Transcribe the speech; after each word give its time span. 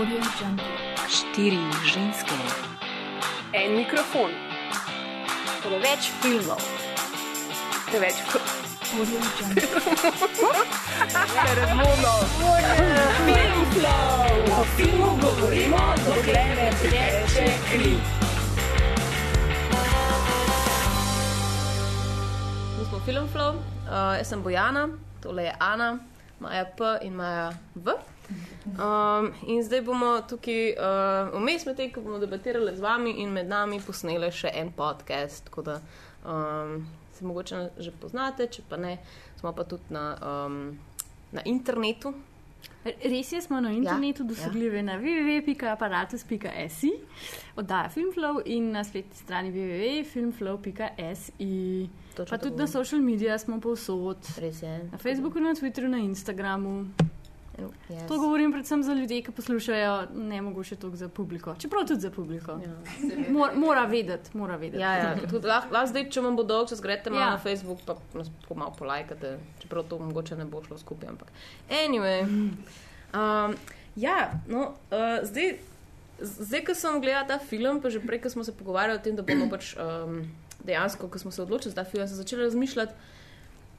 Štiri 0.00 1.60
ženske, 1.84 2.32
En 3.52 3.76
mikrofon, 3.76 4.30
Preveč 5.60 6.08
filmov. 6.22 6.56
preveč 7.90 8.14
Audio 8.96 9.20
Jungle. 9.36 9.62
O 14.56 14.64
filmu 14.76 15.18
govorimo, 15.20 15.76
dokler 16.06 16.48
ne 16.56 16.70
teče 16.80 17.46
kri. 17.68 17.92
Mi 22.78 22.84
smo 22.88 22.98
Film 23.04 23.28
Flow, 23.28 23.52
uh, 23.52 24.16
jaz 24.16 24.28
sem 24.28 24.42
Bojana, 24.42 24.88
tole 25.20 25.42
je 25.44 25.54
Ana, 25.60 25.98
Maja 26.38 26.64
P 26.64 26.84
in 27.02 27.14
Maja 27.14 27.52
V. 27.74 27.92
Um, 28.66 29.32
in 29.46 29.62
zdaj 29.64 29.82
bomo 29.84 30.20
tukaj 30.28 30.74
uh, 30.76 31.34
vmes 31.34 31.66
med 31.66 31.76
tem, 31.76 31.90
ko 31.92 32.00
bomo 32.04 32.18
debatirali 32.22 32.76
z 32.76 32.80
vami 32.80 33.10
in 33.22 33.32
med 33.32 33.48
nami 33.48 33.80
posneli 33.80 34.30
še 34.32 34.50
en 34.54 34.72
podcast. 34.76 35.44
Tako 35.48 35.62
da 35.62 35.80
um, 36.24 36.86
se 37.14 37.24
mogoče 37.24 37.70
že 37.78 37.92
poznate, 38.00 38.46
če 38.46 38.62
pa 38.68 38.76
ne, 38.76 38.98
smo 39.40 39.52
pa 39.56 39.64
tudi 39.64 39.94
na, 39.94 40.16
um, 40.20 40.78
na 41.32 41.42
internetu. 41.44 42.14
Res 42.84 43.32
je, 43.32 43.40
smo 43.44 43.60
na 43.60 43.72
internetu 43.72 44.22
ja, 44.22 44.26
dosegljivi 44.28 44.76
ja. 44.76 44.82
na 44.82 44.98
www.aparatus.si, 45.00 46.92
oddaja 47.56 47.88
Filmflow 47.92 48.40
in 48.44 48.72
na 48.72 48.84
spletni 48.84 49.16
strani 49.16 49.52
www.filmflow.si. 49.52 51.88
Pa 52.16 52.38
tudi 52.38 52.56
na 52.56 52.64
govorim. 52.64 52.72
social 52.72 53.00
medijih 53.00 53.40
smo 53.40 53.60
povsod. 53.60 54.16
Res 54.40 54.62
je. 54.62 54.88
Na 54.92 54.98
Facebooku, 54.98 55.40
na 55.40 55.54
Twitterju, 55.54 55.88
na 55.88 55.98
Instagramu. 55.98 56.86
Yes. 57.88 58.08
To 58.08 58.18
govorim 58.18 58.52
predvsem 58.52 58.82
za 58.82 58.92
ljudi, 58.94 59.22
ki 59.22 59.32
poslušajo, 59.32 60.06
ne 60.14 60.42
mogoče 60.42 60.76
toliko 60.76 60.96
za 60.96 61.08
publiko. 61.08 61.54
Čeprav 61.58 61.86
tudi 61.86 62.00
za 62.00 62.10
publiko. 62.10 62.52
Ja. 62.52 62.76
Mor, 63.30 63.50
mora 63.54 63.84
vedeti, 63.84 64.36
mora 64.36 64.56
vedeti. 64.56 64.82
Ja, 64.82 64.94
ja. 64.96 65.16
Tudi 65.30 65.46
Lahko 65.46 65.74
lah 65.74 65.88
zdaj, 65.88 66.08
če 66.10 66.20
vam 66.20 66.36
bo 66.36 66.42
dolg, 66.42 66.68
čas 66.68 66.80
greste 66.80 67.10
malo 67.10 67.22
Ja. 67.22 67.30
na 67.30 67.38
Facebook, 67.38 67.80
pa 67.86 67.96
nas 68.14 68.30
tako 68.42 68.54
malo 68.54 68.74
polajkate, 68.78 69.38
čeprav 69.62 69.84
to 69.88 69.98
mogoče 69.98 70.36
ne 70.36 70.44
bo 70.44 70.62
šlo 70.64 70.78
skupaj. 70.78 71.08
Ampak. 71.08 71.28
Anyway. 71.70 72.22
Um, 72.24 73.54
ja, 73.96 74.30
no, 74.48 74.74
uh, 74.90 75.20
zdaj, 75.22 75.58
zdaj, 76.20 76.64
ko 76.64 76.74
sem 76.74 77.00
gledala 77.00 77.26
ta 77.26 77.38
film, 77.38 77.80
pa 77.82 77.90
že 77.90 78.00
prej, 78.00 78.20
ko 78.22 78.30
smo 78.30 78.44
se 78.44 78.52
pogovarjali 78.56 79.00
o 79.00 79.02
tem, 79.02 79.16
da 79.16 79.22
bomo 79.22 79.50
pač 79.50 79.74
um, 79.76 80.22
dejansko, 80.64 81.08
ko 81.08 81.18
smo 81.18 81.30
se 81.30 81.42
odločili 81.42 81.74
za 81.74 81.82
ta 81.82 81.84
film, 81.84 82.06
sem 82.08 82.16
začela 82.16 82.42
razmišljati, 82.42 82.94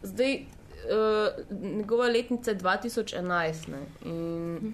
zdaj 0.03 0.39
uh, 0.85 1.61
njegova 1.61 2.07
letnica 2.07 2.51
je 2.51 2.57
2011. 2.57 3.67
Ne, 3.67 3.79
in 4.05 4.73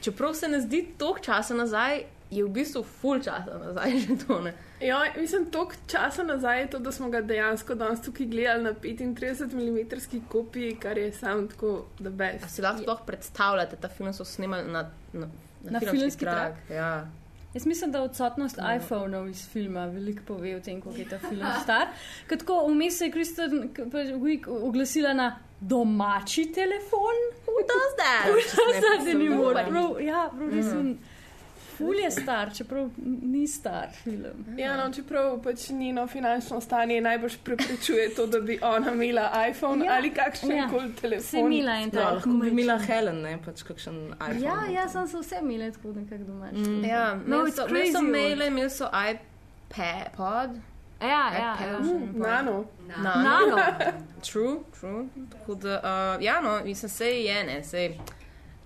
čeprav 0.00 0.34
se 0.34 0.48
ne 0.48 0.60
zdi 0.60 0.94
toliko 0.98 1.18
časa 1.18 1.54
nazaj, 1.54 2.02
je 2.30 2.44
v 2.44 2.48
bistvu 2.48 2.82
full 2.82 3.22
časa 3.22 3.58
nazaj 3.58 3.98
že 4.02 4.26
to. 4.26 4.40
Ne. 4.40 4.54
Ja, 4.80 5.04
mislim, 5.16 5.50
toliko 5.50 5.74
časa 5.86 6.22
nazaj 6.22 6.60
je 6.60 6.70
to, 6.70 6.78
da 6.78 6.92
smo 6.92 7.08
ga 7.10 7.20
dejansko 7.20 7.74
danes 7.74 8.02
tukaj 8.02 8.26
gledali 8.26 8.62
na 8.62 8.72
35 8.72 9.52
mm 9.54 10.20
kopiji, 10.28 10.76
kar 10.76 10.98
je 10.98 11.12
sam 11.12 11.48
tako 11.48 11.84
the 11.96 12.08
A 12.08 12.10
best. 12.10 12.54
si 12.54 12.62
lahko 12.62 12.82
sploh 12.82 13.00
predstavljate, 13.06 13.76
ta 13.76 13.88
film 13.88 14.12
so 14.12 14.24
snemali 14.24 14.72
na, 14.72 14.90
na, 15.12 15.28
Na 15.70 15.80
filmski 15.80 16.24
trak? 16.24 16.54
Ja. 16.70 17.06
Jaz 17.54 17.66
mislim, 17.66 17.92
da 17.92 18.02
odsotnost 18.02 18.56
no. 18.56 18.74
iPhonov 18.76 19.28
iz 19.28 19.48
filma 19.48 19.86
veliko 19.86 20.22
pove 20.26 20.56
o 20.56 20.60
tem, 20.60 20.80
kako 20.80 20.96
je 20.96 21.08
ta 21.08 21.18
film 21.18 21.46
star. 21.62 21.86
Tako 22.28 22.66
vmes 22.68 22.98
se 22.98 23.04
je 23.04 23.10
Kristen 23.10 23.70
Wiig 24.20 24.48
oglasila 24.48 25.12
na 25.14 25.38
domači 25.60 26.52
telefon. 26.52 27.16
Who 27.46 27.60
does 27.70 27.94
that? 28.00 28.26
Zdaj 28.78 29.14
ni. 29.14 29.28
Prav, 29.70 30.00
ja, 30.02 30.30
prav 30.36 30.50
res 30.50 30.66
je. 30.66 31.13
Ful 31.76 31.94
je 31.94 32.10
star, 32.12 32.54
čeprav 32.54 32.90
ni 33.22 33.46
star 33.48 33.88
film. 33.94 34.44
Ja, 34.56 34.76
no, 34.78 34.92
čeprav 34.92 35.42
pač 35.42 35.68
njeno 35.70 36.06
finančno 36.06 36.60
stanje 36.60 37.00
najbolj 37.00 37.30
preprečuje 37.44 38.10
to, 38.10 38.26
da 38.26 38.40
bi 38.40 38.58
ona 38.62 38.92
imela 38.92 39.48
iPhone 39.48 39.84
Ja. 39.84 39.90
ja. 39.90 39.96
ali 39.96 40.10
kakšen 40.12 40.50
Ja. 40.50 40.56
ja. 40.56 40.68
koli 40.68 40.86
Vse 40.86 41.00
telefon. 41.00 41.48
mila 41.48 41.74
in 41.74 41.84
Ja, 41.84 41.90
tako. 41.92 42.14
lahko 42.14 42.28
bi 42.30 42.48
imela 42.50 42.78
Helen, 42.78 43.22
ne 43.22 43.38
pač 43.44 43.62
kakšen 43.62 43.94
iPhone. 44.10 44.40
Ja, 44.40 44.54
noter. 44.54 44.72
ja, 44.72 44.88
sem 44.88 45.08
se 45.08 45.18
vse 45.18 45.36
imela 45.42 45.70
tako 45.72 45.88
nekako 45.90 46.24
doma. 46.24 46.48
Mm. 46.52 46.84
Ja, 46.84 47.14
No, 47.16 47.20
imeli 47.36 47.50
it's 47.50 47.56
so, 47.56 47.66
imeli 47.68 47.92
so 47.92 48.02
maile, 48.02 48.46
imeli 48.46 48.70
so 48.70 48.88
iPad. 49.04 50.50
Ja, 51.00 51.08
ja, 51.34 51.56
ja. 51.62 51.78
Mm, 51.78 52.12
Nano. 52.14 52.64
Na, 52.88 53.14
Nano. 53.16 53.56
True, 54.22 54.56
true. 54.72 55.04
Tako 55.30 55.54
da, 55.54 55.80
uh, 56.16 56.22
ja, 56.22 56.40
no, 56.40 56.60
mislim, 56.64 56.88
se 56.88 57.06
je 57.06 57.44
ne, 57.44 57.64
se 57.64 57.90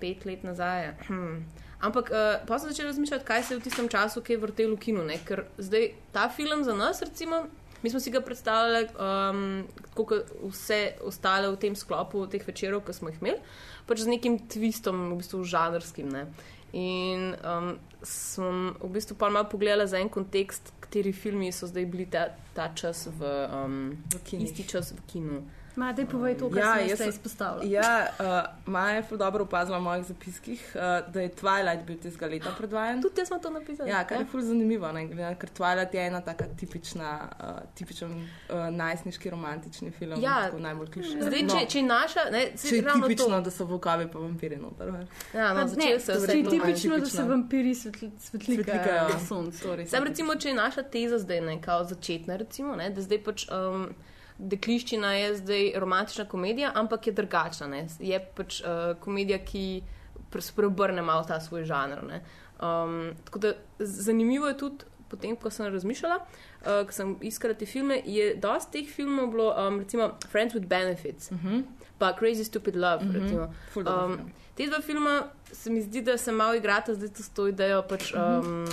pet 0.01 0.25
let 0.25 0.43
nazaj. 0.43 0.93
Hm. 1.07 1.43
Ampak 1.81 2.11
uh, 2.11 2.41
pa 2.47 2.59
sem 2.59 2.73
začela 2.73 2.91
razmišljati, 2.91 3.25
kaj 3.25 3.43
se 3.43 3.55
je 3.55 3.59
v 3.61 3.63
tistem 3.63 3.89
času, 3.89 4.23
ki 4.23 4.35
je 4.35 4.43
vrtel 4.43 4.75
v 4.75 4.81
kinu. 4.83 5.05
Ne? 5.07 5.21
Ker 5.23 5.45
zdaj 5.59 5.93
ta 6.13 6.27
film 6.29 6.65
za 6.67 6.75
nas, 6.75 7.03
recimo, 7.03 7.45
mi 7.83 7.91
smo 7.91 8.01
si 8.01 8.11
ga 8.11 8.21
predstavljali, 8.21 8.89
um, 8.99 9.67
kot 9.95 10.33
vse 10.43 10.99
ostale 11.07 11.51
v 11.53 11.61
tem 11.63 11.77
sklopu 11.79 12.27
teh 12.27 12.43
večerov, 12.43 12.83
ki 12.83 12.97
smo 12.99 13.13
jih 13.13 13.21
imeli, 13.23 13.39
pač 13.87 14.03
z 14.03 14.11
nekim 14.11 14.41
twistom, 14.51 15.13
v 15.13 15.21
bistvu 15.23 15.45
žanrskim. 15.47 16.11
Ne? 16.11 16.27
In 16.75 17.31
um, 17.47 17.71
sem 18.03 18.75
v 18.83 18.91
bistvu 18.93 19.15
pa 19.17 19.31
malo 19.31 19.47
pogledala 19.49 19.87
za 19.87 20.03
en 20.03 20.11
kontekst, 20.11 20.75
kateri 20.83 21.15
filmi 21.15 21.53
so 21.55 21.71
zdaj 21.71 21.87
bili 21.87 22.09
ta, 22.11 22.29
ta 22.59 22.69
čas 22.75 23.07
v, 23.07 23.23
um, 23.55 23.79
V 24.13 24.21
kinih. 24.27 24.51
isti 24.51 24.67
čas 24.67 24.93
v 24.93 25.01
kinu. 25.07 25.41
Ma, 25.79 25.93
daj 25.93 26.07
povej 26.07 26.35
to, 26.37 26.49
kar 26.51 26.59
Ja, 26.59 26.71
ja, 26.75 26.87
jaz 26.87 26.99
sem 26.99 27.05
sem- 27.05 27.15
izpostavila. 27.15 27.63
Ja, 27.65 27.91
uh, 28.19 28.27
Maja 28.67 28.97
je 28.97 29.03
ful 29.03 29.19
dobro 29.19 29.45
opazila 29.45 29.79
v 29.79 29.83
mojih 29.83 30.05
zapiskih, 30.05 30.63
uh, 30.75 30.81
da 31.07 31.21
je 31.21 31.31
Twilight 31.31 31.85
bil 31.85 31.97
tistega 31.97 32.27
leta 32.27 32.51
predvajan. 32.51 33.03
Tudi 33.03 33.21
jaz 33.21 33.29
smo 33.29 33.39
to 33.39 33.51
napisali. 33.51 33.91
Ja, 33.91 34.01
kar 34.05 34.19
je 34.19 34.27
ful 34.27 34.43
zanimivo, 34.43 34.91
ne, 34.93 35.05
ker 35.37 35.51
Twilight 35.51 35.95
je 35.95 36.07
ena 36.07 36.21
taka 36.21 36.45
tipična, 36.57 37.11
uh, 37.39 37.47
tipičen 37.75 38.11
uh, 38.11 38.27
najstniški 38.73 39.31
romantični 39.31 39.91
film. 39.91 40.19
Ja. 40.21 40.43
tako 40.45 40.59
najbolj 40.59 40.91
klišej. 40.91 41.23
Zdaj, 41.23 41.43
no, 41.43 41.55
če, 41.55 41.67
če 41.69 41.79
je 41.79 41.85
naša, 41.85 42.25
ne, 42.31 42.43
če 42.59 42.75
je 42.75 42.83
ravno 42.83 43.07
tipično, 43.07 43.29
to. 43.31 43.41
da 43.41 43.51
so 43.51 43.65
vokavi 43.67 44.09
pa 44.09 44.19
vampiri 44.19 44.57
noter. 44.57 44.93
Ja, 45.35 45.53
no, 45.55 45.61
ne, 45.61 45.69
začel 45.69 46.01
se 46.01 46.13
to 46.13 46.19
vse 46.19 46.37
je 46.37 46.45
to. 46.45 46.51
tipično, 46.51 46.67
da 46.91 47.07
se 47.07 47.11
tipično. 47.11 47.29
vampiri 47.29 47.75
svetli, 47.75 48.11
svetlikajo 48.19 48.65
Svetlikajo. 48.65 49.09
na 49.09 49.21
soncu. 49.21 49.69
Sam 49.87 50.05
recimo, 50.05 50.35
če 50.35 50.49
je 50.49 50.55
naša 50.55 50.83
teza 50.85 51.19
zdaj 51.19 51.41
ne, 51.43 51.63
kao 51.63 51.85
začetna, 51.85 52.37
recimo, 52.37 52.77
ne, 52.77 52.91
da 52.91 53.03
zdaj 53.03 53.23
pač 53.25 53.47
um, 53.51 53.89
dekliščina 54.39 55.13
je 55.13 55.37
zdaj 55.37 55.73
romantična 55.77 56.25
komedija, 56.25 56.73
ampak 56.75 57.07
je 57.07 57.13
drugačna. 57.13 57.67
Ne. 57.67 57.87
Je 57.99 58.21
pač 58.35 58.61
uh, 58.61 58.69
komedija, 59.01 59.39
ki 59.39 59.83
pre- 60.31 60.43
spreobrne 60.43 61.03
malo 61.03 61.25
ta 61.25 61.41
svoj 61.41 61.65
žanr. 61.65 62.05
ne. 62.05 62.23
Um, 62.59 63.15
tako 63.25 63.39
da 63.39 63.53
zanimivo 63.79 64.47
je 64.49 64.57
tudi. 64.57 64.85
Potem, 65.09 65.37
ko 65.37 65.49
sem 65.51 65.67
razmišljala, 65.67 66.19
uh, 66.19 66.87
ko 66.87 66.93
sem 66.93 67.17
iskala 67.23 67.55
te 67.55 67.67
filme, 67.67 68.03
je 68.05 68.35
dosti 68.35 68.73
teh 68.75 68.91
filmov 68.93 69.31
bilo, 69.31 69.55
um, 69.59 69.79
recimo 69.79 70.11
Friends 70.29 70.55
with 70.55 70.67
Benefits, 70.67 71.31
uh 71.31 71.39
-huh. 71.39 71.63
pa 71.99 72.13
Crazy 72.13 72.45
Stupid 72.45 72.77
Love. 72.77 72.97
Uh 72.97 73.11
-huh. 73.11 73.23
Mhm. 73.23 73.53
Ful 73.73 73.83
dober 73.83 74.05
Um, 74.05 74.31
te 74.55 74.67
dva 74.67 74.81
filma 74.81 75.23
se 75.53 75.71
mi 75.71 75.83
zdi, 75.83 76.03
da 76.03 76.19
se 76.19 76.33
malo 76.33 76.55
igrata 76.55 76.95
zdaj 76.95 77.09
s 77.15 77.29
to 77.29 77.49
idejo 77.49 77.83
pač, 77.83 78.13
um, 78.15 78.67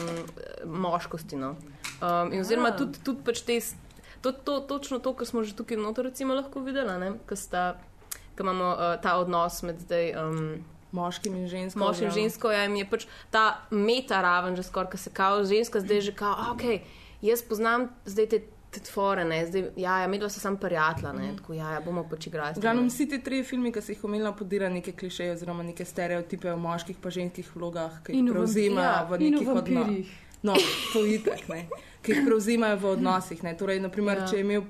moškosti. 0.66 1.36
No. 1.36 1.50
Um, 2.02 2.34
in 2.34 2.40
oziroma 2.40 2.68
Ah. 2.68 2.78
tudi, 2.78 3.00
tudi 3.00 3.20
pač 3.24 3.42
te, 3.42 3.54
s- 3.54 3.76
to, 4.26 4.32
to, 4.32 4.60
točno 4.60 5.00
to, 5.00 5.14
kar 5.14 5.28
smo 5.28 5.44
že 5.44 5.56
tukaj 5.56 5.78
noter 5.78 6.10
recimo 6.10 6.34
lahko 6.34 6.64
videli, 6.66 7.12
ker 8.36 8.44
imamo 8.44 8.72
uh, 8.74 8.96
ta 9.02 9.18
odnos 9.22 9.62
med 9.64 9.80
zdaj. 9.80 10.16
Um, 10.16 10.64
Moškim 10.96 11.36
in 11.36 11.48
ženskim. 11.52 11.82
Moškim 11.82 12.08
in 12.08 12.14
žensko, 12.16 12.52
ja, 12.52 12.66
in 12.70 12.78
je 12.78 12.86
pač 12.88 13.04
ta 13.32 13.66
meta 13.72 14.22
raven, 14.24 14.56
že 14.56 14.64
skoraj, 14.64 14.94
ki 14.94 14.98
se 14.98 15.12
kao 15.12 15.44
ženska, 15.44 15.82
zdaj 15.84 16.02
že 16.02 16.14
kao, 16.16 16.54
ok, 16.54 16.64
jaz 17.26 17.44
poznam 17.44 17.90
zdaj 18.06 18.30
te, 18.32 18.40
te 18.72 18.80
tvore, 18.80 19.26
ne, 19.28 19.42
zdaj, 19.50 19.66
ja, 19.76 19.98
ja 20.06 20.08
medva 20.08 20.30
so 20.32 20.40
sam 20.40 20.56
prijatelja, 20.62 21.12
ne, 21.18 21.34
tako, 21.36 21.58
ja, 21.58 21.74
ja, 21.76 21.82
bomo 21.84 22.06
pač 22.08 22.30
igrali. 22.30 22.56
V 22.62 22.64
ne. 22.64 22.88
vsi 22.88 23.10
ti 23.12 23.20
trije 23.24 23.44
filmi, 23.44 23.74
ki 23.76 23.84
si 23.84 23.96
jih 23.96 24.06
omenila, 24.08 24.32
podira 24.32 24.70
neke 24.72 24.96
klišeje 24.96 25.36
oziroma 25.36 25.66
neke 25.68 25.86
stereotipe 25.86 26.54
o 26.54 26.58
moških 26.58 27.02
pa 27.02 27.12
ženskih 27.12 27.50
vlogah, 27.56 28.00
ki 28.06 28.16
In 28.16 28.30
jih 28.30 28.32
v 28.32 28.38
prevzemajo 28.38 28.88
ja, 28.88 29.04
v 29.10 29.20
In 29.20 29.36
nekih 29.36 29.52
v 29.52 29.58
odnosih. 29.64 30.16
No, 30.46 30.54
to 30.94 31.02
je 31.04 31.20
itak, 31.20 31.48
ne. 31.50 31.66
Ki 32.06 32.14
jih 32.14 32.26
prevzemajo 32.28 32.78
v 32.78 32.90
odnosih. 32.94 33.44
Ne. 33.44 33.56
Torej, 33.58 33.80
naprimer, 33.82 34.18
Ja. 34.18 34.24
ja. 34.24 34.30
če 34.30 34.36
je 34.38 34.46
imel 34.46 34.66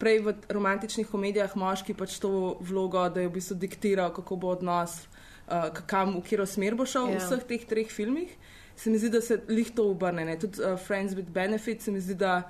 prej 0.00 0.22
v 0.24 0.32
romantičnih 0.48 1.08
komedijah 1.12 1.52
moški 1.60 1.92
pač 1.94 2.16
to 2.18 2.56
vlogo, 2.64 3.02
da 3.12 3.20
je 3.20 3.28
v 3.28 3.34
bistvu 3.36 3.58
diktiral, 3.60 4.14
kako 4.16 4.36
bo 4.40 4.54
odnos, 4.56 4.94
uh, 5.46 5.68
kam, 5.86 6.16
v 6.16 6.22
katero 6.24 6.46
smer 6.48 6.74
bo 6.74 6.86
šel 6.88 7.10
Ja. 7.12 7.18
v 7.18 7.20
vseh 7.20 7.44
teh 7.44 7.66
treh 7.68 7.90
filmih, 7.92 8.32
se 8.76 8.88
mi 8.90 8.96
zdi, 8.98 9.10
da 9.12 9.20
se 9.20 9.42
lih 9.48 9.68
to 9.76 9.90
obrne. 9.92 10.24
Ne. 10.24 10.38
Tudi 10.40 10.56
uh, 10.64 10.78
Friends 10.80 11.12
with 11.14 11.28
Benefits 11.28 11.84
se 11.84 11.92
mi 11.92 12.00
zdi, 12.00 12.14
da 12.16 12.48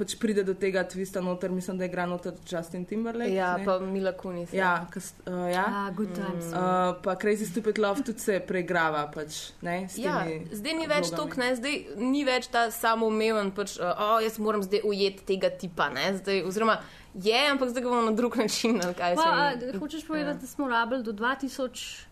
pač 0.00 0.14
pride 0.16 0.44
do 0.48 0.54
tega 0.56 0.82
twista 0.88 1.20
noter, 1.24 1.52
mislim, 1.52 1.78
da 1.78 1.84
je 1.84 1.90
igra 1.92 2.06
noter 2.08 2.32
Justin 2.48 2.84
Timberlake. 2.88 3.34
Ja, 3.34 3.52
ne. 3.60 3.64
pa 3.64 3.78
Mila 3.84 4.12
Kunis. 4.16 4.52
Ja, 4.56 4.86
kas, 4.92 5.12
uh, 5.26 5.44
ja. 5.52 5.64
Ah, 5.68 5.90
good 5.96 6.14
times. 6.16 6.48
Uh, 6.48 6.96
pa 7.04 7.16
Crazy 7.20 7.48
Stupid 7.50 7.78
Love 7.78 8.04
tudi 8.06 8.24
se 8.24 8.38
preigrava. 8.46 9.04
Pač, 9.12 9.50
ne, 9.62 9.82
Ja, 10.00 10.22
zdaj 10.52 10.78
ni 10.78 10.88
več 10.88 11.12
tok, 11.12 11.36
ne, 11.40 11.50
zdaj 11.58 11.76
ni 12.00 12.24
več 12.24 12.48
ta 12.52 12.68
samoumeven, 12.72 13.52
pač, 13.56 13.76
uh, 13.80 13.92
oh, 13.92 14.16
jaz 14.24 14.40
moram 14.40 14.64
zdaj 14.64 14.86
ujeti 14.88 15.26
tega 15.34 15.52
tipa. 15.52 15.90
Ne, 15.92 16.14
zdaj, 16.16 16.42
oziroma 16.48 16.80
je, 17.14 17.44
ampak 17.50 17.74
zdaj 17.74 17.84
ga 17.84 17.92
bomo 17.92 18.08
na 18.08 18.16
drug 18.16 18.40
način. 18.40 18.80
Pa, 18.80 19.12
se 19.18 19.28
a, 19.28 19.52
hočeš 19.82 20.08
povedati, 20.08 20.46
da 20.46 20.48
smo 20.48 20.70
rabili 20.70 21.04
do 21.04 21.12
2011, 21.12 22.08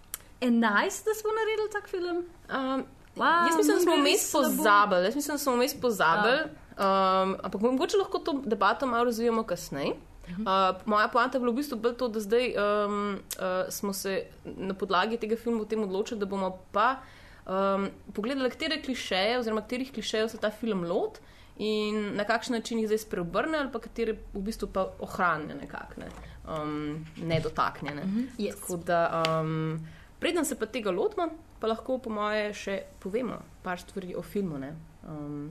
da 1.09 1.17
smo 1.17 1.37
naredili 1.41 1.73
tak 1.73 1.89
film? 1.89 2.25
Um, 2.53 2.87
Wow, 3.19 3.47
Jaz 3.49 3.57
mislim, 3.57 3.77
da 3.77 3.83
smo 3.83 3.97
no, 3.97 4.03
vmes 4.03 4.13
res 4.13 4.31
slabo. 4.31 4.57
pozabili. 4.57 5.05
Jaz 5.05 5.15
mislim, 5.17 5.35
da 5.35 5.39
smo 5.39 5.53
vmes 5.57 5.75
pozabili. 5.81 6.39
Um, 6.79 7.35
ampak 7.43 7.61
mogoče 7.61 7.97
lahko 7.99 8.19
to 8.19 8.33
debato 8.47 8.87
malo 8.87 9.05
razvijemo 9.05 9.43
kasneje. 9.43 9.97
Uh, 10.29 10.77
moja 10.87 11.09
poanta 11.09 11.39
je 11.39 11.41
bila 11.41 11.53
v 11.53 11.57
bistvu 11.57 11.93
to, 11.99 12.09
da 12.09 12.21
zdaj 12.21 12.53
um, 12.55 13.19
uh, 13.19 13.73
smo 13.73 13.93
se 13.93 14.27
na 14.45 14.75
podlagi 14.75 15.17
tega 15.17 15.37
filma 15.37 15.65
tem 15.65 15.83
odločili, 15.83 16.21
da 16.21 16.27
bomo 16.27 16.53
pa 16.73 17.01
um, 17.47 17.89
pogledali, 18.15 18.51
katere 18.51 18.83
klišeje 18.83 19.39
oziroma 19.39 19.65
katerih 19.65 19.93
klišejev 19.93 20.29
se 20.29 20.39
ta 20.39 20.51
film 20.51 20.85
lot 20.85 21.19
in 21.59 22.15
na 22.17 22.25
kakšen 22.25 22.55
način 22.55 22.79
jih 22.79 22.87
zdaj 22.87 22.99
spreobrne 22.99 23.59
ali 23.59 23.73
pa 23.73 23.81
katere 23.81 24.15
v 24.35 24.43
bistvu 24.47 24.69
pa 24.73 24.87
ohranja 25.01 25.57
nekako, 25.59 26.01
ne, 26.01 26.11
um, 26.47 27.07
nedotaknjene. 27.17 28.05
Yes. 28.39 28.61
Tako 28.61 28.77
da, 28.77 29.23
um, 29.41 29.81
preden 30.21 30.45
se 30.45 30.59
pa 30.59 30.67
tega 30.67 30.91
lotimo, 30.91 31.31
pa 31.59 31.67
lahko 31.67 31.99
po 31.99 32.11
moje 32.11 32.53
še 32.55 32.83
povemo 33.01 33.41
par 33.63 33.81
stvari 33.81 34.15
o 34.15 34.23
filmu. 34.23 34.59
ne. 34.59 34.77
Um, 35.09 35.51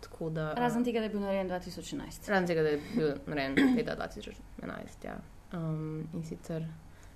tako 0.00 0.30
da, 0.30 0.52
Razen 0.54 0.84
tega, 0.84 0.98
da 1.00 1.04
je 1.04 1.10
bil 1.10 1.20
narejen 1.20 1.48
2011. 1.50 2.28
Razen 2.28 2.46
tega, 2.46 2.62
da 2.62 2.68
je 2.68 2.80
bil 2.96 3.12
narejen 3.26 3.54
leta 3.76 3.96
2011. 3.96 5.04
Ja. 5.04 5.16
Um, 5.52 6.08
in 6.14 6.24
sicer, 6.24 6.64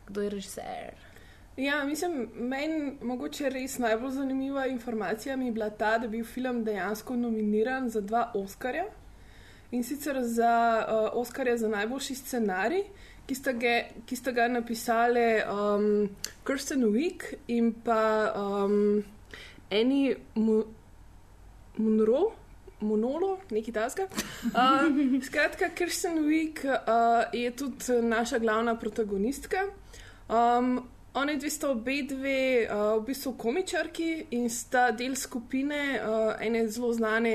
kdo 0.07 0.23
je 0.23 0.31
režiser? 0.31 0.95
Ja, 1.57 1.85
mislim, 1.85 2.29
meni 2.35 2.97
mogoče 3.03 3.49
res 3.49 3.79
najbolj 3.79 4.11
zanimiva 4.11 4.67
informacija 4.67 5.37
mi 5.37 5.47
je 5.47 5.53
bila 5.53 5.71
ta, 5.71 5.99
da 5.99 6.05
je 6.05 6.11
bil 6.11 6.25
film 6.25 6.65
dejansko 6.65 7.17
nominiran 7.17 7.91
za 7.91 8.01
dva 8.01 8.31
Oscarja. 8.35 8.85
In 9.71 9.85
sicer 9.85 10.17
za 10.23 10.87
uh, 10.89 11.21
Oscarja 11.21 11.57
za 11.57 11.69
najboljši 11.69 12.15
scenarij, 12.15 12.83
ki 13.27 13.35
sta 13.35 13.53
ga, 13.53 13.77
ki 14.07 14.17
sta 14.17 14.33
ga 14.33 14.49
napisali 14.49 15.21
um, 15.47 16.09
Kirsten 16.47 16.85
Wick 16.85 17.35
in 17.49 17.73
pa 17.85 18.33
um, 18.37 19.05
Annie 19.71 20.17
Mu- 20.35 20.67
Munro. 21.77 22.33
Monolo, 22.85 23.39
nekaj 23.51 23.75
tasga. 23.75 24.09
Uh, 24.53 24.89
skratka, 25.27 25.73
Kirsten 25.75 26.25
Wick 26.29 26.65
uh, 26.65 27.25
je 27.33 27.51
tudi 27.57 28.01
naša 28.03 28.39
glavna 28.39 28.77
protagonistka. 28.77 29.67
Um, 30.29 30.83
Oni 31.15 31.37
dve 31.39 31.51
sta 31.51 31.69
obe 31.71 32.03
dve 32.03 32.67
uh, 32.67 32.97
v 32.99 33.05
bistvu 33.07 33.37
komičarki 33.39 34.27
in 34.35 34.49
sta 34.51 34.89
del 34.91 35.15
skupine, 35.15 36.01
uh, 36.03 36.33
ene 36.43 36.65
zelo 36.67 36.91
znane 36.93 37.35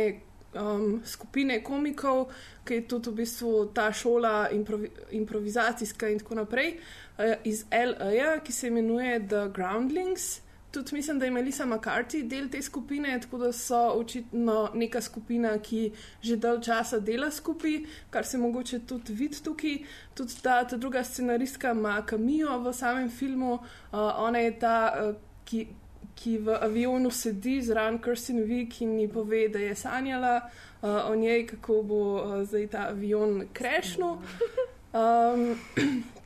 um, 0.52 1.00
skupine 1.06 1.62
komikov, 1.64 2.26
ki 2.68 2.74
je 2.74 2.88
tudi 2.92 3.14
v 3.14 3.22
bistvu 3.22 3.54
ta 3.74 3.88
šola 3.96 4.50
improvi 4.52 4.92
improvizacijska 5.16 6.10
in 6.12 6.20
tako 6.20 6.42
naprej, 6.42 6.74
uh, 6.76 7.40
iz 7.48 7.64
LA, 7.72 8.42
ki 8.44 8.52
se 8.52 8.68
imenuje 8.68 9.20
The 9.28 9.48
Groundlings. 9.56 10.42
Tudi 10.72 10.96
mislim, 10.96 11.20
da 11.20 11.26
je 11.26 11.32
Melissa 11.32 11.66
McCarthy 11.66 12.28
del 12.28 12.50
te 12.50 12.62
skupine, 12.62 13.20
tako 13.22 13.38
da 13.38 13.52
so 13.52 13.78
očitno 13.96 14.70
neka 14.74 15.02
skupina, 15.02 15.58
ki 15.58 15.92
že 16.22 16.36
dalj 16.38 16.62
časa 16.62 17.00
dela 17.00 17.32
skupaj, 17.32 17.80
kar 18.10 18.26
se 18.26 18.38
mogoče 18.38 18.80
tudi 18.80 19.14
vidi 19.14 19.42
tukaj. 19.44 19.78
Tudi 20.14 20.34
ta, 20.44 20.64
ta 20.68 20.78
druga 20.78 21.04
scenaristka 21.04 21.72
ima 21.72 22.02
kamijo 22.06 22.60
v 22.60 22.74
samem 22.74 23.10
filmu, 23.10 23.54
uh, 23.54 24.00
ona 24.18 24.40
je 24.40 24.60
ta, 24.60 24.94
uh, 25.02 25.16
ki, 25.46 25.68
ki 26.16 26.38
v 26.38 26.60
avionu 26.62 27.12
sedi 27.12 27.62
zraven 27.62 27.98
Kirsten 28.02 28.44
Wick 28.46 28.82
in 28.82 29.00
ji 29.00 29.08
pove, 29.08 29.48
da 29.50 29.60
je 29.60 29.76
sanjala 29.76 30.36
uh, 30.82 31.10
o 31.10 31.16
njej, 31.16 31.48
kako 31.48 31.82
bo 31.84 32.04
uh, 32.14 32.44
zdaj 32.46 32.68
ta 32.68 32.88
avion 32.94 33.48
krešnil. 33.54 34.18
Um, 34.94 35.58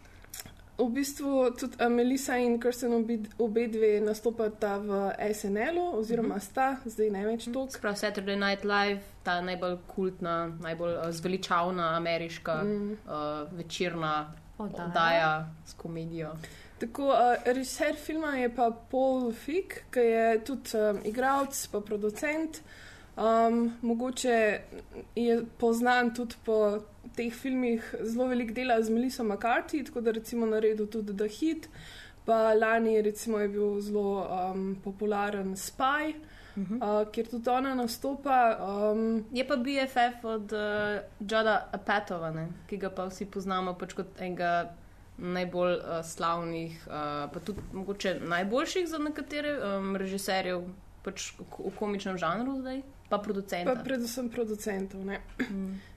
V 0.77 0.89
bistvu 0.89 1.51
tudi 1.59 1.77
uh, 1.77 1.89
Melissa 1.89 2.37
in 2.37 2.59
Kirsten 2.59 2.93
obi, 2.93 3.19
obe 3.37 3.67
dve 3.67 3.99
nastopata 4.01 4.77
v 4.77 5.11
SNL-u, 5.33 5.99
oziroma 5.99 6.39
sta, 6.41 6.79
zdaj 6.85 7.11
ne 7.13 7.25
več 7.27 7.45
toliko. 7.45 7.81
Prav 7.81 7.97
Saturday 8.01 8.39
Night 8.39 8.65
Live, 8.65 9.01
ta 9.23 9.37
najbolj 9.45 9.77
kultna, 9.93 10.37
najbolj 10.65 10.95
uh, 10.95 11.11
zveličavna 11.13 11.91
ameriška 11.97 12.55
mm. 12.63 12.91
uh, 13.05 13.57
večerna 13.57 14.33
Oddaja. 14.57 14.85
oddaja 14.85 15.33
s 15.65 15.73
komedijo. 15.77 16.33
Tako, 16.81 17.05
uh, 17.11 17.35
režiser 17.45 17.95
filma 17.95 18.33
je 18.37 18.49
pa 18.55 18.71
Paul 18.91 19.31
Fick, 19.31 19.83
ki 19.93 19.99
je 19.99 20.39
tudi 20.45 20.77
um, 20.77 21.03
igralec, 21.05 21.67
pa 21.71 21.81
producent. 21.81 22.63
Um, 23.13 23.77
mogoče 23.81 24.59
je 25.15 25.45
poznan 25.57 26.15
tudi 26.15 26.35
po 26.45 26.79
teh 27.15 27.33
filmih 27.33 27.95
zelo 28.01 28.27
velik 28.27 28.53
dela 28.53 28.81
z 28.81 28.89
Melissa 28.89 29.23
McCarthy, 29.23 29.83
tako 29.85 30.01
da 30.01 30.11
recimo 30.11 30.45
naredil 30.45 30.87
tudi 30.87 31.17
The 31.17 31.27
Hit, 31.27 31.69
pa 32.25 32.53
lani 32.53 33.01
recimo 33.01 33.39
je 33.39 33.47
bil 33.47 33.81
zelo 33.81 34.27
um, 34.27 34.75
popularen 34.83 35.55
Spy, 35.55 36.13
uh 36.55 36.63
-huh. 36.63 37.01
uh, 37.01 37.11
kjer 37.11 37.27
tudi 37.27 37.49
ona 37.49 37.75
nastopa. 37.75 38.57
Um, 38.93 39.25
Je 39.31 39.47
pa 39.47 39.55
BFF 39.55 40.25
od 40.25 40.51
uh, 40.51 40.59
Joda 41.19 41.69
Apatova, 41.71 42.31
ne, 42.31 42.47
ki 42.67 42.77
ga 42.77 42.89
pa 42.89 43.05
vsi 43.05 43.25
poznamo 43.25 43.73
pač 43.73 43.93
kot 43.93 44.07
enega 44.19 44.75
najbolj 45.17 45.73
uh, 45.73 46.05
slavnih, 46.05 46.87
uh, 46.87 46.93
pa 47.33 47.39
tudi 47.45 47.59
mogoče 47.73 48.19
najboljših 48.19 48.87
za 48.87 48.97
nekatere 48.97 49.59
um, 49.59 49.95
režiserjev 49.95 50.63
pač 51.03 51.33
v, 51.37 51.71
komičnem 51.79 52.17
žanru 52.17 52.59
zdaj, 52.61 52.81
pa 53.09 53.19
producenta. 53.19 53.75
Pa 53.75 53.83
predvsem 53.83 54.29
producentov. 54.29 55.05
ne. 55.05 55.21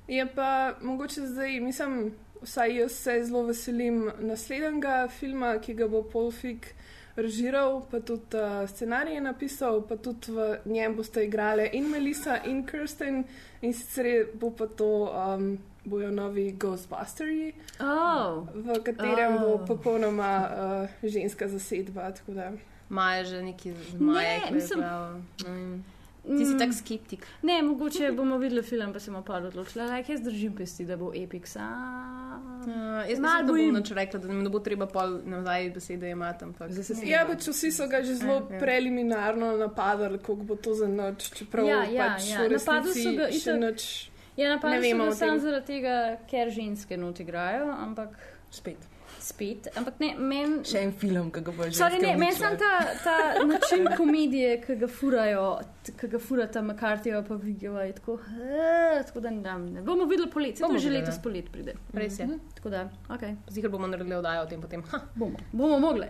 Je 0.08 0.26
pa 0.26 0.74
mogoče 0.82 1.26
zdaj, 1.26 1.60
mislim, 1.60 2.14
vsaj 2.42 2.76
jaz 2.76 2.92
se 2.92 3.24
zelo 3.24 3.42
veselim 3.46 4.10
naslednjega 4.18 5.08
filma, 5.08 5.56
ki 5.58 5.74
ga 5.74 5.88
bo 5.88 6.02
Paul 6.02 6.30
Fick 6.30 6.74
režiral, 7.16 7.80
pa 7.90 8.00
tudi 8.00 8.36
uh, 8.36 8.68
scenarij 8.68 9.14
je 9.14 9.20
napisal, 9.20 9.80
pa 9.88 9.96
tudi 9.96 10.32
v 10.32 10.58
njem 10.64 10.96
boste 10.96 11.24
igrali 11.24 11.70
in 11.72 11.90
Melissa 11.90 12.42
in 12.44 12.66
Kirsten, 12.66 13.24
in 13.62 13.72
sicer 13.72 14.28
bo 14.34 14.50
pa 14.50 14.66
to. 14.66 15.10
Um, 15.12 15.58
Bojo 15.86 16.10
novi 16.10 16.50
Ghostbusters, 16.58 17.54
Oh. 17.78 18.42
v 18.54 18.82
katerem 18.82 19.36
oh. 19.36 19.40
bo 19.40 19.66
popolnoma 19.66 20.50
uh, 20.50 21.08
ženska 21.08 21.48
zasedba. 21.48 22.10
da. 22.26 22.50
Maja 22.88 23.24
že 23.24 23.42
neki 23.42 23.72
zmaje, 23.90 24.40
Ne, 24.40 24.50
mislim- 24.52 24.80
mislim... 24.80 25.84
Ti 26.28 26.44
si 26.44 26.54
Mm. 26.54 26.58
tak 26.58 26.74
skeptik. 26.74 27.26
Ne, 27.42 27.62
mogoče 27.62 28.12
bomo 28.12 28.38
videli 28.38 28.62
film, 28.62 28.92
pa 28.92 28.98
se 28.98 29.10
bomo 29.10 29.22
pa 29.22 29.34
odločili. 29.36 29.84
Like, 29.86 30.12
jaz 30.12 30.20
držim 30.22 30.52
pesti, 30.54 30.84
da 30.84 30.96
bo 30.96 31.12
epic. 31.14 31.46
Sam. 31.46 32.60
Uh, 32.60 33.10
jaz 33.10 33.18
Malo 33.20 33.46
bom 33.46 33.72
noč 33.72 33.90
rekla, 33.90 34.20
da 34.20 34.28
mi 34.28 34.42
ne 34.42 34.50
bo 34.50 34.58
treba 34.58 34.86
pol 34.86 35.20
nazaj 35.24 35.70
besede 35.70 36.10
imati, 36.10 36.44
ampak 36.44 36.70
Ja, 37.04 37.26
pač 37.26 37.46
vsi 37.46 37.70
so 37.70 37.86
ga 37.86 38.02
že 38.02 38.14
zelo 38.16 38.34
Ja, 38.34 38.42
ja. 38.50 38.58
preliminarno 38.58 39.56
napadali, 39.56 40.18
kako 40.18 40.34
bo 40.36 40.56
to 40.56 40.74
za 40.74 40.88
noč, 40.88 41.30
čeprav 41.30 41.62
Ja, 41.64 41.84
ja, 41.84 42.08
pač 42.08 42.26
ja. 42.28 42.48
Napadli 42.48 42.92
so 42.92 43.10
ga 43.12 43.30
še 43.30 43.38
itak- 43.38 43.60
nič. 43.62 44.10
Ja, 44.36 44.48
napadli 44.50 44.90
so 44.90 44.98
ga 44.98 45.10
samo 45.12 45.38
zaradi 45.38 45.66
tega, 45.68 45.94
ker 46.26 46.50
ženske 46.50 46.96
not 46.96 47.20
igrajo, 47.20 47.70
ampak 47.72 48.08
Spet. 48.50 48.78
Spet. 49.26 49.66
Ampak 49.76 49.98
ne, 50.00 50.12
meni. 50.18 50.60
Še 50.64 50.82
en 50.86 50.92
film, 50.94 51.30
ki 51.34 51.42
ga 51.42 51.52
bo 51.52 51.66
že 51.66 51.78
Sorry, 51.78 51.98
ne, 52.02 52.12
meni 52.16 52.36
sem 52.36 52.54
ta, 52.60 52.70
ta 53.02 53.16
način 53.44 53.88
komedije, 53.98 54.52
ki 54.62 54.76
ga 54.80 54.88
furajo, 54.88 55.44
ki 55.90 56.10
ga 56.14 56.20
furata 56.22 56.62
McCarthyja 56.62 57.22
pa 57.26 57.34
Vigeva, 57.42 57.82
je 57.88 57.96
tako, 57.98 58.18
eh, 58.38 59.02
tako 59.06 59.20
da 59.20 59.30
ne 59.30 59.42
dam. 59.42 59.66
Ne. 59.74 59.82
Bomo 59.82 60.06
videli 60.06 60.30
polet, 60.30 60.60
Bomo 60.62 60.74
to 60.74 60.78
že 60.78 60.88
videli, 60.88 61.02
letos 61.02 61.18
ne. 61.18 61.22
polet 61.26 61.52
pride. 61.52 61.76
res 61.94 62.18
je. 62.18 62.26
Mhm, 62.26 62.40
Tako 62.56 62.70
da, 62.70 62.86
ok, 63.10 63.26
Zihar 63.50 63.70
bomo 63.70 63.86
naredili 63.86 64.14
oddajo 64.16 64.46
o 64.46 64.50
tem 64.50 64.62
potem. 64.62 64.82
Ha, 64.92 65.02
bomo, 65.14 65.42
bomo 65.52 65.78
mogli. 65.80 66.06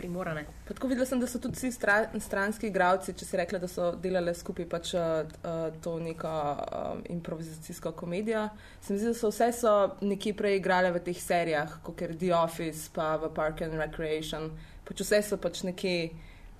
Primorane. 0.00 0.46
Pa 0.68 0.74
Tako 0.74 0.88
videla 0.88 1.06
sem, 1.06 1.20
da 1.20 1.28
so 1.28 1.38
tudi 1.42 1.58
vsi 1.58 1.72
stra, 1.76 1.98
stranski 2.18 2.70
igravci, 2.70 3.12
če 3.12 3.28
si 3.28 3.40
rekla, 3.40 3.60
da 3.60 3.68
so 3.68 3.90
delali 4.00 4.32
skupaj 4.34 4.68
pač, 4.72 4.94
uh, 4.96 5.60
to 5.84 5.98
neko 6.00 6.32
um, 6.32 7.04
improvizacijsko 7.12 7.92
komedijo. 8.00 8.46
Se 8.80 8.94
mi 8.94 9.02
zdi, 9.02 9.12
da 9.12 9.18
so 9.18 9.28
vse 9.32 9.50
so 9.60 9.74
nekje 10.00 10.32
prej 10.38 10.58
igrale 10.62 10.94
v 10.96 11.04
teh 11.10 11.20
serijah, 11.20 11.78
kot 11.84 12.00
je 12.00 12.14
The 12.16 12.32
Office, 12.38 12.88
pa 12.94 13.12
v 13.20 13.32
Park 13.36 13.60
and 13.66 13.76
Recreation. 13.80 14.50
Pač 14.88 15.04
vse 15.04 15.22
so 15.28 15.38
pač 15.38 15.62
nekje 15.68 16.10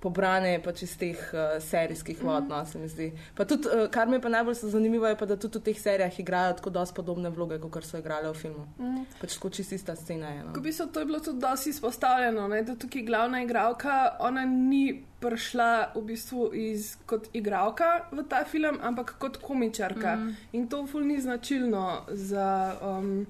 pobrane 0.00 0.54
pač 0.64 0.84
iz 0.86 0.94
teh 1.00 1.18
uh, 1.34 1.58
serijskih 1.60 2.22
vod, 2.24 2.48
no, 2.48 2.60
se 2.66 2.78
mi 2.78 2.88
zdi. 2.88 3.10
Pa 3.36 3.44
tudi, 3.44 3.68
uh, 3.68 3.86
kar 3.92 4.08
mi 4.08 4.16
je 4.16 4.24
pa 4.24 4.32
najbolj 4.32 4.54
zanimivo, 4.62 5.06
je 5.06 5.18
pa, 5.20 5.28
da 5.28 5.36
tudi 5.36 5.60
v 5.60 5.66
teh 5.68 5.80
serijah 5.80 6.20
igrajo 6.20 6.56
tako 6.60 6.72
dosti 6.74 6.96
podobne 6.96 7.30
vloge, 7.34 7.60
kot 7.60 7.84
so 7.84 8.00
igrale 8.00 8.30
v 8.32 8.38
filmu. 8.38 8.64
Mm. 8.78 9.04
Pač 9.20 9.36
tako 9.36 9.50
čisto 9.50 9.76
ista 9.76 9.96
scena 9.96 10.32
je. 10.34 10.44
No. 10.44 10.54
Ko 10.56 10.64
bi 10.64 10.72
se 10.72 10.88
to 10.92 11.04
je 11.04 11.10
bilo 11.10 11.20
tudi 11.20 11.40
dosti 11.44 11.70
izpostavljeno, 11.70 12.48
ne, 12.48 12.62
da 12.62 12.76
tukaj 12.80 13.04
glavna 13.08 13.42
igralka, 13.44 14.16
ona 14.20 14.44
ni 14.48 15.02
prišla 15.20 15.92
v 15.94 16.04
bistvu 16.08 16.46
iz, 16.56 16.94
kot 17.06 17.28
igralka 17.36 18.06
v 18.12 18.24
ta 18.28 18.44
film, 18.48 18.80
ampak 18.82 19.18
kot 19.20 19.36
komičarka. 19.44 20.16
Mm. 20.16 20.36
In 20.56 20.68
to 20.68 20.86
ful 20.86 21.04
ni 21.04 21.20
značilno 21.20 22.06
za. 22.08 22.78
Um, 22.80 23.26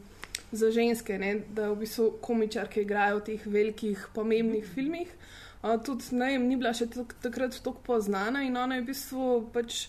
Za 0.53 0.71
ženske, 0.75 1.19
ne, 1.19 1.35
da 1.55 1.69
v 1.71 1.83
bistvu 1.85 2.09
komičarke 2.23 2.83
igrajo 2.83 3.21
v 3.21 3.27
teh 3.29 3.47
velikih, 3.47 4.09
pomembnih 4.15 4.67
filmih. 4.67 5.13
Uh, 5.63 5.77
tudi 5.85 6.17
ne, 6.17 6.33
vem, 6.33 6.49
ni 6.49 6.57
bila 6.57 6.73
še 6.75 6.89
tok, 6.91 7.15
takrat 7.23 7.59
tako 7.61 7.85
poznana 7.87 8.43
in 8.43 8.57
ona 8.57 8.79
je 8.79 8.83
v 8.83 8.89
bistvu 8.89 9.27
pač 9.55 9.85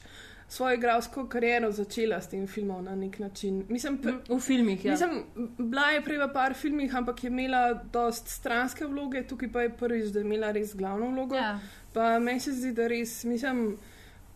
svojo 0.52 0.76
igralsko 0.76 1.30
kariero 1.32 1.72
začela 1.72 2.22
s 2.22 2.28
tem 2.28 2.48
filmom 2.48 2.84
na 2.84 2.96
nek 2.96 3.20
način. 3.20 3.64
Mislim, 3.70 4.00
V 4.30 4.40
filmih, 4.40 4.86
ja. 4.86 4.92
Mislim, 4.92 5.24
bila 5.58 5.86
je 5.96 6.02
prej 6.04 6.18
v 6.18 6.28
par 6.34 6.54
filmih, 6.54 6.96
ampak 6.96 7.24
je 7.24 7.32
imela 7.32 7.74
dost 7.94 8.28
stranske 8.28 8.86
vloge, 8.86 9.24
tukaj 9.28 9.52
pa 9.52 9.62
je 9.62 9.70
prvič, 9.70 10.12
da 10.12 10.20
je 10.20 10.26
imela 10.26 10.52
res 10.52 10.76
glavno 10.76 11.08
vlogo. 11.08 11.36
Ja. 11.36 11.60
Pa 11.94 12.20
meni 12.20 12.40
se 12.40 12.52
zdi, 12.52 12.74
da 12.76 12.88
res, 12.88 13.24
mislim, 13.24 13.78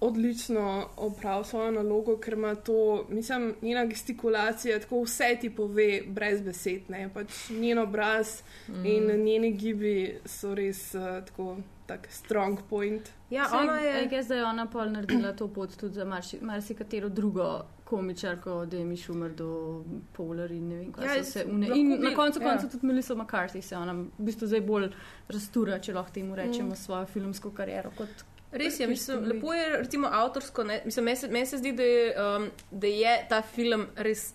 odlično 0.08 0.90
opravlja 0.98 1.44
svojo 1.44 1.72
nalogo, 1.72 2.18
ker 2.18 2.34
ima 2.34 2.56
to, 2.56 3.06
mislim, 3.10 3.54
njena 3.62 3.86
gestikulacija, 3.86 4.80
tako 4.80 5.02
vse 5.04 5.38
ti 5.42 5.50
pove 5.50 6.02
brez 6.08 6.42
besed. 6.42 6.90
Ne? 6.90 7.10
Pač 7.14 7.50
njen 7.50 7.80
obraz 7.80 8.42
mm. 8.68 8.86
in 8.86 9.24
njeni 9.24 9.52
gibi 9.52 10.20
so 10.26 10.56
res 10.56 10.94
uh, 10.96 11.26
tako 11.26 11.58
tak 11.86 12.08
strong 12.10 12.60
point. 12.70 13.10
Ja, 13.30 13.50
Saj, 13.50 13.60
ona 13.60 13.80
je. 13.80 14.10
Jaz, 14.12 14.28
da 14.28 14.36
je 14.36 14.46
ona 14.46 14.66
pol 14.66 14.92
naredila 14.92 15.34
to 15.34 15.48
pot 15.48 15.78
tudi 15.78 15.94
za 15.94 16.06
marsi- 16.06 16.42
marsikatero 16.42 17.10
drugo 17.10 17.66
komičarko, 17.84 18.52
od 18.52 18.74
Amy 18.74 18.98
Schumer 18.98 19.32
do 19.32 19.84
Polar 20.14 20.52
in 20.52 20.70
ne 20.70 20.76
vem, 20.76 20.92
kaj 20.92 21.06
Ja, 21.06 21.16
ja, 21.16 21.24
se 21.24 21.46
une. 21.46 21.70
In 21.76 21.90
bi- 21.90 21.98
na 21.98 22.16
koncu 22.16 22.42
ja. 22.42 22.50
konca 22.50 22.70
tudi 22.70 22.88
Melissa 22.88 23.16
McCarthy 23.16 23.62
se 23.62 23.78
ona 23.78 23.94
v 23.94 24.08
bistvu 24.18 24.48
zdaj 24.48 24.62
bolj 24.62 24.90
rastura, 25.30 25.80
če 25.80 25.94
lahko 25.94 26.14
temu 26.14 26.36
rečemo, 26.36 26.70
mm. 26.70 26.76
svojo 26.76 27.06
filmsko 27.06 27.52
kariero. 27.52 27.92
Kot, 27.98 28.26
Res 28.56 28.80
je, 28.80 28.88
mislim, 28.88 29.26
lepo 29.28 29.54
je, 29.54 29.66
recimo, 29.78 30.08
avtorsko. 30.12 30.64
ne, 30.64 30.82
Mislim, 30.86 31.06
meni 31.06 31.18
se, 31.18 31.28
meni 31.28 31.46
se 31.46 31.58
zdi, 31.58 31.74
da 31.76 31.84
je, 31.84 32.06
um, 32.22 32.48
da 32.72 32.88
je 32.88 33.18
ta 33.30 33.42
film 33.42 33.88
res 33.96 34.30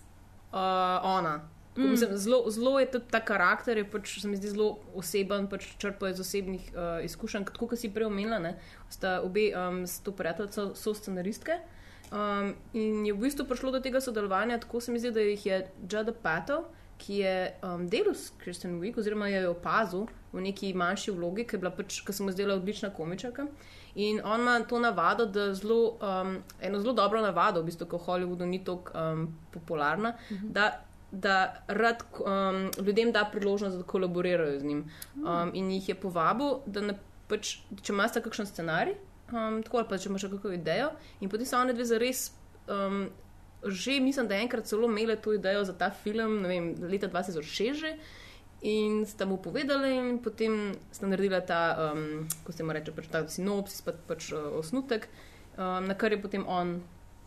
uh, 0.51 0.59
ona. 1.03 1.41
Mm. 1.77 1.91
Mislim, 1.91 2.17
zelo, 2.17 2.51
zelo 2.51 2.79
je 2.79 2.91
tudi 2.91 3.05
ta 3.11 3.19
karakter, 3.25 3.77
je 3.77 3.85
pač, 3.89 4.19
se 4.21 4.27
mi 4.27 4.37
zdi 4.37 4.51
zelo 4.51 4.79
oseben, 4.95 5.47
pač 5.47 5.69
črpa 5.79 6.11
iz 6.11 6.19
osebnih 6.19 6.71
uh, 6.73 6.99
izkušenj. 7.05 7.47
Tako 7.49 7.71
kot 7.71 7.79
si 7.79 7.89
prej 7.93 8.09
omenila, 8.11 8.41
ne, 8.43 8.57
sta 8.91 9.21
obe 9.23 9.49
um, 9.55 9.85
s 9.87 10.03
to 10.03 10.11
prijateljico 10.11 10.73
so 10.75 10.93
scenaristke. 10.93 11.57
Um, 12.11 12.53
in 12.75 13.05
je 13.07 13.15
v 13.15 13.23
bistvu 13.23 13.47
prišlo 13.47 13.71
do 13.71 13.79
tega 13.79 14.01
sodelovanja, 14.03 14.59
tako 14.59 14.81
se 14.83 14.91
mi 14.91 14.99
zdi, 14.99 15.13
da 15.15 15.23
jih 15.23 15.45
je 15.45 15.59
Judd 15.87 16.11
Pato, 16.21 16.65
ki 17.01 17.21
je 17.23 17.35
um, 17.63 17.87
delal 17.89 18.13
s 18.13 18.33
Kristen 18.37 18.75
Wiig, 18.81 18.99
oziroma 18.99 19.31
jo 19.31 19.39
je 19.39 19.49
opazil 19.49 20.09
v 20.33 20.43
neki 20.43 20.73
manjši 20.77 21.15
vlogi, 21.15 21.47
ki 21.47 21.55
je 21.55 21.61
bila 21.63 21.71
pač, 21.71 22.01
ki 22.05 22.13
se 22.13 22.23
mu 22.23 22.35
zdela 22.35 22.59
odlična 22.59 22.91
komičarka. 22.93 23.47
In 23.95 24.21
on 24.23 24.41
ima 24.41 24.59
to 24.69 24.79
navado, 24.79 25.25
da 25.25 25.53
zelo, 25.53 25.97
um, 26.01 26.37
eno 26.61 26.79
zelo 26.79 26.93
dobro 26.93 27.21
navado, 27.21 27.61
v 27.61 27.65
bistvu, 27.65 27.87
ko 27.87 27.97
Hollywoodu 27.97 28.45
ni 28.45 28.63
tako 28.63 28.91
um, 28.95 29.37
popularna, 29.51 30.09
uh 30.09 30.37
-huh. 30.37 30.51
da, 30.51 30.83
da 31.11 31.63
rad 31.67 32.03
um, 32.19 32.85
ljudem 32.85 33.11
da 33.11 33.29
priložnost, 33.31 33.77
da 33.77 33.83
kolaborirajo 33.83 34.59
z 34.59 34.63
njim. 34.63 34.91
Um, 35.15 35.51
in 35.53 35.71
jih 35.71 35.89
je 35.89 35.95
povabil, 35.95 36.47
da 36.65 36.81
ne, 36.81 36.99
pač, 37.27 37.57
če 37.81 37.93
imaš 37.93 38.11
kakšen 38.23 38.45
scenarij, 38.45 38.95
um, 39.31 39.63
tako 39.63 39.77
ali 39.77 39.87
pa 39.89 39.97
če 39.97 40.09
imaš 40.09 40.21
kakšno 40.21 40.53
idejo, 40.53 40.91
in 41.19 41.29
potem 41.29 41.45
so 41.45 41.59
one 41.59 41.73
dve 41.73 41.85
zares. 41.85 42.31
Um, 42.67 43.09
Že 43.65 43.99
mislim, 43.99 44.27
da 44.27 44.35
je 44.35 44.41
enkrat 44.41 44.65
celo 44.65 44.87
imela 44.89 45.15
to 45.15 45.33
idejo 45.33 45.63
za 45.63 45.73
ta 45.73 45.91
film, 46.03 46.41
ne 46.41 46.47
vem, 46.47 46.75
leta 46.81 47.07
2006 47.07 47.73
že. 47.73 47.97
In 48.61 49.05
sta 49.09 49.25
mu 49.25 49.37
povedali, 49.41 49.95
in 49.97 50.19
potem 50.21 50.75
sta 50.91 51.07
naredila 51.09 51.41
ta, 51.41 51.91
um, 51.93 52.27
ko 52.45 52.53
se 52.53 52.63
mu 52.63 52.73
reče, 52.73 52.93
pač 52.93 53.07
ta 53.09 53.23
sinopsis, 53.25 53.81
pa, 53.81 53.95
pač 54.07 54.31
uh, 54.37 54.51
osnutek, 54.59 55.07
um, 55.57 55.87
na 55.89 55.97
kar 55.97 56.13
je 56.13 56.21
potem 56.21 56.45
on 56.45 56.77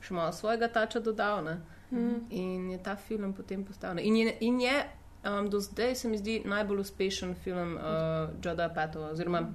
še 0.05 0.15
malo 0.15 0.33
svojega 0.33 0.69
tača 0.71 1.03
dodal. 1.03 1.43
Ne? 1.43 1.57
Mm. 1.91 2.21
In 2.31 2.71
je 2.71 2.79
ta 2.79 2.95
film 2.97 3.35
potem 3.35 3.65
postal. 3.65 3.99
In 3.99 4.17
je, 4.17 4.37
in 4.47 4.61
je 4.63 4.77
um, 5.25 5.51
do 5.51 5.61
zdaj, 5.61 5.95
se 5.95 6.09
mi 6.09 6.19
zdi, 6.19 6.43
najbolj 6.45 6.85
uspešen 6.87 7.35
film 7.35 7.77
uh, 7.77 8.31
Joda 8.45 8.69
Patova, 8.69 9.11
oziroma 9.11 9.49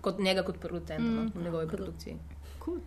kot 0.00 0.18
njega 0.18 0.42
kot 0.46 0.60
producenta 0.62 1.02
mm. 1.02 1.24
no, 1.24 1.30
v 1.34 1.42
njegovi 1.42 1.68
produkciji. 1.68 2.16
Cool. 2.64 2.78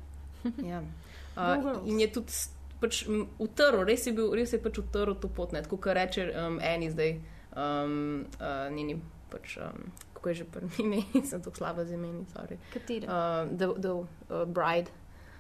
Ja. 0.64 0.84
Uh, 1.40 1.64
girls. 1.64 1.78
in 1.88 2.00
je 2.02 2.08
tudi 2.12 2.34
pač 2.82 2.98
utrl, 3.40 3.84
res 3.88 4.08
je, 4.08 4.12
bil, 4.18 4.32
res 4.36 4.52
je 4.52 4.58
pač 4.60 4.80
utrl 4.82 5.14
to 5.22 5.30
pot, 5.32 5.54
ne, 5.56 5.62
tako 5.64 5.78
kot 5.80 5.96
reče 5.96 6.26
um, 6.34 6.58
Eni 6.60 6.90
zdaj, 6.92 7.14
um, 7.56 8.26
uh, 8.40 8.72
njeni 8.76 9.00
pač. 9.30 9.58
Um, 9.58 9.92
Kako 10.14 10.30
je 10.30 10.36
že 10.36 10.46
prvi 10.46 10.70
ime, 10.84 11.24
sem 11.24 11.42
tako 11.42 11.58
slaba 11.58 11.86
z 11.86 11.94
imeni, 11.94 12.26
sorry. 12.36 12.58
Katera? 12.74 13.08
Uh, 13.08 13.58
the 13.58 13.68
the 13.82 13.94
uh, 13.94 14.46
bride. 14.46 14.92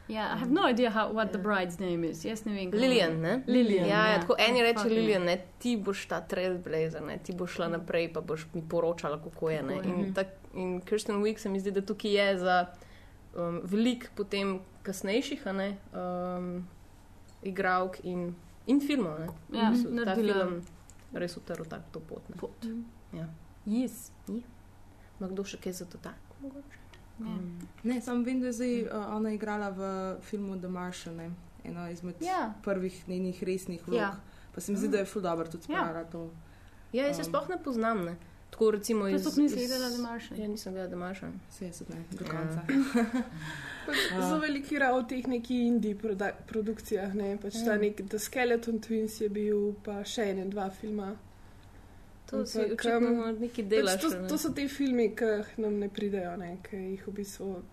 Ja, 0.09 0.33
I 0.35 0.39
have 0.39 0.49
no 0.51 0.69
idea 0.69 0.89
how, 0.89 1.13
what 1.13 1.31
the 1.31 1.37
bride's 1.37 1.79
name 1.79 2.07
is. 2.09 2.25
Jaz 2.25 2.45
ne 2.45 2.53
vem. 2.53 2.71
Lilian, 2.73 3.21
ne? 3.21 3.43
Lilian, 3.47 3.85
Ja, 3.87 4.07
ja, 4.07 4.11
ja. 4.11 4.19
tako 4.19 4.35
eni 4.39 4.61
reče 4.61 4.79
fuck, 4.79 4.91
Lilian, 4.91 5.23
ne, 5.23 5.37
ti 5.59 5.77
boš 5.77 6.05
ta 6.07 6.21
trailblazer, 6.21 7.01
ne, 7.01 7.19
ti 7.23 7.35
boš 7.35 7.51
šla 7.53 7.67
naprej, 7.67 8.13
pa 8.13 8.21
boš 8.21 8.47
mi 8.53 8.63
poročala, 8.69 9.19
kako 9.23 9.49
je. 9.49 9.61
Ne. 9.63 9.75
In, 9.85 10.13
tak, 10.13 10.27
in 10.53 10.81
Kirsten 10.81 11.21
Wiig 11.21 11.37
se 11.37 11.49
mi 11.49 11.59
zdi, 11.59 11.71
da 11.71 11.81
tukaj 11.85 12.11
je 12.11 12.37
za 12.37 12.65
um, 13.35 13.61
veliko 13.63 14.07
potem 14.15 14.59
kasnejših 14.83 15.45
ne, 15.53 15.75
um, 15.93 16.67
igralk 17.43 17.99
in, 18.03 18.33
in 18.65 18.81
filmov. 18.81 19.19
Ne. 19.19 19.27
Ja, 19.53 19.69
V 19.69 19.73
bistvu 19.75 19.89
ta 19.89 19.95
naredila 19.95 20.33
film 20.47 20.61
res 21.13 21.37
utrl 21.37 21.63
tak 21.63 21.81
to 21.91 21.99
pot. 21.99 22.29
Ne. 22.29 22.35
pot. 22.35 22.65
Ja. 23.13 23.27
Yes. 23.65 24.11
Ma 25.19 25.27
kdo 25.27 25.43
še 25.43 25.57
kaj 25.57 25.73
za 25.73 25.85
to 25.85 25.97
tak? 25.97 26.15
Ja. 27.19 27.37
Ne, 27.83 28.01
samo 28.01 28.23
vem, 28.23 28.39
da 28.39 28.47
je 28.47 28.53
zdaj 28.53 28.73
uh, 28.83 29.15
ona 29.15 29.31
igrala 29.31 29.69
v 29.69 29.81
filmu 30.21 30.55
The 30.55 30.67
Martian, 30.69 31.15
ne? 31.15 31.31
eno 31.63 31.89
izmed 31.89 32.21
Ja. 32.21 32.53
prvih 32.63 33.09
njenih 33.09 33.43
resnih 33.43 33.87
vlog. 33.87 33.99
Ja. 33.99 34.13
Pa 34.55 34.61
se 34.61 34.71
mi 34.71 34.77
zdi, 34.77 34.87
da 34.87 34.97
je 34.97 35.05
ful 35.05 35.21
dobro 35.21 35.45
tudi 35.45 35.67
Ja. 35.67 35.79
spravila 35.79 36.03
to. 36.05 36.29
Ja, 36.93 37.05
jaz 37.05 37.15
se 37.15 37.21
Um. 37.21 37.27
sploh 37.27 37.49
ne 37.49 37.57
poznam. 37.59 38.05
Ne. 38.05 38.15
Tako 38.51 38.71
recimo 38.71 39.07
iz. 39.07 39.37
nisi 39.37 39.55
iz- 39.55 39.67
gledala 39.67 39.89
The 39.89 40.01
Martian? 40.01 40.39
Ja, 40.39 40.47
nisem 40.47 40.73
gledala 40.73 40.95
Martian. 40.97 41.39
Vse 41.49 41.65
je 41.65 41.71
ne, 41.89 42.03
do 42.11 42.25
Ja. 42.25 42.31
konca. 42.31 42.61
Pač 43.85 43.97
Zelo 44.11 44.39
velik 44.39 44.71
igra 44.71 44.91
v 44.91 45.07
teh 45.07 45.27
nekih 45.27 45.59
indie 45.63 45.95
produ 45.95 46.25
produkcijah. 46.47 47.13
Ne? 47.13 47.37
Pač 47.37 47.53
ta 47.65 47.77
nek 47.77 48.01
The 48.03 48.19
Skeleton 48.19 48.79
Twins 48.79 49.21
je 49.21 49.29
bil, 49.29 49.73
pa 49.75 50.03
še 50.03 50.29
ene 50.29 50.45
dva 50.45 50.69
filma. 50.71 51.15
To 52.27 52.45
si 52.45 52.59
očitno 52.59 53.31
neki 53.33 53.63
Pač 53.63 53.69
delaš. 53.69 54.01
to, 54.01 54.07
a 54.07 54.21
ne. 54.21 54.27
to 54.27 54.37
so 54.37 54.49
ti 54.51 54.67
filmi, 54.67 55.09
ki 55.11 55.25
nam 55.57 55.79
ne 55.79 55.89
pridejo, 55.89 56.35
ne? 56.37 56.57
ki 56.61 56.75
jih 56.75 57.07
v 57.07 57.13
bistvu 57.13 57.63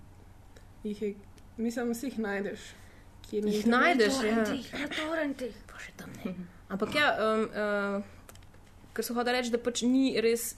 jih 0.83 1.03
je, 1.03 1.15
mislim, 1.59 1.95
si 1.95 2.07
jih 2.07 2.19
najdeš. 2.19 2.61
Jih 3.27 3.45
internetu. 3.45 3.69
najdeš, 3.69 4.15
ja. 4.23 4.37
Na 4.79 4.89
torrentih. 4.89 5.55
Pa 5.67 5.79
še 5.79 5.93
tam 5.97 6.11
ne. 6.17 6.33
Ampak 6.69 6.95
ja, 6.95 7.09
um, 7.19 7.43
uh, 7.45 8.03
kar 8.93 9.05
so 9.05 9.15
hodili 9.15 9.37
reči, 9.37 9.51
da 9.51 9.59
pač 9.59 9.83
ni 9.83 10.15
res 10.17 10.55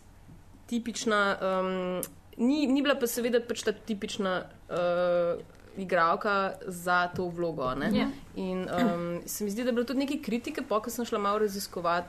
tipična, 0.69 1.21
um, 1.41 2.03
ni, 2.37 2.67
ni 2.67 2.83
bila 2.85 2.95
pa 3.01 3.09
seveda 3.09 3.41
pač 3.45 3.65
ta 3.67 3.73
tipična 3.73 4.35
uh, 4.69 5.41
igralka 5.79 6.53
za 6.67 7.07
to 7.17 7.29
vlogo. 7.29 7.75
ne. 7.75 7.91
Ja. 7.95 8.09
In 8.37 8.67
um, 8.69 9.21
se 9.27 9.45
mi 9.45 9.51
zdi, 9.51 9.65
da 9.65 9.71
je 9.71 9.73
bilo 9.73 9.87
tudi 9.87 10.05
nekaj 10.05 10.23
kritike, 10.23 10.63
po 10.63 10.81
ko 10.83 10.91
sem 10.91 11.07
šla 11.09 11.19
malo 11.19 11.39
raziskovati 11.39 12.09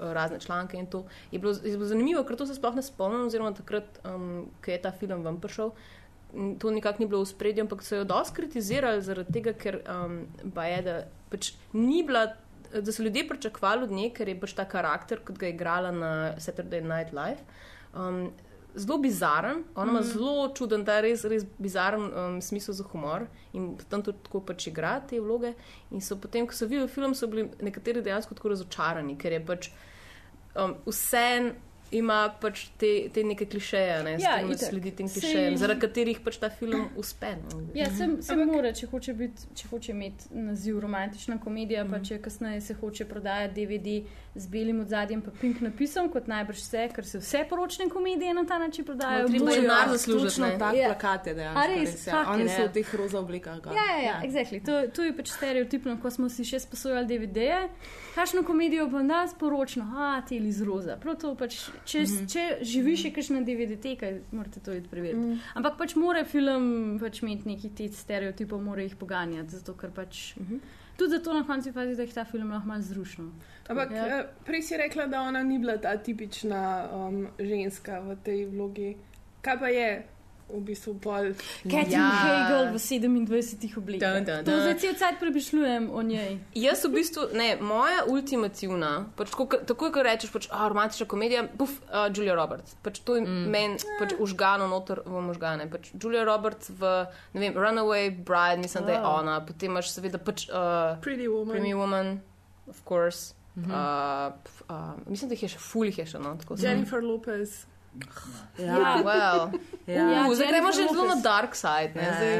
uh, 0.00 0.12
razne 0.12 0.40
članke 0.40 0.78
in 0.78 0.86
to. 0.86 1.04
Je 1.30 1.38
bilo, 1.38 1.52
je 1.52 1.76
bilo 1.76 1.86
zanimivo, 1.86 2.24
ker 2.24 2.36
to 2.36 2.46
se 2.46 2.54
sploh 2.54 2.74
ne 2.74 2.82
spomnim, 2.82 3.26
oziroma 3.26 3.52
takrat, 3.54 4.00
um, 4.04 4.46
ko 4.64 4.70
je 4.70 4.82
ta 4.82 4.92
film 4.92 5.24
ven 5.24 5.40
prišel. 5.40 5.72
To 6.62 6.70
nikakor 6.70 7.00
ni 7.00 7.08
bilo 7.10 7.24
v 7.24 7.28
spredju, 7.28 7.64
ampak 7.64 7.82
so 7.82 7.98
jo 7.98 8.04
dosti 8.06 8.36
kritizirali 8.36 9.02
zaradi 9.02 9.32
tega, 9.34 9.52
ker 9.52 9.80
um, 9.90 10.22
je, 10.44 10.82
da 10.86 11.02
pač 11.30 11.54
ni 11.72 12.04
bila. 12.06 12.30
Da 12.70 12.92
so 12.94 13.02
ljudje 13.02 13.24
pričakovali 13.26 13.82
od 13.82 13.90
nje, 13.90 14.12
ker 14.14 14.28
je 14.30 14.36
pač 14.38 14.52
ta 14.54 14.62
karakter, 14.62 15.18
kot 15.26 15.40
ga 15.40 15.48
je 15.48 15.56
igrala 15.56 15.90
na 15.90 16.10
Saturday 16.38 16.78
Night 16.78 17.10
Live. 17.10 17.42
Um, 17.94 18.30
zelo 18.74 18.98
bizaren, 18.98 19.64
ona 19.74 19.90
ima 19.90 20.00
mm. 20.00 20.04
zelo 20.12 20.48
čuden, 20.54 20.84
ta 20.86 21.00
res, 21.00 21.24
res 21.24 21.44
bizaren 21.58 22.04
um, 22.06 22.36
smisel 22.42 22.74
za 22.74 22.84
humor 22.92 23.26
in 23.52 23.72
tam 23.90 24.02
tudi 24.06 24.22
tako 24.24 24.42
pač 24.46 24.68
igra 24.70 24.98
te 25.00 25.20
vloge. 25.20 25.54
In 25.90 26.00
so 26.00 26.16
potem, 26.20 26.46
ko 26.46 26.54
so 26.54 26.68
videli 26.70 26.88
film, 26.88 27.14
so 27.14 27.26
bili 27.30 27.48
nekateri 27.60 28.02
dejansko 28.06 28.36
tako 28.38 28.54
razočarani, 28.54 29.16
ker 29.18 29.34
je 29.34 29.42
pač 29.46 29.70
um, 30.54 30.76
vse 30.86 31.26
ima 31.90 32.34
pač 32.40 32.68
te, 32.78 33.08
te 33.14 33.24
neke 33.24 33.46
klišeje, 33.46 34.02
ne, 34.02 34.16
Ja, 34.20 34.38
sledi 34.56 34.90
tem 34.90 35.08
klišejem, 35.08 35.56
zaradi 35.56 35.80
katerih 35.80 36.20
pač 36.24 36.36
ta 36.38 36.50
film 36.50 36.88
uspe. 36.96 37.34
No. 37.42 37.60
Ja, 37.74 37.86
se, 37.90 38.06
se 38.22 38.36
mora, 38.36 38.72
če 38.72 38.86
hoče, 38.86 39.14
biti, 39.14 39.48
če 39.54 39.68
hoče 39.68 39.92
imeti 39.92 40.30
naziv 40.30 40.78
romantična 40.80 41.38
komedija, 41.38 41.84
pa 41.84 41.98
če 41.98 42.18
kasneje 42.18 42.60
se 42.60 42.74
hoče 42.74 43.04
prodajati 43.04 43.54
DVD 43.56 43.96
z 44.34 44.46
belim 44.46 44.80
odzadjem, 44.80 45.22
pa 45.22 45.30
pink 45.40 45.60
napisom, 45.60 46.08
kot 46.08 46.28
najbrž 46.30 46.60
vse, 46.60 46.84
ker 46.94 47.04
se 47.04 47.18
vse 47.18 47.44
poročne 47.50 47.88
komedije 47.90 48.34
na 48.34 48.44
ta 48.46 48.58
način 48.58 48.84
prodajajo. 48.84 49.22
No, 49.22 49.28
treba 49.28 49.50
je 49.50 49.60
denar 49.60 49.88
zaslužiti, 49.88 50.40
ne. 50.40 50.52
tak 50.58 50.74
Ja. 50.76 50.86
plakat 50.86 51.26
je 51.26 51.32
A 51.32 51.34
dejansko. 51.34 51.66
res? 51.66 51.90
res, 51.90 52.06
ja. 52.06 52.12
Fucking 52.12 52.34
Oni 52.34 52.48
so 52.48 52.62
v 52.62 52.72
teh 52.72 52.94
roza 52.94 53.18
oblikah. 53.18 53.60
gor. 53.60 53.74
Ja, 53.74 53.86
ja, 53.90 54.02
ja, 54.02 54.14
exactly. 54.22 54.62
to, 54.64 54.86
to 54.88 55.02
je 55.02 55.16
pač 55.16 55.28
stereotipno, 55.28 55.98
ko 55.98 56.10
smo 56.10 56.28
si 56.28 56.44
še 56.44 56.60
sposojali 56.60 57.06
DVD-je. 57.08 57.68
Kakšno 58.14 58.42
komedijo 58.42 58.86
pa 58.90 59.02
nas 59.02 59.34
poročno, 59.34 59.84
a 59.96 60.22
ti 60.22 60.36
iz 60.36 60.62
roza. 60.62 60.96
Prav 60.96 61.16
to 61.16 61.34
pač, 61.34 61.58
če, 61.84 62.00
mm 62.00 62.04
-hmm. 62.04 62.32
če 62.32 62.64
živiš 62.64 63.02
še 63.02 63.10
kakšna 63.10 63.40
DVD-teka, 63.40 64.12
morate 64.32 64.60
to 64.60 64.72
iti 64.72 64.88
preveriti. 64.88 65.20
Mm. 65.20 65.38
Ampak 65.54 65.78
pač 65.78 65.94
mora 65.94 66.24
film 66.24 66.98
pač 67.00 67.22
imeti 67.22 67.48
neki 67.48 67.70
te 67.74 67.88
stereotipov, 67.88 68.62
mora 68.62 68.82
jih 68.82 68.96
poganjati, 68.96 69.50
zato 69.50 69.74
ker 69.74 69.90
pač. 69.90 70.36
Mm 70.36 70.46
-hmm. 70.46 70.60
Tudi 70.96 71.10
zato 71.10 71.34
na 71.34 71.46
koncu 71.46 71.72
fazi, 71.72 71.96
da 71.96 72.02
jih 72.02 72.14
ta 72.14 72.24
film 72.24 72.50
lahko 72.50 72.68
malo 72.68 72.82
zrušno. 72.82 73.24
Ampak 73.68 73.90
Ja. 73.90 74.06
ja. 74.06 74.24
prej 74.44 74.62
si 74.62 74.76
rekla, 74.76 75.06
da 75.06 75.22
ona 75.22 75.42
ni 75.42 75.58
bila 75.58 75.78
ta 75.78 75.96
tipična 75.96 76.88
um, 76.92 77.28
ženska 77.38 78.00
v 78.00 78.16
tej 78.24 78.46
vlogi. 78.46 78.96
Kaj 79.40 79.58
pa 79.58 79.68
je? 79.68 80.04
V 80.54 80.60
bistvu 80.60 80.94
bolj. 80.94 81.34
Catherine 81.62 81.90
Ja. 81.90 82.46
Hegel 82.46 82.72
v 82.72 82.78
27 82.78 83.76
oblikah. 83.76 84.14
Dun, 84.14 84.24
dun, 84.24 84.44
To 84.44 84.50
dun. 84.50 84.60
zdaj 84.60 84.76
cel 84.78 84.94
cel 84.94 85.18
prebišljujem 85.20 85.90
o 85.92 86.02
njej. 86.02 86.38
Jaz 86.54 86.84
v 86.84 86.92
bistvu, 86.94 87.28
ne, 87.34 87.56
moja 87.60 88.04
ultimativna, 88.06 88.92
pač, 89.16 89.34
ke- 89.34 89.62
takoj 89.66 89.92
ko 89.92 90.02
rečeš, 90.02 90.32
pač, 90.32 90.48
a, 90.50 90.68
romantična 90.68 91.06
komedija, 91.06 91.44
buf, 91.54 91.80
uh, 91.88 92.08
Julia 92.14 92.34
Roberts. 92.34 92.76
Pač, 92.82 93.02
to 93.04 93.16
je 93.16 93.26
mm. 93.26 93.50
meni 93.50 93.78
pač, 93.98 94.14
užgano 94.18 94.68
noter 94.70 95.02
v 95.06 95.24
možgane. 95.24 95.66
Pač, 95.70 95.92
Julia 95.94 96.24
Roberts 96.24 96.70
v 96.70 97.06
ne 97.34 97.40
vem, 97.40 97.54
Runaway 97.54 98.10
Bride, 98.10 98.60
mislim, 98.62 98.86
da 98.86 98.92
je 98.92 99.00
ona. 99.00 99.40
Potem 99.46 99.70
imaš 99.70 99.92
seveda 99.94 100.18
pač, 100.18 100.48
uh, 100.48 100.96
Pretty 101.02 101.28
woman. 101.28 101.54
Premium 101.54 101.80
Woman, 101.80 102.20
of 102.68 102.84
course. 102.84 103.34
Mm 103.56 103.64
-hmm. 103.64 103.70
uh, 103.70 104.32
uh, 104.70 105.08
mislim, 105.08 105.28
da 105.28 105.34
jih 105.34 105.42
je 105.42 105.48
še 105.48 105.58
fulih 105.58 105.98
je 105.98 106.06
še 106.06 106.18
no. 106.18 106.36
tako 106.36 106.54
Jennifer 106.58 107.02
Lopez. 107.04 107.66
Ja, 108.58 109.00
well. 109.00 109.50
Ja, 109.86 109.94
ja, 110.06 110.34
zdaj 110.34 110.46
gremo 110.46 110.68
Jennifer 110.68 110.72
že 110.72 110.88
zelo 110.88 111.06
na 111.06 111.14
dark 111.16 111.54
side. 111.54 111.90
Ne, 111.94 112.02
Ja. 112.02 112.12
zdaj, 112.14 112.34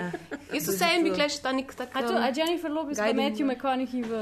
jaz 0.52 0.68
vseeno 0.68 1.02
bi 1.02 1.10
kleš 1.10 1.38
ta 1.38 1.52
nek 1.52 1.74
tak. 1.74 1.88
A, 1.90 2.00
to, 2.00 2.08
um, 2.08 2.22
a 2.22 2.28
Jennifer 2.30 2.70
Lopez 2.70 2.98
pa 2.98 3.12
Matthew 3.12 3.46
McConaughey 3.46 4.02
v 4.02 4.12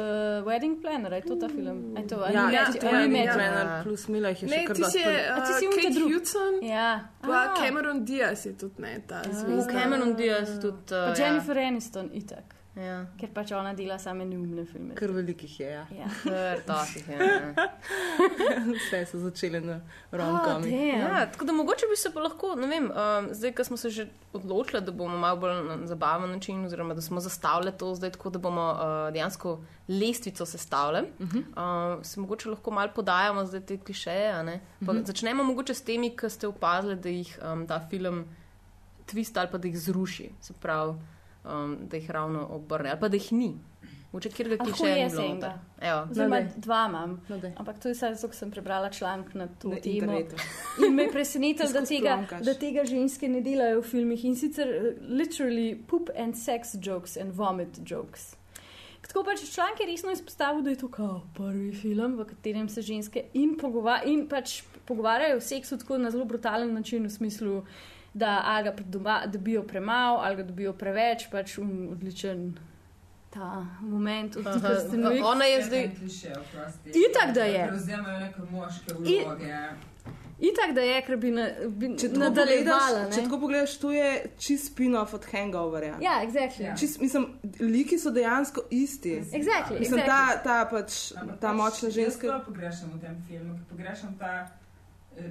Wedding 0.42 0.80
Planner, 0.80 1.12
je 1.12 1.22
to 1.22 1.36
ta 1.36 1.48
film? 1.48 1.92
A 1.92 2.02
to, 2.02 2.16
Ja, 2.26 2.48
ja, 2.48 2.64
to 2.66 2.86
je 2.88 3.08
Matthew? 3.08 3.34
Planner 3.34 3.82
plus 3.82 4.08
Mila 4.08 4.28
jih 4.28 4.42
je 4.42 4.48
še 4.48 4.54
Ne, 4.54 4.64
kar 4.64 4.76
dosti. 4.76 5.02
A 5.28 5.38
ti 5.40 5.52
si 5.52 5.64
uh, 5.64 5.70
unta 5.70 5.82
Kate? 5.82 6.00
Hudson, 6.06 6.54
Ja. 6.62 6.90
pa. 7.20 7.54
Cameron 7.56 8.04
Diaz 8.04 8.46
je 8.46 8.52
tudi 8.54 8.78
ne, 8.78 8.92
ta 9.02 9.20
V 9.20 9.32
zvezda. 9.34 9.72
Cameron 9.72 10.14
Diaz 10.14 10.48
tudi. 10.58 10.82
Pa 10.88 11.10
Uh, 11.10 11.18
Jennifer 11.18 11.58
Aniston, 11.58 12.06
itak. 12.14 12.46
Ja. 12.78 12.98
Ker 13.18 13.30
pač 13.34 13.50
ona 13.52 13.72
dela 13.74 13.96
same 13.98 14.24
neumne 14.28 14.62
filme. 14.66 14.94
Kar 14.94 15.10
velikih 15.10 15.60
je, 15.60 15.70
ja. 15.70 15.84
Ja. 15.90 16.08
Takih 16.68 17.08
je. 17.08 17.18
ne. 17.18 17.66
Vse 18.78 19.00
so 19.10 19.18
začeli 19.18 19.60
na 19.60 19.80
Oh, 20.12 20.18
romkami. 20.18 20.70
damn. 20.70 21.00
Ja, 21.00 21.26
tako 21.32 21.44
da 21.44 21.52
mogoče 21.52 21.88
bi 21.90 21.96
se 21.96 22.12
pa 22.14 22.20
lahko, 22.20 22.54
ne 22.56 22.66
vem, 22.70 22.86
um, 22.90 23.28
zdaj, 23.34 23.52
ko 23.52 23.64
smo 23.64 23.76
se 23.76 23.90
že 23.90 24.06
odločili, 24.32 24.80
da 24.80 24.92
bomo 24.92 25.18
malo 25.18 25.36
bolj 25.36 25.58
na 25.66 25.76
zabaven 25.86 26.30
način, 26.30 26.64
oziroma 26.64 26.94
da 26.94 27.02
smo 27.02 27.20
zastavili 27.20 27.72
to 27.78 27.94
zdaj 27.94 28.14
tako, 28.16 28.30
da 28.30 28.38
bomo 28.38 28.70
uh, 28.72 29.12
dejansko 29.12 29.58
lestvico 29.88 30.46
sestavljali, 30.46 31.08
uh 31.18 31.28
-huh. 31.28 31.98
uh, 31.98 32.04
se 32.04 32.20
mogoče 32.20 32.48
lahko 32.48 32.70
malo 32.70 32.90
podajamo 32.94 33.46
zdaj 33.46 33.60
te 33.60 33.78
klišeje. 33.78 34.30
a 34.32 34.42
ne. 34.42 34.60
Pa 34.86 34.92
uh 34.92 34.98
-huh. 34.98 35.06
Začnemo 35.06 35.44
mogoče 35.44 35.74
s 35.74 35.82
temi, 35.82 36.16
ki 36.16 36.30
ste 36.30 36.46
opazili, 36.46 36.96
da 36.96 37.08
jih 37.08 37.38
um, 37.52 37.66
ta 37.66 37.86
film 37.90 38.24
twist 39.12 39.38
ali 39.40 39.48
pa 39.50 39.58
da 39.58 39.68
jih 39.68 39.78
zruši, 39.78 40.30
se 40.40 40.52
pravi, 40.60 40.94
um, 41.48 41.78
da 41.82 41.96
jih 41.96 42.10
ravno 42.10 42.46
obrne 42.50 42.90
ali 42.90 43.00
pa 43.00 43.08
da 43.08 43.16
jih 43.16 43.32
ni. 43.32 43.54
Mogoče 44.08 44.30
kjer 44.30 44.48
ga 44.48 44.56
ni 44.56 44.70
jaz 44.94 45.12
bilo. 45.12 45.34
noter. 45.34 45.50
Oziroma, 46.10 46.40
No, 46.40 46.46
dva 46.56 46.86
imam. 46.88 47.20
No, 47.28 47.38
daj. 47.38 47.52
Ampak 47.56 47.78
to 47.78 47.88
je 47.88 47.94
zdaj, 47.94 48.14
zato 48.14 48.32
sem 48.32 48.50
prebrala 48.50 48.90
članek 48.90 49.34
na 49.34 49.46
to 49.48 49.68
Na 49.68 49.76
temo. 49.76 49.94
internetu. 49.94 50.36
In 50.86 50.94
me 50.94 51.02
je 51.02 51.12
presenetilo, 51.12 51.68
da, 51.70 51.80
tega- 51.82 52.40
da 52.40 52.54
tega 52.56 52.84
ženske 52.84 53.28
ne 53.28 53.40
delajo 53.40 53.80
v 53.80 53.84
filmih 53.84 54.24
in 54.24 54.36
sicer 54.36 54.68
eh, 54.68 54.80
literally 55.02 55.76
poop 55.82 56.08
and 56.16 56.34
sex 56.36 56.74
jokes 56.80 57.16
and 57.16 57.32
vomit 57.32 57.78
jokes. 57.84 58.34
Tako 59.02 59.24
pač 59.24 59.44
članek 59.46 59.80
je 59.80 59.86
resno 59.86 60.10
izpostavil, 60.10 60.62
da 60.62 60.70
je 60.70 60.76
to 60.76 60.88
kao 60.88 61.20
prvi 61.34 61.72
film, 61.74 62.16
v 62.16 62.24
katerem 62.26 62.68
se 62.68 62.82
ženske 62.82 63.22
in, 63.34 63.56
pogova 63.56 64.02
in 64.04 64.26
pač 64.28 64.58
pogovarjajo 64.84 65.36
o 65.36 65.40
seksu 65.42 65.78
tako 65.78 65.98
na 65.98 66.10
zelo 66.10 66.24
brutalen 66.24 66.74
način, 66.74 67.04
v 67.04 67.10
smislu, 67.10 67.62
da 68.18 68.40
ali 68.44 68.64
ga 68.64 68.74
doma 68.86 69.20
dobijo 69.26 69.62
premalo, 69.62 70.18
ali 70.18 70.36
ga 70.36 70.42
dobijo 70.42 70.72
preveč, 70.72 71.28
pač 71.30 71.58
un, 71.58 71.88
odličen 71.92 72.48
ta 73.30 73.50
moment 73.80 74.36
od 74.36 74.44
tega, 74.44 75.08
mi 75.10 75.20
Ona 75.22 75.44
je 75.44 75.62
zdaj. 75.64 75.90
Itak, 76.86 77.34
da 77.34 77.44
je. 77.44 77.66
Prevzemajo 77.68 78.18
neke 78.20 78.40
moške 78.50 78.94
vloge. 78.94 79.52
Itak, 80.38 80.70
da 80.74 80.80
je, 80.80 80.98
ker 81.02 81.16
bi, 81.16 81.30
na, 81.34 81.48
bi 81.68 81.88
Če 81.98 82.08
nadaljevala. 82.14 83.08
če 83.10 83.24
tako 83.24 83.40
pogledaš, 83.42 83.72
to 83.82 83.90
je 83.90 84.10
čist 84.38 84.68
spin-off 84.70 85.14
od 85.14 85.24
Hangoverja. 85.32 85.96
Ja, 86.00 86.20
exactly. 86.22 86.62
Ja. 86.62 86.76
Čist, 86.78 87.00
mislim, 87.02 87.26
liki 87.60 87.98
so 87.98 88.12
dejansko 88.14 88.62
isti. 88.70 89.16
Exactly, 89.18 89.80
Mislim, 89.80 89.98
exactly. 90.00 90.06
ta, 90.06 90.42
ta, 90.44 90.58
pač, 90.70 91.00
Ampak 91.18 91.40
ta 91.40 91.50
pač 91.50 91.56
močna 91.56 91.88
Jaz 91.88 91.94
ženska. 91.94 92.26
to 92.28 92.44
pogrešam 92.46 92.94
v 92.94 93.00
tem 93.02 93.18
filmu, 93.26 93.58
pogrešam 93.70 94.14
ta 94.18 94.32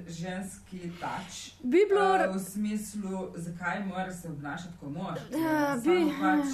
ženski 0.08 0.90
tač. 1.00 1.52
Bi 1.62 1.84
bilo, 1.84 2.08
Uh, 2.20 2.34
v 2.34 2.40
smislu, 2.40 3.12
zakaj 3.36 3.84
mora 3.84 4.12
se 4.12 4.28
obnašati 4.28 4.74
kot 4.80 4.90
moški. 4.90 5.34
Ja, 5.34 5.74
ne? 5.74 5.80
bi- 5.80 6.12
pač, 6.12 6.46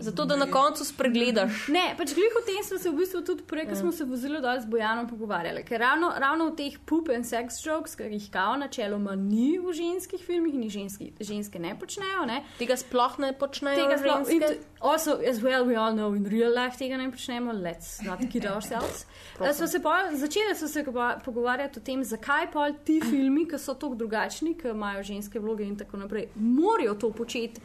Zato, 0.00 0.24
da 0.24 0.36
na 0.36 0.46
koncu 0.46 0.84
spregledaš. 0.84 1.68
Ne, 1.68 1.94
pač 1.96 2.10
glih 2.10 2.34
o 2.34 2.42
tem 2.42 2.58
smo 2.60 2.74
se 2.76 2.90
v 2.90 2.96
bistvu 2.96 3.20
tudi 3.22 3.42
prej, 3.44 3.64
ko 3.64 3.70
Ja. 3.70 3.76
smo 3.76 3.92
se 3.92 4.04
vozili 4.04 4.40
dol 4.40 4.60
z 4.60 4.66
Bojanom 4.66 5.06
pogovarjali. 5.06 5.62
Ker 5.62 5.78
ravno, 5.78 6.12
ravno 6.12 6.46
v 6.46 6.56
teh 6.56 6.78
poop 6.80 7.08
and 7.08 7.24
sex 7.24 7.60
jokes, 7.60 7.94
ki 7.94 8.02
jih 8.04 8.26
kao 8.28 8.56
načeloma 8.56 9.14
ni 9.16 9.58
v 9.58 9.72
ženskih 9.72 10.18
filmih 10.20 10.54
in 10.54 10.62
jih 10.62 10.72
ženski, 10.72 11.12
ženske 11.20 11.58
ne 11.58 11.76
počnejo, 11.76 12.26
ne. 12.26 12.40
Tega 12.58 12.74
sploh 12.74 13.18
ne 13.18 13.30
počnejo. 13.32 13.76
Tega 13.78 13.98
sploh, 13.98 14.26
t- 14.26 14.58
also, 14.80 15.20
as 15.22 15.38
well, 15.40 15.64
we 15.64 15.76
all 15.76 15.92
know, 15.92 16.14
in 16.14 16.24
real 16.26 16.50
life 16.52 16.76
tega 16.76 16.96
ne 16.96 17.06
počnemo, 17.08 17.52
let's 17.54 18.02
not 18.02 18.18
kid 18.28 18.44
ourselves. 18.46 19.06
Eh, 19.40 19.52
Smo 19.52 19.66
se 19.66 19.78
pol, 19.78 19.92
začeli 20.14 20.54
so 20.56 20.66
se 20.68 20.82
pa 20.84 21.20
pogovarjati 21.24 21.78
o 21.78 21.82
tem, 21.82 22.02
zakaj 22.04 22.50
pol 22.66 22.84
ti 22.84 23.00
filmi, 23.00 23.46
ki 23.46 23.58
so 23.58 23.74
tako 23.74 23.94
drugačni, 23.94 24.54
ki 24.58 24.72
imajo 24.74 25.02
ženske 25.06 25.40
vloge 25.40 25.64
in 25.64 25.76
tako 25.76 26.02
naprej, 26.02 26.28
morajo 26.34 26.94
to 26.94 27.10
početi. 27.10 27.60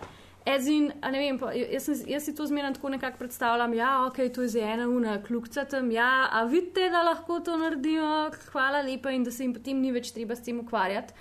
As 0.45 0.65
In, 0.67 0.91
a 1.01 1.11
ne 1.11 1.19
vem, 1.21 1.37
pa, 1.37 1.51
jaz, 1.53 1.85
sem, 1.85 1.99
jaz 2.09 2.25
si 2.25 2.33
to 2.33 2.47
zmeraj 2.49 2.73
tako 2.73 2.89
nekako 2.89 3.19
predstavljam, 3.19 3.75
ja, 3.77 3.91
ok, 4.07 4.17
to 4.33 4.41
je 4.41 4.47
za 4.55 4.63
ena 4.73 4.87
una, 4.89 5.19
kljukca 5.21 5.65
tam, 5.69 5.91
ja, 5.91 6.29
a 6.33 6.43
vidite, 6.49 6.89
da 6.89 7.03
lahko 7.05 7.39
to 7.45 7.57
naredijo, 7.57 8.31
hvala 8.49 8.81
lepa 8.81 9.13
in 9.13 9.23
da 9.23 9.31
se 9.31 9.43
jim 9.43 9.53
potem 9.53 9.77
ni 9.81 9.91
več 9.93 10.09
treba 10.15 10.35
s 10.35 10.41
tem 10.41 10.59
ukvarjati. 10.59 11.13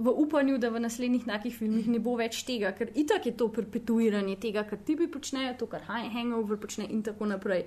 V 0.00 0.08
upanju, 0.08 0.56
da 0.56 0.70
v 0.72 0.80
naslednjih 0.80 1.26
takih 1.28 1.52
filmih 1.52 1.90
ne 1.92 2.00
bo 2.00 2.14
več 2.16 2.46
tega, 2.48 2.70
ker 2.72 2.88
itak 2.96 3.28
je 3.28 3.34
to 3.36 3.50
perpetuiranje 3.52 4.38
tega, 4.40 4.64
kar 4.64 4.80
ti 4.80 4.96
bi 4.96 5.10
počnejo, 5.12 5.52
to, 5.60 5.68
kar 5.68 5.84
Hang- 5.84 6.08
Hangover 6.14 6.56
počne 6.56 6.88
in 6.88 7.04
tako 7.04 7.28
naprej. 7.28 7.66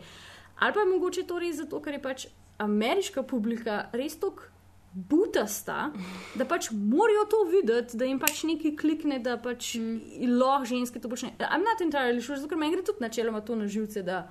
Ali 0.57 0.73
pa 0.73 0.81
je 0.81 0.89
mogoče 0.89 1.27
to 1.29 1.37
res 1.37 1.61
zato, 1.61 1.83
ker 1.85 1.99
je 1.99 2.01
pač 2.01 2.27
ameriška 2.65 3.21
publika 3.29 3.83
res 3.93 4.17
tako 4.17 4.49
butasta, 4.95 5.91
da 6.35 6.45
pač 6.47 6.69
morajo 6.71 7.25
to 7.29 7.43
videti, 7.51 7.97
da 7.99 8.07
jim 8.07 8.19
pač 8.19 8.45
nekaj 8.47 8.77
klikne, 8.79 9.19
da 9.19 9.35
pač 9.37 9.75
mm. 9.75 10.25
lahko 10.39 10.71
ženske 10.71 11.03
to 11.03 11.11
počnejo. 11.11 11.35
I'm 11.43 11.67
not 11.67 11.83
entirely 11.83 12.23
sure, 12.23 12.39
zato 12.39 12.53
ker 12.53 12.59
meni 12.59 12.77
gre 12.77 12.85
tudi 12.87 13.03
načeloma 13.03 13.43
to 13.43 13.59
na 13.59 13.67
živce, 13.67 14.05
da 14.07 14.23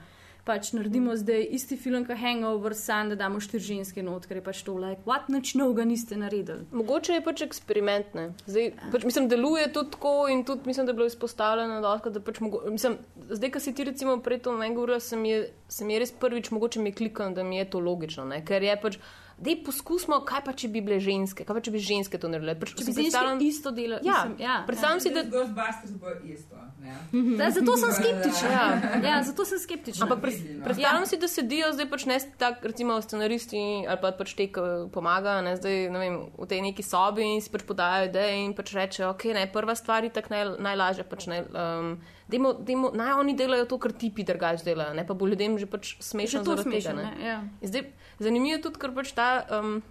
pač 0.44 0.70
naredimo 0.72 1.12
mm. 1.12 1.18
zdaj 1.20 1.44
isti 1.56 1.76
film, 1.80 2.06
kot 2.08 2.16
Hangover, 2.20 2.72
sam 2.76 3.10
da 3.12 3.18
damo 3.20 3.40
štiri 3.44 3.64
ženske 3.64 4.04
not, 4.04 4.24
ker 4.28 4.40
je 4.40 4.44
pač 4.44 4.62
to 4.64 4.76
like, 4.80 5.04
what 5.08 5.28
nič 5.32 5.54
novega 5.60 5.84
niste 5.88 6.16
naredili. 6.20 6.64
Mogoče 6.72 7.18
je 7.18 7.24
pač 7.24 7.44
eksperiment. 7.44 8.14
ne. 8.16 8.30
Zdaj, 8.46 8.70
pač, 8.92 9.04
mislim, 9.08 9.28
deluje 9.28 9.66
tudi 9.72 9.92
tako 9.96 10.14
in 10.32 10.46
tudi 10.48 10.68
mislim, 10.68 10.86
da 10.88 10.92
je 10.94 11.00
bilo 11.00 11.08
izpostavljeno, 11.12 11.80
da, 11.84 11.96
da 12.08 12.24
pač 12.24 12.40
mogo, 12.44 12.62
mislim, 12.72 12.96
zdaj, 13.30 13.52
ko 13.52 13.60
si 13.60 13.74
ti 13.76 13.84
recimo 13.84 14.16
prej 14.24 14.40
to 14.48 14.56
meni 14.56 14.76
govorila, 14.76 15.00
se 15.00 15.16
mi 15.16 15.32
je, 15.32 15.44
se 15.68 15.84
mi 15.84 15.96
je 15.96 16.04
res 16.04 16.12
prvič 16.12 16.50
mogoče 16.56 16.80
mi 16.80 16.92
klikalo, 16.92 17.36
da 17.36 17.44
mi 17.44 17.60
je 17.60 17.68
to 17.68 17.84
logično, 17.84 18.24
ne? 18.28 18.40
ker 18.44 18.64
je 18.64 18.80
pač. 18.80 19.00
Dej 19.38 19.64
poskusimo, 19.66 20.20
kaj 20.22 20.44
pa 20.44 20.52
če 20.52 20.68
bi 20.70 20.80
bile 20.80 21.00
ženske, 21.02 21.42
kaj 21.44 21.56
pa 21.56 21.60
če 21.60 21.72
bi 21.74 21.80
ženske 21.82 22.18
to 22.18 22.28
naredile. 22.28 22.54
Pač, 22.54 22.70
Če 22.70 22.84
bi 22.84 22.92
ženske 22.92 23.02
predstavljam- 23.02 23.42
isto 23.42 23.70
delali, 23.70 24.06
Ja, 24.06 24.12
mislim, 24.24 24.36
ja, 24.40 24.62
predstavljam 24.66 25.00
si, 25.00 25.10
da 25.10 25.22
Ghostbusters 25.24 25.92
bo 25.98 26.12
isto. 26.24 26.56
Ne? 26.78 26.94
Da, 27.36 27.50
zato 27.50 27.76
sem 27.76 27.92
skeptična. 27.92 28.48
Ja, 28.50 28.64
ja 29.08 29.22
zato 29.22 29.44
sem 29.44 29.58
skeptična. 29.58 30.04
Ampak 30.04 30.18
no. 30.18 30.64
predstavljam 30.64 31.06
si, 31.06 31.16
da 31.16 31.28
sedijo 31.28 31.72
zdaj 31.72 31.90
pač 31.90 32.04
ne 32.06 32.18
tako, 32.38 32.68
recimo 32.68 33.00
scenaristi 33.02 33.56
ali 33.88 33.98
pa 34.00 34.12
pač 34.12 34.34
te, 34.34 34.46
ki 34.46 34.60
pomagajo, 34.92 35.42
ne, 35.42 35.56
zdaj, 35.56 35.90
ne 35.90 35.98
vem, 35.98 36.18
v 36.38 36.46
tej 36.46 36.60
neki 36.62 36.82
sobi 36.82 37.24
in 37.24 37.40
si 37.40 37.50
pač 37.50 37.64
podajo 37.64 38.06
ideje 38.06 38.44
in 38.44 38.54
pač 38.54 38.70
rečejo, 38.72 39.10
ok, 39.10 39.24
ne, 39.34 39.46
prva 39.50 39.74
stvar 39.74 40.04
je 40.04 40.12
tako 40.12 40.30
naj, 40.30 40.44
najlažja, 40.60 41.04
pač 41.04 41.26
ne, 41.26 41.42
um, 41.50 41.96
dejmo, 42.28 42.52
dejmo, 42.60 42.90
naj 42.94 43.18
oni 43.20 43.34
delajo 43.36 43.66
to, 43.68 43.78
kar 43.78 43.92
tipi 43.92 44.24
drugač 44.24 44.64
delajo, 44.64 44.94
ne, 44.96 45.04
pa 45.06 45.14
bo 45.14 45.26
ljudem 45.28 45.58
že 45.58 45.66
pač 45.66 45.96
smešno 46.00 46.40
Že 46.40 46.46
to 46.46 46.56
smešno, 46.62 46.94
tega. 46.94 47.02
ne, 47.02 47.26
ja. 47.26 47.38
In 47.60 47.68
Zdaj, 47.68 47.84
zanimivo 48.18 48.56
je 48.56 48.62
tudi, 48.62 48.80
ker 48.80 48.94
pač 48.96 49.12
ta 49.16 49.28
um, 49.60 49.82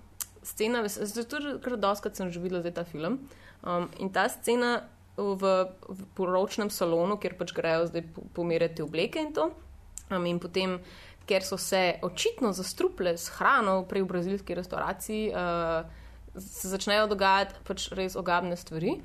scena, 0.43 0.83
zdaj 0.87 1.27
tudi 1.29 1.55
kar 1.63 1.77
doskrat 1.77 2.17
sem 2.17 2.31
že 2.31 2.41
videla 2.43 2.63
zdaj 2.65 2.75
ta 2.81 2.83
film. 2.83 3.19
Um, 3.63 3.87
in 3.99 4.09
ta 4.09 4.27
scena 4.29 4.89
v, 5.17 5.69
v 5.87 5.99
poročnem 6.17 6.73
salonu, 6.73 7.17
kjer 7.21 7.37
pač 7.37 7.53
grejo 7.53 7.87
zdaj 7.87 8.03
po- 8.15 8.25
pomerjati 8.33 8.81
obleke 8.83 9.21
in 9.21 9.33
to. 9.33 9.51
Um, 10.09 10.25
in 10.25 10.39
potem, 10.41 10.79
ker 11.29 11.45
so 11.45 11.55
se 11.55 11.99
očitno 12.03 12.51
zastruple 12.51 13.15
s 13.15 13.29
hrano 13.37 13.85
v 13.87 14.03
brazilski 14.03 14.57
restauraciji, 14.57 15.31
uh, 15.31 15.85
se 16.33 16.67
začnejo 16.67 17.07
dogajati 17.07 17.61
pač 17.63 17.91
res 17.93 18.17
ogabne 18.17 18.57
stvari. 18.57 18.97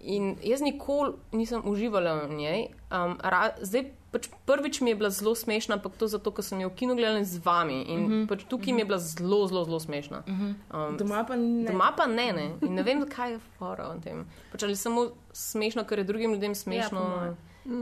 In 0.00 0.36
jaz 0.42 0.60
nikoli 0.60 1.12
nisem 1.32 1.62
uživala 1.64 2.14
v 2.26 2.34
njej. 2.34 2.60
Um, 2.90 3.18
ra, 3.18 3.50
zdaj, 3.60 3.90
pač 4.12 4.28
prvič 4.46 4.80
mi 4.80 4.90
je 4.90 4.96
bila 4.96 5.10
zelo 5.10 5.34
smešna, 5.34 5.76
ampak 5.76 5.98
to 5.98 6.06
zato, 6.08 6.30
ker 6.30 6.44
sem 6.44 6.60
jo 6.60 6.70
v 6.70 6.74
kinu 6.78 6.94
gledala 6.96 7.24
z 7.24 7.42
vami. 7.44 7.82
In 7.82 8.04
uh 8.04 8.10
-huh. 8.10 8.28
pač 8.28 8.44
tukaj 8.48 8.72
mi 8.72 8.80
je 8.80 8.84
bila 8.84 8.98
zelo, 8.98 9.46
zelo, 9.46 9.64
zelo 9.64 9.80
smešna. 9.80 10.22
Uh 10.26 10.34
-huh. 10.34 10.54
um, 10.88 10.96
Doma 10.96 11.24
pa 11.24 11.36
ne. 11.36 11.64
Doma 11.64 11.92
pa 11.96 12.06
ne, 12.06 12.32
ne. 12.32 12.46
In 12.62 12.74
ne 12.74 12.82
vem, 12.82 13.04
kaj 13.08 13.32
je 13.32 13.38
fora 13.58 13.88
v 13.94 14.00
tem. 14.00 14.26
Pač 14.52 14.62
ali 14.62 14.76
samo 14.76 15.10
smešno, 15.32 15.84
ker 15.84 15.98
je 15.98 16.04
drugim 16.04 16.32
ljudem 16.32 16.54
smešno, 16.54 17.00
po 17.00 17.08
moje. 17.08 17.28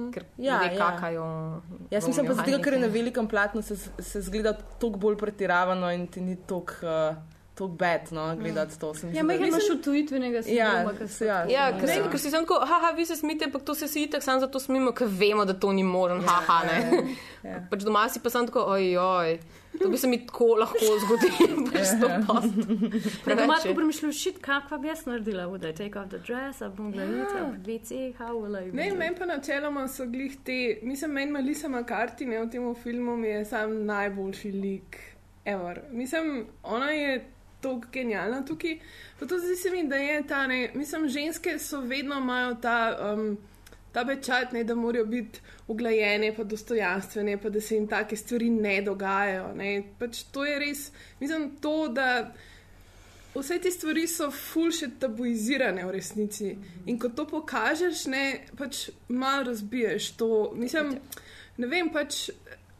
ja, 0.07 0.12
ker 0.12 0.24
Ja, 0.38 0.62
ljudje 0.62 0.79
ja. 0.79 0.90
kakajo. 0.90 1.61
Jaz 1.90 2.07
mislim 2.07 2.26
pa 2.26 2.35
zato, 2.35 2.62
ker 2.62 2.72
je 2.72 2.79
na 2.81 2.87
velikem 2.87 3.29
platnu 3.29 3.62
se, 3.62 3.76
se 3.98 4.20
zgleda 4.22 4.52
toliko 4.52 4.98
bolj 4.98 5.16
pretiravano 5.16 5.92
in 5.92 6.07
ti 6.07 6.20
ni 6.20 6.37
toliko 6.37 6.72
uh, 6.83 7.16
tako 7.57 7.69
bed, 7.73 8.11
no, 8.12 8.37
gledati 8.37 8.77
to. 8.81 8.95
se 8.95 9.07
mi 9.07 9.16
Ja, 9.16 9.23
mehko 9.23 9.45
imaš 9.45 9.71
utujitvenega 9.73 10.37
Ja, 10.38 10.42
sindroma, 10.42 10.92
ki 10.99 11.09
se 11.09 11.27
ja. 11.27 11.38
Ja, 11.49 11.71
ker, 11.73 11.88
Ja. 11.88 11.95
ja. 11.95 12.11
ker 12.11 12.21
si 12.21 12.31
samo 12.31 12.45
tako, 12.45 12.59
haha, 12.62 12.90
vi 12.92 13.07
se 13.07 13.16
smite, 13.16 13.45
ampak 13.45 13.62
to 13.64 13.75
se 13.75 13.88
si 13.88 14.03
itak 14.03 14.23
samo 14.23 14.40
zato 14.40 14.61
smimo, 14.61 14.92
ker 14.92 15.09
vemo, 15.11 15.45
da 15.45 15.55
to 15.55 15.73
ni 15.73 15.83
možno, 15.83 16.21
haha, 16.23 16.59
ne. 16.66 16.79
Ja. 17.42 17.62
Pač 17.71 17.81
doma 17.83 18.09
si 18.09 18.21
pa 18.21 18.31
samo 18.31 18.47
tako, 18.47 18.61
ojoj, 18.69 19.38
to 19.83 19.88
bi 19.88 19.99
se 19.99 20.09
mi 20.09 20.27
tako 20.27 20.51
lahko 20.55 20.79
zgodilo, 21.03 21.64
pač 21.73 21.87
sto 21.87 22.11
post. 22.27 22.53
Doma 22.61 23.16
Preveč 23.25 23.62
tako 23.62 23.75
premišljam, 23.75 24.12
shit, 24.12 24.38
kakva 24.45 24.79
bi 24.79 24.88
jaz 24.88 25.07
naredila, 25.09 25.49
would 25.49 25.64
I 25.64 25.73
take 25.73 25.97
off 25.97 26.09
the 26.09 26.21
dress, 26.21 26.61
a 26.62 26.69
bom 26.69 26.92
gledala, 26.92 27.25
ja. 27.25 27.47
WC, 27.66 28.12
how 28.19 28.37
will 28.37 28.61
I? 28.61 28.69
Ne, 28.73 28.90
meni 28.92 29.16
pa 29.16 29.25
načeloma 29.27 29.88
so 29.88 30.05
glih 30.07 30.37
te, 30.45 30.61
mislim, 30.83 31.11
meni 31.12 31.33
Melissa 31.33 31.69
McCarthy 31.73 32.29
ne, 32.29 32.45
v 32.45 32.51
tem 32.53 32.75
filmu 32.83 33.16
mi 33.16 33.29
je 33.33 33.45
sam 33.45 33.85
najboljši 33.87 34.53
lik 34.53 35.01
ever. 35.45 35.81
Mislim, 35.92 36.47
ona 36.62 36.90
je 36.90 37.25
tako 37.66 37.92
genialna 37.92 38.44
tukaj. 38.46 38.79
Pa 39.18 39.26
to 39.26 39.38
zdi 39.38 39.57
se 39.57 39.70
mi, 39.70 39.85
da 39.88 39.96
je 39.96 40.22
ta, 40.29 40.46
ne, 40.46 40.70
mislim, 40.74 41.09
ženske 41.09 41.59
so 41.59 41.81
vedno 41.81 42.18
imajo 42.22 42.55
ta. 42.62 42.79
Um, 43.12 43.37
Ta 43.96 44.02
pečat, 44.05 44.50
ne, 44.52 44.61
da 44.64 44.74
morajo 44.76 45.07
biti 45.09 45.40
uglajene, 45.72 46.35
pa 46.37 46.44
dostojanstvene, 46.44 47.38
pa 47.40 47.48
da 47.48 47.61
se 47.64 47.79
jim 47.79 47.87
take 47.88 48.16
stvari 48.16 48.50
ne 48.50 48.74
dogajajo. 48.85 49.55
Ne. 49.57 49.70
Pač 49.98 50.20
to 50.35 50.44
je 50.44 50.59
res, 50.61 50.83
mislim, 51.20 51.46
to, 51.64 51.88
da 51.88 52.35
vse 53.35 53.57
te 53.59 53.70
stvari 53.72 54.05
so 54.05 54.29
ful 54.29 54.68
še 54.68 54.90
tabuizirane 55.00 55.87
v 55.88 55.94
resnici. 55.96 56.52
In 56.92 57.00
ko 57.00 57.09
to 57.09 57.24
pokažeš, 57.31 58.05
ne, 58.12 58.24
pač 58.59 58.90
malo 59.09 59.48
razbiješ 59.48 60.11
to. 60.20 60.31
Mislim, 60.61 60.98
ne 61.57 61.72
vem, 61.72 61.88
pač 61.88 62.26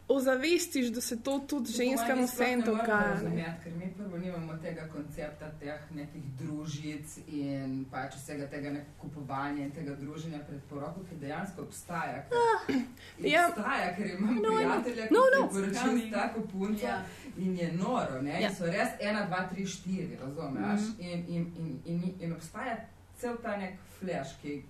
ozavestiš, 0.09 0.87
da 0.87 1.01
se 1.01 1.23
to 1.23 1.39
tudi 1.39 1.71
ženskam 1.71 2.23
vsem 2.23 2.61
dogaja. 2.61 3.21
ne. 3.23 3.59
Ker 3.63 3.73
mi 3.73 3.93
prvo 3.97 4.17
nimamo 4.17 4.53
tega 4.57 4.87
koncepta 4.87 5.51
teh 5.59 5.81
nekih 5.91 6.21
družic 6.39 7.17
in 7.27 7.85
pač 7.91 8.15
vsega 8.15 8.47
tega 8.47 8.71
kupovanja 8.97 9.63
in 9.63 9.71
tega 9.71 9.95
druženja 9.95 10.39
pred 10.39 10.61
poroko, 10.63 11.03
ki 11.09 11.15
dejansko 11.15 11.61
obstaja. 11.61 12.23
Ker, 12.29 12.75
in 13.17 13.25
Ja. 13.25 13.47
obstaja, 13.47 13.95
ker 13.95 14.05
imam 14.09 14.35
no, 14.35 14.41
prijatelja, 14.55 15.07
ki 15.07 15.13
No, 15.13 15.19
no, 15.19 15.39
no. 15.39 15.45
no. 15.45 15.49
poročil 15.53 16.09
s 16.09 16.11
tako 16.13 16.41
punco 16.41 16.85
Ja. 16.85 17.03
in 17.37 17.57
je 17.57 17.71
noro, 17.73 18.21
ne? 18.21 18.41
Ja. 18.41 18.49
In 18.49 18.55
so 18.55 18.65
res 18.65 18.89
ena, 18.99 19.25
dva, 19.25 19.47
tri, 19.47 19.65
štiri, 19.65 20.17
razumeš? 20.21 20.81
Mhm. 20.81 21.01
In, 21.01 21.25
in, 21.27 21.51
in, 21.57 21.79
in, 21.85 22.13
in 22.19 22.33
obstaja 22.33 22.77
cel 23.19 23.37
ta 23.43 23.57
nek 23.57 23.73
flash, 23.99 24.35
ki 24.41 24.63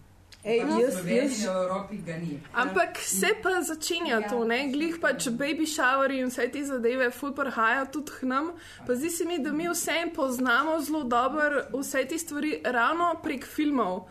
Ej, 0.43 0.59
jaz- 0.59 1.03
jaz- 1.03 1.43
v 1.43 1.47
Evropi 1.47 1.97
ga 1.97 2.17
ni. 2.17 2.39
Ampak 2.53 2.97
se 2.97 3.27
pa 3.43 3.61
začenja 3.61 4.19
Ja. 4.19 4.29
to, 4.29 4.43
ne? 4.43 4.67
glih 4.67 4.95
pač 4.95 5.27
baby 5.29 5.65
shower 5.65 6.11
in 6.11 6.27
vse 6.27 6.47
te 6.47 6.63
zadeve, 6.63 7.11
ful 7.11 7.31
prihajajo 7.31 7.85
tudi 7.91 8.11
k 8.11 8.23
nam. 8.23 8.51
Pa 8.85 8.95
zdi 8.95 9.09
se 9.09 9.25
mi, 9.25 9.39
da 9.39 9.51
mi 9.51 9.67
vsem 9.67 10.09
poznamo 10.09 10.79
zelo 10.79 11.03
dobro 11.03 11.67
vse 11.73 12.05
te 12.05 12.17
stvari 12.17 12.61
ravno 12.63 13.15
prek 13.19 13.45
filmov. 13.45 14.07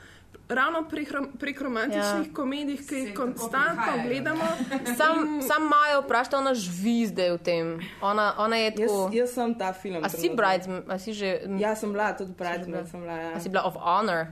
Ravno 0.49 0.85
prek, 0.85 1.09
prek 1.41 1.61
romantičnih 1.61 2.27
ja. 2.27 2.33
komedij, 2.33 2.77
ki 2.79 2.95
jih 2.97 3.15
konstantno 3.15 3.99
gledamo. 4.05 4.45
Sam, 4.99 5.43
sam 5.43 5.63
Majo 5.65 6.03
vprašal, 6.03 6.39
ona 6.39 6.55
žvizde 6.55 7.33
v 7.33 7.39
tem. 7.39 7.67
Ona, 8.01 8.35
ona 8.39 8.57
je 8.57 8.65
Jaz, 8.69 8.77
tako. 8.81 9.11
jaz 9.13 9.31
sem 9.31 9.55
ta 9.55 9.73
film. 9.73 10.05
A 10.05 10.09
si. 10.09 10.31
Bridesmaid, 10.31 10.85
a 10.87 10.99
si 10.99 11.11
že. 11.13 11.41
Ja, 11.59 11.75
sem 11.75 11.91
bila, 11.91 12.13
tudi 12.13 12.31
bila? 12.31 12.51
bridesmaid 12.53 12.87
sem 12.87 13.01
bila. 13.01 13.13
Ja. 13.17 13.31
A 13.33 13.41
si 13.41 13.49
bila 13.49 13.63
of 13.65 13.75
honor? 13.77 14.27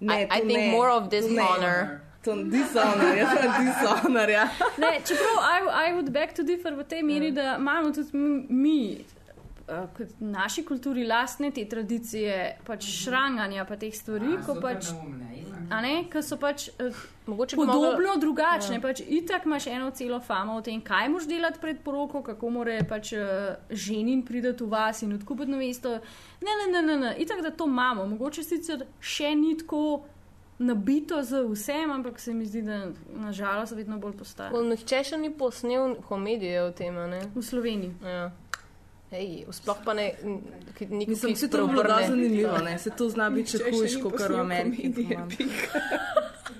Ne, 0.00 0.22
I, 0.22 0.38
I 0.38 0.40
think 0.40 0.58
ne, 0.58 0.70
more 0.70 0.90
of 0.90 1.08
this 1.10 1.26
to 1.26 1.32
ne. 1.32 1.42
honor. 1.42 2.00
To 2.24 2.34
je 2.34 2.44
dishonor, 2.44 3.16
jaz 3.16 3.28
sem 3.40 3.52
dishonor, 3.66 4.30
ja. 4.30 4.48
Ne, 4.78 5.00
čeprav 5.06 5.38
I, 5.38 5.90
I 5.90 5.94
would 5.94 6.10
back 6.12 6.34
to 6.34 6.42
differ 6.42 6.74
v 6.74 6.84
tej 6.84 7.02
meri, 7.02 7.30
da 7.30 7.56
imamo 7.58 7.92
tudi 7.94 8.18
mi, 8.48 9.04
uh, 9.68 9.86
kot 9.96 10.18
naši 10.20 10.64
kulturi 10.64 11.06
lastne 11.06 11.50
te 11.50 11.64
tradicije, 11.68 12.58
pač 12.66 12.84
šranganja 13.04 13.64
pa 13.64 13.78
teh 13.78 13.94
stvari, 13.94 14.34
A, 14.34 14.42
ko 14.46 14.58
pač, 14.60 14.90
neumne, 14.92 15.30
itak. 15.68 15.72
a 15.72 15.80
ne, 15.80 16.04
ki 16.04 16.22
so 16.22 16.36
pač 16.36 16.68
Mogoče 17.26 17.56
bi 17.56 17.60
podobno 17.60 17.92
mogla- 17.92 18.20
drugačne. 18.20 18.74
Ja. 18.74 18.80
Pač 18.80 19.00
itak 19.00 19.44
imaš 19.44 19.66
eno 19.66 19.90
celo 19.90 20.20
famo 20.20 20.54
o 20.54 20.60
tem, 20.60 20.80
kaj 20.80 21.08
moš 21.08 21.26
delati 21.26 21.60
pred 21.60 21.80
poroko, 21.80 22.22
kako 22.22 22.50
more 22.50 22.78
pač 22.84 23.12
uh, 23.12 23.20
ženin 23.70 24.22
priti 24.22 24.54
v 24.58 24.66
vas 24.66 25.02
in 25.02 25.12
odkupiti 25.12 25.50
namesto. 25.50 26.00
Ne, 26.40 26.52
ne, 26.56 26.72
ne, 26.72 26.82
ne, 26.82 26.96
ne, 26.98 27.14
itak 27.18 27.42
da 27.42 27.50
to 27.50 27.66
imamo. 27.66 28.06
Mogoče 28.06 28.42
sicer 28.42 28.86
še 29.00 29.34
ni 29.34 29.58
tako 29.58 30.04
nabito 30.58 31.22
z 31.22 31.44
vsem, 31.44 31.90
ampak 31.90 32.18
se 32.20 32.34
mi 32.34 32.46
zdi, 32.46 32.62
da 32.62 32.88
nažalost 33.14 33.72
vedno 33.72 33.98
bolj 33.98 34.16
postaja. 34.16 34.50
Well, 34.50 34.66
Nihče 34.66 35.04
še 35.04 35.16
ni 35.16 35.30
posnel 35.30 35.94
komedije 36.02 36.62
o 36.62 36.70
tem, 36.72 36.96
a 36.96 37.06
ne? 37.06 37.20
V 37.34 37.42
Sloveniji. 37.42 37.94
Ja. 38.02 38.30
Ej, 39.10 39.46
sploh 39.50 39.78
pa 39.84 39.94
ne, 39.94 40.12
n- 40.22 40.42
ki- 40.74 40.86
ni 40.86 41.06
Mislim, 41.06 41.32
ki 41.32 41.38
se 41.38 41.48
to 41.48 41.58
je 41.58 41.66
bilo 41.66 41.82
zanimivo, 41.82 42.58
ne? 42.58 42.78
Se 42.78 42.90
to 42.90 43.08
zna 43.08 43.30
biti 43.30 43.56
še 43.56 43.70
hujš, 43.70 43.94
kot 44.02 44.20
v 44.20 44.36
Ameriki. 44.36 44.92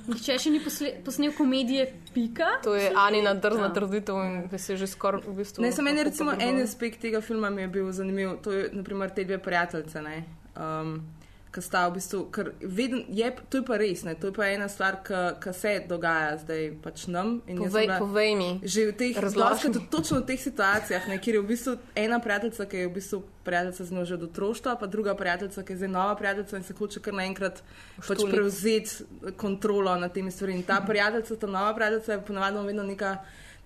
Nihče 0.08 0.38
še 0.38 0.50
ni 0.50 0.58
posle, 0.58 0.94
posnel 1.04 1.32
komedije 1.32 1.84
Pika. 2.14 2.46
To 2.62 2.72
je 2.74 2.88
Anina 2.96 3.34
drzna 3.34 3.62
Ja. 3.62 3.72
trditev 3.74 4.16
in 4.16 4.58
se 4.58 4.76
že 4.76 4.86
skoraj 4.86 5.20
v 5.22 5.34
bistvu. 5.34 5.60
Ne, 5.60 5.68
samo 5.70 5.90
lahko 5.90 6.04
recimo 6.04 6.32
en 6.32 6.62
aspekt 6.62 7.00
tega 7.00 7.20
filma 7.20 7.50
mi 7.50 7.60
je 7.60 7.68
bil 7.68 7.92
zanimiv. 7.92 8.38
To 8.42 8.50
je 8.50 8.70
naprimer 8.72 9.10
te 9.10 9.24
dve 9.24 9.38
prijateljice, 9.38 10.00
ne. 10.02 10.24
Um, 10.56 11.02
Ki 11.48 11.62
sta 11.64 11.88
v 11.88 11.94
bistvu, 11.96 12.26
ker 12.28 12.50
veden, 12.60 13.04
je, 13.08 13.24
to 13.48 13.56
je 13.58 13.64
pa 13.64 13.76
res, 13.80 14.02
ne, 14.04 14.12
to 14.14 14.28
je 14.28 14.32
pa 14.36 14.50
ena 14.52 14.68
stvar, 14.68 14.98
ki 15.40 15.52
se 15.52 15.80
dogaja 15.88 16.36
zdaj 16.38 16.76
pač 16.82 17.06
nam. 17.06 17.40
Povej, 17.40 17.86
bila- 17.86 17.98
povej 17.98 18.36
mi. 18.36 18.60
Že 18.62 18.80
v 18.86 18.92
teh, 18.92 19.16
Razloži. 19.16 19.48
dostikrat, 19.48 19.90
točno 19.90 20.20
v 20.20 20.26
teh 20.26 20.40
situacijah, 20.40 21.08
ne, 21.08 21.16
kjer 21.18 21.34
je 21.34 21.40
v 21.40 21.46
bistvu 21.46 21.72
ena 21.96 22.20
prijateljica, 22.20 22.66
ki 22.66 22.76
je 22.76 22.86
v 22.86 22.92
bistvu 22.92 23.18
prijateljica 23.44 23.84
z 23.84 23.90
njo 23.90 24.04
že 24.04 24.14
od 24.14 24.22
otroštva, 24.22 24.76
pa 24.76 24.86
druga 24.86 25.14
prijateljica, 25.14 25.62
ki 25.62 25.72
je 25.72 25.76
zdaj 25.76 25.88
nova 25.88 26.14
prijateljica 26.14 26.56
in 26.56 26.62
se 26.62 26.74
hoče 26.74 27.00
kar 27.00 27.14
naenkrat 27.14 27.62
pač 27.96 28.18
prevzeti 28.30 28.90
kontrolo 29.36 29.96
nad 29.96 30.12
temi 30.12 30.30
stvarmi. 30.30 30.54
In 30.54 30.62
ta 30.62 30.84
prijateljica, 30.86 31.36
ta 31.36 31.46
nova 31.46 31.72
prijateljica 31.74 32.12
je 32.12 32.20
ponavadi 32.20 32.66
vedno 32.66 32.82
neka. 32.84 33.16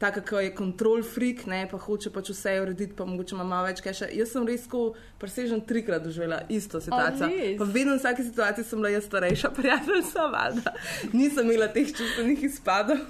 Taka, 0.03 0.19
ki 0.27 0.41
je 0.43 0.55
kontrol 0.59 1.05
freak, 1.07 1.45
ne, 1.47 1.61
pa 1.71 1.79
hoče 1.79 2.11
pač 2.11 2.33
vse 2.33 2.57
urediti, 2.65 2.97
pa 2.99 3.07
mogoče 3.07 3.37
ima 3.37 3.45
malo 3.47 3.69
več 3.69 3.79
keša. 3.85 4.09
Jaz 4.19 4.33
sem 4.35 4.47
res, 4.49 4.65
ko 4.67 4.97
presežem 5.23 5.63
trikrat 5.63 6.03
doživela 6.03 6.41
isto 6.51 6.81
situacijo. 6.83 7.29
res? 7.31 7.55
Pa 7.61 7.69
vedno 7.71 7.95
v 7.95 8.01
vsaki 8.01 8.27
situaciji 8.27 8.67
sem 8.67 8.83
bila 8.83 8.91
jaz 8.97 9.07
starejša 9.07 9.53
prijateljica, 9.61 10.27
valjda. 10.35 10.75
Nisem 11.15 11.47
imela 11.47 11.71
teh 11.71 11.95
čustvenih 11.95 12.43
izpadov. 12.51 13.07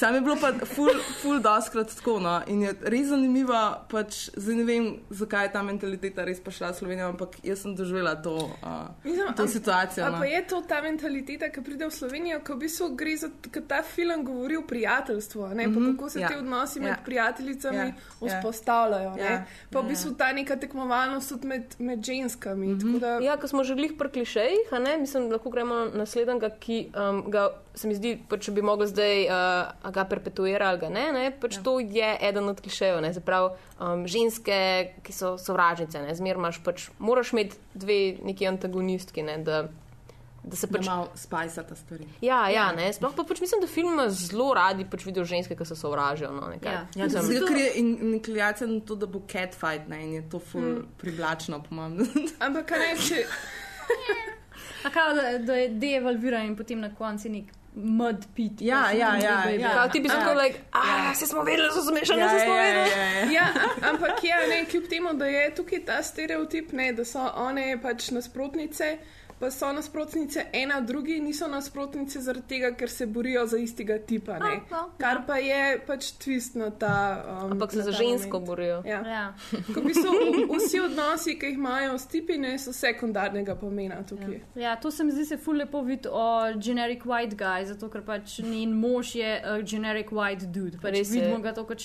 Sam 0.00 0.14
je 0.14 0.20
bilo 0.20 0.36
pa 0.40 0.48
ful, 0.66 0.88
ful 1.20 1.40
doskrat 1.40 1.92
tako. 1.92 2.20
No. 2.20 2.40
In 2.46 2.62
je 2.62 2.72
res 2.82 3.06
zanimivo, 3.06 3.52
pač, 3.84 4.30
zdaj 4.34 4.54
ne 4.54 4.64
vem, 4.64 4.84
zakaj 5.12 5.44
je 5.44 5.52
ta 5.52 5.60
mentaliteta 5.62 6.24
res 6.24 6.40
prišla 6.40 6.70
v 6.70 6.74
Slovenijo, 6.74 7.08
ampak 7.08 7.36
jaz 7.42 7.60
sem 7.60 7.74
doživela 7.76 8.14
to, 8.16 8.32
uh, 8.32 8.88
Mislim, 9.04 9.28
to 9.36 9.42
am- 9.42 9.48
situacijo. 9.48 10.06
A 10.06 10.10
No. 10.10 10.18
pa 10.18 10.24
je 10.24 10.40
to 10.46 10.62
ta 10.62 10.80
mentaliteta, 10.80 11.50
ki 11.50 11.60
pride 11.60 11.84
v 11.84 11.92
Slovenijo, 11.92 12.40
ko 12.40 12.54
v 12.54 12.58
bistvu 12.58 12.96
gre 12.96 13.12
za 13.14 13.28
ker 13.44 13.62
ta 13.62 13.82
film 13.84 14.24
govori 14.24 14.56
o 14.56 14.62
prijateljstvu, 14.64 15.42
a 15.42 15.54
ne, 15.54 15.66
mm 15.66 15.74
-hmm. 15.74 15.92
kako 15.92 16.08
se 16.10 16.20
ja. 16.20 16.28
ti 16.28 16.34
odnosi 16.36 16.80
med 16.80 16.88
Ja. 16.88 16.98
prijateljicami 17.04 17.76
Ja. 17.78 17.92
vzpostavljajo. 18.30 19.12
Ja. 19.18 19.24
Ja. 19.26 19.44
Pa 19.70 19.80
v 19.80 19.84
Ja. 19.84 19.88
bistvu 19.88 20.10
ta 20.12 20.32
neka 20.32 20.56
tekmovalnost 20.56 21.28
tudi 21.28 21.46
med, 21.46 21.64
med 21.78 22.00
ženskami. 22.02 22.66
Mm 22.66 22.78
-hmm. 22.78 22.98
da, 22.98 23.18
Ja, 23.18 23.36
ko 23.36 23.48
smo 23.48 23.64
že 23.64 23.74
glih 23.74 23.92
pri 23.98 24.08
klišejih, 24.08 24.72
a 24.72 24.78
ne, 24.78 24.96
mislim, 24.96 25.28
da 25.28 25.34
lahko 25.34 25.50
gremo 25.50 25.74
na 25.74 25.90
naslednjega, 25.94 26.50
ki 26.50 26.88
um, 27.10 27.30
ga 27.30 27.48
se 27.74 27.88
mi 27.88 27.94
zdi, 27.94 28.18
pa 28.28 28.36
če 28.36 28.52
bi 28.52 28.62
mogli 28.62 28.86
zdaj 28.86 29.24
uh, 29.24 29.32
ga 29.90 30.04
perpetuirati 30.04 30.64
ali 30.64 30.78
ga 30.80 30.88
ne, 30.88 31.04
ne 31.12 31.26
pač 31.40 31.56
ja. 31.56 31.62
to 31.62 31.80
je 31.80 32.16
eden 32.20 32.48
od 32.48 32.60
klišejev. 32.60 33.00
ne, 33.00 33.12
Se 33.14 33.20
pravi, 33.20 33.50
um, 33.80 34.06
ženske, 34.06 34.56
ki 35.02 35.12
so 35.12 35.36
sovražnice, 35.38 36.02
ne, 36.02 36.14
zmer 36.14 36.36
imaš 36.36 36.62
pač, 36.64 36.88
moraš 36.98 37.32
imeti 37.32 37.56
dve 37.74 38.00
neki 38.22 38.46
antagonistki, 38.46 39.22
ne, 39.22 39.38
da, 39.38 39.62
da 40.42 40.56
se 40.56 40.66
pač. 40.66 40.86
malo 40.86 41.08
spajsata 41.14 41.74
stvari. 41.76 42.06
Ja, 42.24 42.48
ja, 42.48 42.72
ne, 42.72 42.92
sploh 42.92 43.12
pa 43.16 43.24
pač 43.28 43.40
mislim, 43.40 43.60
da 43.60 43.68
film 43.68 44.00
zelo 44.08 44.54
radi 44.54 44.86
pač 44.90 45.04
vidijo 45.04 45.24
ženske, 45.24 45.56
ki 45.56 45.64
se 45.68 45.76
sovražijo. 45.76 46.30
No, 46.32 46.48
nekaj. 46.54 46.72
Ja. 46.72 46.86
Ja, 46.96 47.08
Zato, 47.08 47.46
ker 47.46 47.56
je 47.56 47.72
in- 47.82 48.14
inklinacija 48.14 48.68
na 48.68 48.80
to, 48.80 48.94
da 48.96 49.06
bo 49.06 49.20
catfight 49.28 49.88
ne, 49.88 50.02
in 50.06 50.12
je 50.14 50.28
to 50.30 50.38
ful 50.38 50.60
mm. 50.60 50.86
privlačno, 50.98 51.62
po 51.62 51.74
mojem. 51.74 52.06
Ampak 52.46 52.72
kaj 52.72 52.78
ne, 52.78 52.92
če, 53.08 53.24
A 54.84 54.90
kao, 54.90 55.14
da, 55.14 55.38
da 55.38 55.54
je 55.54 55.68
devalviran 55.68 56.46
in 56.46 56.56
potem 56.56 56.80
na 56.80 56.88
koncu 56.94 57.28
nek 57.28 57.44
mud 57.74 58.16
pit. 58.36 58.52
Ja, 58.60 58.90
ja, 58.90 59.16
ja, 59.16 59.42
baby. 59.46 59.60
ja. 59.60 59.72
Kao 59.72 59.88
ti 59.88 60.00
bi 60.00 60.08
se 60.08 60.14
tako, 60.14 60.40
like, 60.40 60.58
ah, 60.72 61.14
se 61.14 61.26
smo 61.26 61.42
vedeli, 61.42 61.68
da 61.68 61.74
so 61.74 61.80
zmešane, 61.82 62.20
ja, 62.20 62.28
se 62.28 62.44
smo 62.44 62.54
ja, 62.54 62.62
vedeli. 62.62 62.90
ja, 62.90 63.04
ja. 63.04 63.30
ja, 63.32 63.46
a- 63.56 63.90
ampak 63.90 64.24
ja, 64.24 64.36
ne, 64.48 64.64
kljub 64.70 64.84
temu, 64.88 65.12
da 65.12 65.26
je 65.26 65.54
tukaj 65.54 65.84
ta 65.84 66.02
stereotip, 66.02 66.72
ne, 66.72 66.92
da 66.92 67.04
so 67.04 67.30
one 67.36 67.78
pač 67.82 68.10
nasprotnice. 68.10 68.98
Pa 69.40 69.48
so 69.50 69.72
nasprotnice 69.72 70.42
ena 70.52 70.80
drugi, 70.80 71.20
niso 71.20 71.46
nasprotnice 71.48 72.20
zaradi 72.20 72.46
tega, 72.48 72.74
ker 72.76 72.90
se 72.90 73.06
borijo 73.06 73.46
za 73.46 73.56
istega 73.58 73.98
tipa. 73.98 74.38
Ne? 74.38 74.50
A, 74.50 74.60
no, 74.70 74.80
Kar 74.98 75.22
pa 75.26 75.38
je 75.40 75.78
pač 75.86 76.10
twist 76.20 76.58
na 76.60 76.68
ta. 76.70 76.92
Um, 77.44 77.52
Ampak 77.52 77.72
se 77.72 77.82
za 77.82 77.92
žensko 77.92 78.28
moment. 78.32 78.46
borijo. 78.46 78.82
Ja. 78.84 79.00
Ja. 79.08 79.22
Ko 79.74 79.80
bistvu 79.80 80.12
v- 80.12 80.44
vsi 80.58 80.80
odnosi, 80.80 81.38
ki 81.38 81.46
jih 81.46 81.56
imajo 81.56 81.96
s 81.98 82.06
tipine, 82.06 82.58
so 82.58 82.72
sekundarnega 82.72 83.54
pomena 83.56 84.02
tukaj. 84.04 84.40
Ja, 84.54 84.76
to 84.76 84.90
se 84.90 85.04
mi 85.04 85.12
zdi 85.12 85.24
se 85.24 85.36
ful 85.36 85.56
lepo 85.56 85.80
videti 85.82 86.08
o 86.12 86.26
generic 86.60 87.06
white 87.08 87.36
guy, 87.36 87.64
zato 87.64 87.88
ker 87.88 88.04
pač 88.04 88.38
njen 88.44 88.76
mož 88.76 89.14
je 89.16 89.32
uh, 89.40 89.64
generic 89.64 90.12
white 90.12 90.46
dude. 90.52 90.76
Pač 90.82 91.00
vidimo 91.08 91.40
ga 91.40 91.52
to 91.56 91.64
kot 91.64 91.80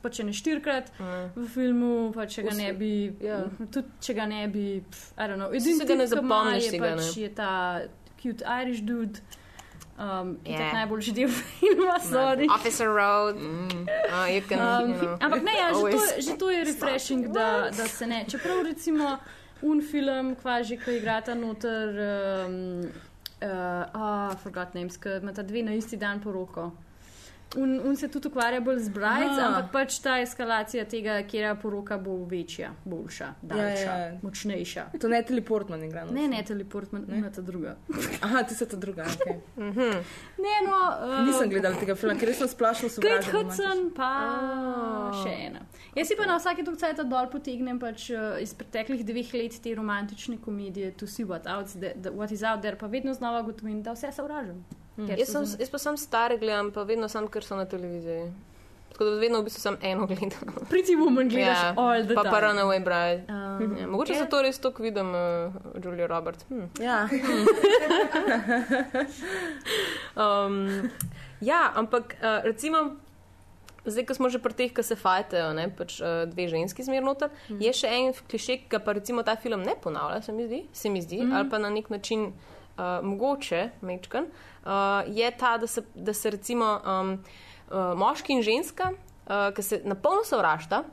š- 0.00 0.02
to 0.02 0.08
pa 0.08 0.10
če 0.10 0.24
ne 0.24 0.32
štirikrat 0.32 0.90
v 1.36 1.46
filmu, 1.48 2.12
pa 2.12 2.26
če 2.26 2.42
ga 2.42 2.50
ne 2.56 2.72
bi, 2.72 3.12
Ja. 3.20 3.44
tudi 3.70 3.88
če 4.00 4.14
ga 4.14 4.26
ne 4.26 4.48
bi, 4.48 4.80
pff, 4.90 5.12
I 5.18 5.26
don't 5.28 5.36
know. 5.36 5.52
Si 5.60 5.74
se 5.74 5.84
ga 5.84 5.94
ne 5.94 6.04
ki 6.04 6.08
zapomniš 6.08 6.72
je 6.72 6.80
pač 6.80 7.16
ne. 7.16 7.22
je 7.22 7.28
ta 7.34 7.80
cute 8.22 8.42
Irish 8.62 8.80
dude. 8.82 9.20
Um, 10.00 10.38
Ja. 10.46 10.56
yeah. 10.58 10.72
najboljši 10.72 11.12
del 11.12 11.28
filma, 11.28 11.98
sorry. 12.00 12.48
Officer 12.48 12.88
Road, 12.88 13.36
mm, 13.36 13.84
uh, 14.08 14.26
you 14.32 14.40
can, 14.48 14.58
Um, 14.58 14.90
you 14.90 14.96
know. 14.96 15.18
ampak 15.20 15.42
ne, 15.44 15.52
ja, 15.52 15.68
že, 15.74 15.90
to, 15.92 16.20
že 16.20 16.36
to 16.38 16.50
je 16.50 16.64
refreshing, 16.64 17.28
da, 17.28 17.68
da 17.68 17.84
se 17.86 18.06
ne. 18.06 18.24
Čeprav 18.24 18.64
recimo 18.64 19.18
un 19.62 19.82
film, 19.82 20.34
kvaži, 20.36 20.78
ki 20.78 20.90
igrata 20.96 21.34
noter, 21.34 21.88
um, 22.48 22.88
uh, 23.42 23.84
oh, 23.94 24.36
forgot 24.42 24.74
names, 24.74 24.96
ki 24.96 25.08
imata 25.20 25.42
dve 25.42 25.62
na 25.62 25.72
isti 25.76 25.96
dan 25.96 26.20
poroko. 26.20 26.72
Un, 27.56 27.80
un 27.82 27.96
se 27.96 28.06
tudi 28.08 28.28
ukvarja 28.28 28.60
bolj 28.60 28.78
z 28.78 28.88
Brides, 28.94 29.34
Aha. 29.34 29.46
ampak 29.48 29.72
pač 29.72 29.96
ta 29.98 30.20
eskalacija 30.22 30.84
tega, 30.84 31.16
kjer 31.26 31.56
poroka 31.58 31.98
bo 31.98 32.24
večja, 32.24 32.70
boljša, 32.84 33.32
daljša, 33.42 33.80
Ja, 33.90 33.96
ja. 34.06 34.18
močnejša. 34.22 34.84
To 35.00 35.08
ne 35.08 35.22
teleportman 35.22 35.82
igra. 35.84 36.04
no? 36.04 36.12
Ne, 36.12 36.28
ne, 36.28 36.42
teleportman, 36.46 37.04
ne 37.08 37.30
ta 37.34 37.42
druga. 37.42 37.74
Aha, 38.22 38.42
ti 38.42 38.54
se 38.54 38.68
to 38.68 38.76
druga. 38.76 39.02
Okay. 39.04 39.40
Ne, 40.38 40.54
no, 40.66 40.76
uh, 41.02 41.26
Nisem 41.26 41.50
gledal 41.50 41.74
tega 41.74 41.94
filma, 41.94 42.14
ker 42.14 42.30
sem 42.34 42.48
splošno 42.48 42.88
Kate 42.88 42.94
sovražen. 42.94 43.32
Hudson, 43.34 43.90
pa 43.96 44.10
Ah. 44.30 45.22
še 45.24 45.32
ena. 45.48 45.60
Jaz 45.96 46.06
si 46.06 46.14
pa 46.16 46.26
na 46.26 46.36
vsake 46.38 46.62
toliko 46.62 46.80
cajt 46.80 47.02
dol 47.04 47.26
potegnem 47.28 47.80
pač, 47.80 48.10
uh, 48.10 48.38
iz 48.38 48.54
preteklih 48.54 49.02
dveh 49.04 49.34
let 49.34 49.58
te 49.60 49.74
romantične 49.74 50.38
komedije 50.38 50.92
To 50.92 51.06
See 51.06 51.24
What, 51.24 51.46
out, 51.46 51.66
the, 51.74 51.94
the, 51.96 52.10
what 52.12 52.30
Is 52.30 52.42
Out 52.42 52.62
There, 52.62 52.76
pa 52.76 52.86
vedno 52.86 53.14
znova 53.14 53.42
gotovim, 53.42 53.82
da 53.82 53.92
vse 53.92 54.12
sovražim. 54.12 54.62
Ker 55.06 55.18
Jaz, 55.18 55.28
sem, 55.32 55.44
jaz 55.60 55.70
pa 55.70 55.78
sem 55.78 55.96
stare 55.96 56.36
gledam, 56.38 56.70
pa 56.74 56.82
vedno 56.88 57.08
sam, 57.08 57.28
ker 57.28 57.44
so 57.46 57.56
na 57.56 57.64
televiziji. 57.64 58.30
Tako 58.90 59.04
da 59.04 59.10
vedno 59.22 59.38
v 59.40 59.44
bistvu 59.46 59.60
sem 59.62 59.76
eno 59.82 60.06
gledam. 60.10 60.54
Pretty 60.68 60.96
Woman 60.98 61.28
gledaš 61.30 61.62
Ja, 61.62 61.74
all 61.76 62.04
the 62.04 62.14
pa 62.14 62.22
time. 62.22 62.32
pa 62.34 62.40
Runaway 62.40 62.80
Bride. 62.84 63.24
Um, 63.28 63.76
Ja, 63.78 63.86
mogoče 63.86 64.12
ja. 64.12 64.18
zato 64.24 64.42
res 64.42 64.58
toliko 64.58 64.82
vidim 64.82 65.08
uh, 65.14 65.52
Julia 65.84 66.06
Roberts. 66.06 66.44
Hm. 66.48 66.64
Ja, 66.80 67.08
Um, 70.16 70.90
ja, 71.40 71.72
ampak 71.74 72.16
uh, 72.20 72.44
recimo, 72.44 72.96
zdaj, 73.86 74.04
ko 74.06 74.14
smo 74.14 74.28
že 74.28 74.38
pri 74.42 74.52
teh, 74.52 74.70
ki 74.74 74.82
se 74.84 74.96
fajtajo, 74.98 75.52
ne, 75.56 75.68
pač 75.72 76.00
uh, 76.02 76.26
dve 76.28 76.48
ženski 76.50 76.84
zmer 76.84 77.02
noter, 77.06 77.30
mm. 77.48 77.60
je 77.62 77.72
še 77.72 77.88
en 77.88 78.12
kliše, 78.12 78.58
ki 78.68 78.80
pa 78.84 78.92
recimo 78.96 79.22
ta 79.24 79.36
film 79.40 79.62
ne 79.64 79.74
ponavlja, 79.78 80.20
se 80.26 80.32
mi 80.34 80.44
zdi, 80.50 80.66
se 80.72 80.90
mi 80.90 81.00
zdi 81.00 81.22
mm. 81.24 81.32
ali 81.32 81.48
pa 81.48 81.62
na 81.62 81.70
nek 81.70 81.88
način 81.90 82.32
uh, 82.80 83.04
mogoče, 83.06 83.68
mečkan, 83.80 84.24
uh, 84.64 84.70
je 85.06 85.30
ta, 85.36 85.58
da 85.58 85.66
se, 85.66 85.82
da 85.94 86.14
se 86.14 86.30
recimo 86.30 86.80
um, 86.80 87.12
uh, 87.68 87.98
moški 87.98 88.32
in 88.32 88.42
ženska, 88.42 88.90
uh, 88.92 89.50
ki 89.56 89.62
se 89.62 89.80
na 89.84 89.94
polno 89.94 90.24
sovražta. 90.24 90.84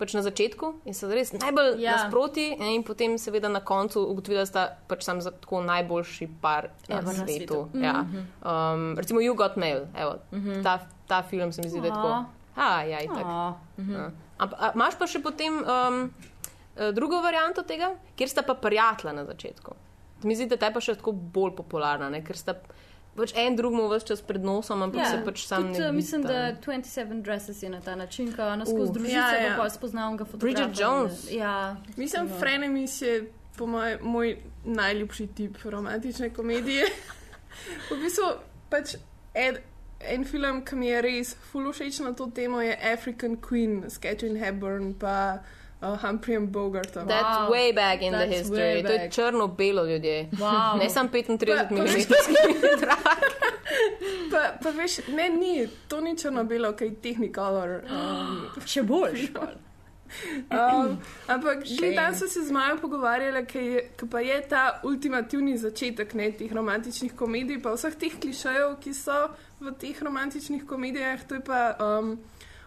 Pač 0.00 0.14
na 0.16 0.22
začetku 0.24 0.68
in 0.88 0.94
so 0.96 1.10
res 1.12 1.34
najbolj 1.36 1.74
ja. 1.84 1.92
Nasproti, 1.92 2.46
in 2.56 2.80
potem, 2.88 3.18
seveda, 3.20 3.50
na 3.52 3.60
koncu 3.60 4.00
ugotovijo, 4.00 4.40
da 4.40 4.46
sta 4.48 4.62
pač 4.88 5.04
sam 5.04 5.20
za 5.20 5.28
tako 5.30 5.60
najboljši 5.60 6.28
par 6.40 6.70
na 6.88 7.02
Ever 7.02 7.18
na 7.18 7.26
svetu. 7.26 7.58
svetu. 7.68 7.84
Ja. 7.84 8.06
Um, 8.40 8.96
recimo, 8.96 9.20
You 9.20 9.36
Got 9.36 9.60
Mail, 9.60 9.84
evo, 9.92 10.16
ta, 10.64 10.78
ta 11.04 11.20
film 11.22 11.52
se 11.52 11.60
mi 11.60 11.68
zdi, 11.68 11.84
da 11.84 11.86
je 11.86 11.92
tako. 11.92 12.24
A, 12.56 12.82
ja, 12.88 13.00
itak. 13.04 13.26
Oh, 13.26 13.52
Ja. 13.76 14.08
Ampak 14.40 14.74
imaš 14.74 14.96
pa 14.96 15.06
še 15.06 15.20
potem 15.20 15.60
um, 15.60 16.00
eh, 16.76 16.92
drugo 16.96 17.20
varianto 17.20 17.62
tega, 17.68 17.92
kjer 18.16 18.28
sta 18.28 18.42
pa 18.42 18.56
prijatelja 18.56 19.12
na 19.12 19.24
začetku. 19.28 19.76
Mi 20.22 20.36
zdi, 20.36 20.46
da 20.50 20.56
ta 20.60 20.68
je 20.70 20.76
pa 20.76 20.80
še 20.84 20.94
tako 21.00 21.12
bolj 21.12 21.54
popularna, 21.56 22.10
ne? 22.12 22.22
ker 22.24 22.36
sta 22.38 22.56
pač 23.16 23.32
en 23.36 23.56
drugemu 23.56 23.88
vse 23.90 24.06
čas 24.12 24.22
pred 24.24 24.44
nosom, 24.44 24.84
ampak 24.86 25.02
ja, 25.02 25.08
se 25.10 25.22
pač 25.24 25.42
sam 25.46 25.70
tudi, 25.70 25.82
ne. 25.82 25.92
mislim, 25.92 26.22
vidita, 26.22 26.38
da 26.38 26.76
ne. 26.76 26.82
27 26.84 27.22
Dresses 27.26 27.62
je 27.62 27.70
na 27.70 27.80
ta 27.84 27.96
način, 27.96 28.30
ko 28.36 28.46
ona 28.46 28.66
skozi 28.66 28.90
Uh, 28.90 28.94
družico 28.94 29.18
ja, 29.18 29.40
ja, 29.42 29.56
pa 29.58 29.68
spoznam 29.70 30.16
ga 30.16 30.24
fotografa. 30.24 30.46
Bridget 30.46 30.80
Jones. 30.80 31.26
Ja, 31.32 31.76
Mislim, 31.96 32.30
Frenemies 32.40 33.02
je 33.02 33.32
po 33.58 33.66
moj, 33.66 33.98
moj 34.02 34.36
najljubši 34.64 35.26
tip 35.36 35.58
romantične 35.64 36.30
komedije. 36.34 36.86
v 37.90 37.98
bistvu 38.00 38.30
pač 38.70 38.94
ed, 39.34 39.60
en 40.00 40.24
film, 40.24 40.62
ki 40.64 40.76
mi 40.76 40.88
je 40.88 41.02
res 41.04 41.34
full 41.50 41.72
všeč 41.72 42.00
na 42.06 42.14
to 42.16 42.30
temo, 42.34 42.62
je 42.64 42.76
African 42.92 43.36
Queen 43.36 43.82
s 43.90 43.98
Catherine 44.00 44.38
Hepburn 44.40 44.94
pa 44.94 45.42
uh, 45.82 45.96
Humphreyem 45.98 46.48
Bogartom. 46.48 47.06
That's 47.06 47.38
Wow. 47.38 47.50
way 47.50 47.72
back 47.72 48.02
in 48.02 48.12
the 48.12 48.18
That's 48.18 48.36
history. 48.38 48.58
way 48.58 48.82
To 48.82 48.92
je 48.92 49.10
črno-belo 49.10 49.84
ljudje. 49.84 50.28
Wow. 50.32 50.78
Ne 50.78 50.90
samo 50.90 51.08
35 51.08 51.68
Pa- 51.68 51.74
pa 51.76 51.82
veš, 51.82 52.06
mm. 52.08 53.40
Pa, 54.30 54.52
pa 54.62 54.70
veš, 54.70 54.98
ne, 55.08 55.28
ni, 55.28 55.68
to 55.88 56.00
ni 56.00 56.16
črno-belo, 56.16 56.72
kaj 56.72 56.90
Technicolor. 57.02 57.80
Um, 57.90 58.46
še 58.66 58.82
bolj. 58.82 59.28
Um, 60.50 60.98
ampak 61.28 61.62
že 61.64 61.94
tam 61.94 62.10
so 62.14 62.26
se 62.26 62.42
z 62.42 62.50
Majo 62.50 62.76
pogovarjali, 62.82 63.46
ker 63.46 63.86
pa 64.10 64.18
je 64.20 64.40
ta 64.42 64.80
ultimativni 64.82 65.54
začetek 65.54 66.14
ne, 66.14 66.32
teh 66.34 66.50
romantičnih 66.52 67.14
komedij, 67.14 67.62
pa 67.62 67.70
vseh 67.78 67.94
teh 67.94 68.18
klišejev, 68.18 68.74
ki 68.82 68.90
so 68.90 69.30
v 69.62 69.70
teh 69.78 69.94
romantičnih 70.02 70.66
komedijah. 70.66 71.22
To 71.30 71.38
je 71.38 71.40
pa 71.46 71.76
um, 71.78 72.18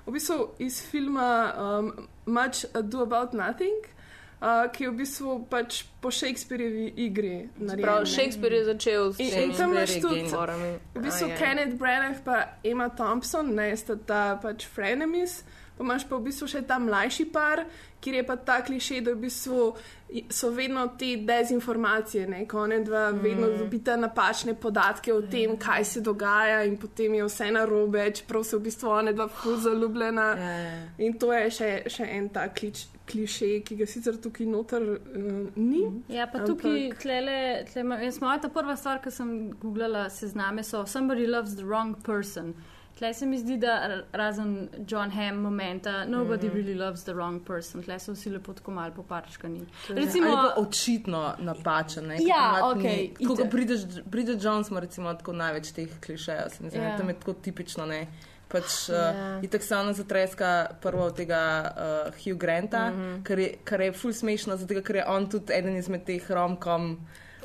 v 0.05 0.11
bistvu 0.11 0.49
iz 0.59 0.81
filma 0.81 1.53
um, 1.55 2.07
Much 2.25 2.65
Ado 2.73 3.01
About 3.01 3.33
Nothing. 3.33 3.89
Uh, 4.43 4.67
ki 4.75 4.83
je 4.83 4.89
v 4.91 4.95
bistvu 4.99 5.33
pač 5.47 5.85
po 6.03 6.11
Shakespeareovi 6.11 6.93
igri. 6.99 7.47
Prav. 7.79 8.03
Shakespeare 8.03 8.51
je 8.59 8.65
začel 8.65 9.13
s 9.13 9.19
In- 9.23 9.29
temi 9.31 9.43
in 9.43 9.51
tam 9.55 9.71
imaš 9.71 9.93
tudi- 10.03 10.27
forami. 10.27 10.71
V 10.95 10.99
bistvu 10.99 11.25
A, 11.25 11.29
ja. 11.31 11.37
Kenneth 11.37 11.75
Branagh 11.79 12.19
pa 12.25 12.59
Emma 12.63 12.89
Thompson, 12.89 13.55
ne 13.55 13.71
sta 13.77 13.95
ta 13.95 14.35
pač 14.35 14.67
frenemies. 14.67 15.43
Pa 15.77 15.83
imaš 15.87 16.03
pa 16.03 16.19
v 16.19 16.27
bistvu 16.27 16.47
še 16.51 16.61
ta 16.67 16.75
mlajši 16.75 17.25
par, 17.31 17.63
kjer 18.03 18.15
je 18.15 18.23
pa 18.27 18.35
ta 18.35 18.61
kliše, 18.65 19.01
da 19.01 19.13
v 19.13 19.23
bistvu 19.23 19.73
so 20.29 20.49
vedno 20.53 20.87
te 20.99 21.15
dezinformacije, 21.17 22.27
ne, 22.27 22.43
ko 22.47 22.67
ne 22.67 22.79
dva 22.83 23.11
mm. 23.11 23.19
vedno 23.23 23.47
dobita 23.57 23.95
napačne 23.97 24.53
podatke 24.53 25.13
o 25.13 25.21
tem, 25.21 25.55
kaj 25.57 25.85
se 25.85 26.01
dogaja 26.01 26.63
in 26.63 26.77
potem 26.77 27.13
je 27.13 27.25
vse 27.25 27.49
narobe, 27.51 28.03
čeprav 28.11 28.43
so 28.45 28.59
v 28.59 28.67
bistvu 28.67 28.91
one 28.93 29.13
dva 29.13 29.27
ful 29.27 29.57
zaljubljena. 29.57 30.27
ja, 30.37 30.57
ja. 30.59 30.83
In 30.97 31.17
to 31.19 31.33
je 31.33 31.49
še, 31.51 31.71
še 31.89 32.09
en 32.17 32.29
ta 32.29 32.45
klič, 32.53 32.85
kliše, 33.09 33.49
ki 33.65 33.79
ga 33.81 33.87
sicer 33.89 34.19
tukaj 34.21 34.47
noter 34.47 34.85
uh, 34.93 35.31
ni. 35.55 35.81
Ja, 36.13 36.27
pa 36.27 36.43
Ampak- 36.43 36.47
tukaj, 36.51 36.93
tlele, 37.01 37.39
tlele, 37.71 37.99
jaz 38.05 38.21
moja 38.21 38.43
ta 38.45 38.53
prva 38.53 38.77
stvar, 38.79 39.01
ki 39.03 39.11
sem 39.11 39.33
googlala 39.61 40.09
sezname, 40.13 40.63
so 40.63 40.85
Somebody 40.85 41.25
loves 41.27 41.55
the 41.55 41.65
wrong 41.65 41.95
person. 42.03 42.53
Tle 42.99 43.13
se 43.13 43.25
mi 43.25 43.37
zdi, 43.37 43.57
da 43.57 43.87
ra- 43.87 44.03
razen 44.11 44.69
John 44.87 45.11
Hamm 45.11 45.37
momenta, 45.41 46.05
nobody 46.05 46.47
mm 46.47 46.51
-hmm. 46.53 46.55
really 46.55 46.75
loves 46.75 47.03
the 47.03 47.13
wrong 47.13 47.43
person. 47.47 47.83
Tle 47.83 47.99
so 47.99 48.11
vsi 48.13 48.29
lepo 48.29 48.53
tako 48.53 48.71
malo 48.71 48.93
poparčkani. 48.93 49.65
Recimo, 49.89 50.27
očitno 50.57 51.33
napačen. 51.39 52.07
Ne? 52.07 52.17
Ja, 52.19 52.73
itak. 53.19 53.37
kot 53.37 53.51
Bridget, 53.51 54.05
Bridget 54.05 54.43
Jones 54.43 54.69
ima 54.69 54.79
recimo 54.79 55.13
tako 55.13 55.33
največ 55.33 55.71
teh 55.71 55.89
klišejev, 56.05 56.49
se 56.49 56.63
mi 56.63 56.69
zdi, 56.69 56.77
Ja. 56.77 56.83
yeah. 56.83 56.97
tam 56.97 57.09
je 57.09 57.15
tako 57.19 57.33
tipično. 57.33 57.85
Ne? 57.85 58.07
Pač, 58.47 58.89
uh, 58.89 58.95
Ja. 58.95 59.39
In 59.41 59.49
tako 59.49 59.63
se 59.65 59.77
ona 59.77 59.93
zatreska 59.93 60.65
prvo 60.81 61.03
od 61.03 61.15
tega 61.15 61.71
uh, 61.75 62.13
Hugh 62.23 62.37
Granta, 62.39 62.91
mm 62.91 62.93
-hmm. 62.93 63.23
kar, 63.23 63.39
je, 63.39 63.53
kar 63.63 63.81
je 63.81 63.91
ful 63.91 64.13
smešno, 64.13 64.57
zato 64.57 64.81
ker 64.83 64.95
je 64.95 65.05
on 65.07 65.29
tudi 65.29 65.53
eden 65.53 65.75
izmed 65.77 66.03
teh 66.03 66.31
romkom. 66.31 66.99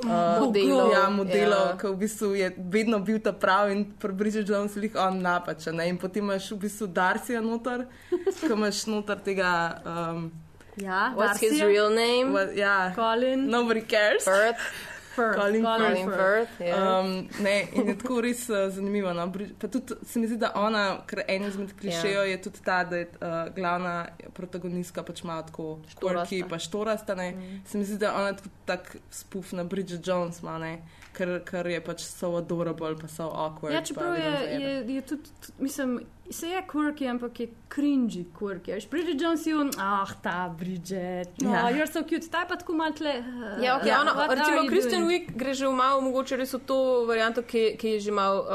Uh, 0.04 0.46
Modelov, 0.46 0.92
ja, 0.92 1.08
modelov, 1.10 1.64
ja. 1.72 1.76
ki 1.80 1.86
v 1.90 1.96
bistvu 1.98 2.34
je 2.38 2.48
vedno 2.70 3.00
bil 3.02 3.18
ta 3.18 3.32
pravi 3.32 3.72
in 3.74 3.84
pri 3.98 4.12
Bridget 4.12 4.48
Jones 4.48 4.76
je 4.76 4.90
on 4.94 5.18
napačen. 5.22 5.76
ne. 5.76 5.88
In 5.88 5.98
potem 5.98 6.22
imaš 6.24 6.50
v 6.52 6.58
bistvu 6.58 6.86
Darcyja 6.86 7.40
noter, 7.40 7.86
ki 8.40 8.52
imaš 8.52 8.86
noter 8.86 9.18
tega. 9.18 9.80
Um, 9.84 10.30
ja, 10.76 11.12
What's 11.16 11.40
his 11.40 11.58
Darcyja, 11.58 11.66
real 11.66 11.90
name? 11.90 12.32
what, 12.32 12.54
ja, 12.54 12.92
Colin 12.94 13.50
nobody 13.50 13.82
cares. 13.82 14.24
Firth. 14.24 14.62
Firth. 15.18 15.38
Colin 15.40 15.64
Colin 15.64 16.10
Firth. 16.10 16.18
Firth. 16.18 16.60
ja. 16.68 17.00
Um, 17.00 17.28
ne, 17.44 17.56
in 17.72 17.88
je 17.88 17.96
tako 17.98 18.20
res 18.24 18.44
uh, 18.48 18.68
zanimivo. 18.74 19.12
No? 19.12 19.26
Pa 19.58 19.68
tudi 19.68 19.98
se 20.06 20.20
mi 20.20 20.30
zdi, 20.30 20.38
da 20.40 20.52
ona, 20.54 20.84
ker 21.06 21.24
en 21.26 21.48
izmed 21.48 21.74
klišejev 21.80 22.30
je 22.30 22.38
tudi 22.46 22.62
ta, 22.64 22.82
da 22.84 23.02
je 23.02 23.08
uh, 23.08 23.40
glavna 23.56 23.96
protagonistka 24.36 25.02
pač 25.02 25.24
malo 25.26 25.46
tako 25.48 25.68
štorki, 25.94 26.44
pa 26.48 26.60
štorasta. 26.62 27.18
Mm. 27.18 27.60
Se 27.66 27.78
mi 27.78 27.84
zdi, 27.84 27.98
da 28.04 28.14
ona 28.14 28.36
tudi 28.38 28.54
tak 28.68 28.96
spuf 29.10 29.52
na 29.52 29.64
Bridget 29.64 30.06
Jones 30.06 30.42
ima, 30.42 30.58
ne? 30.58 30.78
Ker, 31.18 31.30
ker 31.42 31.66
je 31.66 31.80
pač 31.80 32.00
so 32.02 32.36
adorable, 32.36 32.94
pa 32.94 33.08
so 33.08 33.26
awkward. 33.26 33.72
Ja, 33.72 33.80
pa 33.80 33.86
čeprav 33.86 34.14
je, 34.14 34.30
je, 34.54 34.70
je 34.88 35.02
tudi, 35.02 35.22
tudi, 35.36 35.52
mislim, 35.58 35.96
se 36.30 36.46
je 36.46 36.62
quirky, 36.64 37.06
ampak 37.06 37.40
je 37.40 37.46
cringy 37.68 38.22
quirky. 38.32 38.70
Veš, 38.70 38.86
Bridget 38.86 39.18
Jones 39.18 39.42
je 39.42 39.54
on, 39.54 39.70
ah, 39.78 40.06
ta 40.16 40.48
Bridget, 40.50 41.28
no, 41.40 41.50
Ja. 41.50 41.58
ja. 41.60 41.74
you're 41.74 41.88
so 41.88 42.02
cute, 42.02 42.28
ta 42.28 42.40
je 42.40 42.48
pa 42.48 42.56
tako 42.56 42.72
malo 42.72 42.92
tle. 42.92 43.14
Uh, 43.18 43.58
Ja, 43.58 43.74
okay, 43.74 43.86
Ja, 43.86 44.00
ona, 44.00 44.14
recimo, 44.28 44.68
Kristen? 44.68 45.02
Wiig 45.04 45.34
gre 45.34 45.54
že 45.54 45.66
v 45.66 45.74
malo, 45.74 46.00
mogoče 46.00 46.36
res 46.36 46.52
v 46.52 46.60
to 46.60 46.78
varianto, 47.04 47.42
ki, 47.42 47.74
ki 47.74 47.88
je 47.90 48.00
že 48.00 48.12
malo, 48.12 48.38
uh, 48.40 48.50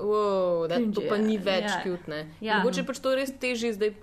wow, 0.00 0.66
da 0.66 0.74
to 0.76 0.82
Cringy, 0.92 1.08
pa 1.08 1.14
ja. 1.14 1.22
ni 1.22 1.36
več 1.38 1.64
Ja. 1.64 1.80
cute. 1.80 2.06
Ne. 2.06 2.20
Ja. 2.40 2.58
Mogoče 2.58 2.82
pač 2.82 2.98
to 2.98 3.14
res 3.14 3.30
težje 3.32 3.72
zdaj 3.72 3.94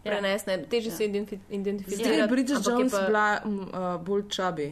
Ja. 0.00 0.10
prenesti, 0.10 0.48
ne, 0.48 0.64
težje 0.64 0.88
Ja. 0.88 0.96
se 0.96 1.04
identifi- 1.04 1.38
Zdaj 1.38 1.52
je 1.52 1.60
identificirati. 1.60 2.28
Bridget 2.28 2.56
ampak 2.56 2.66
je 2.68 2.78
Jones 2.80 2.92
pa- 2.92 3.06
bila 3.06 3.26
uh, 3.38 4.00
bolj 4.00 4.28
čabi. 4.28 4.68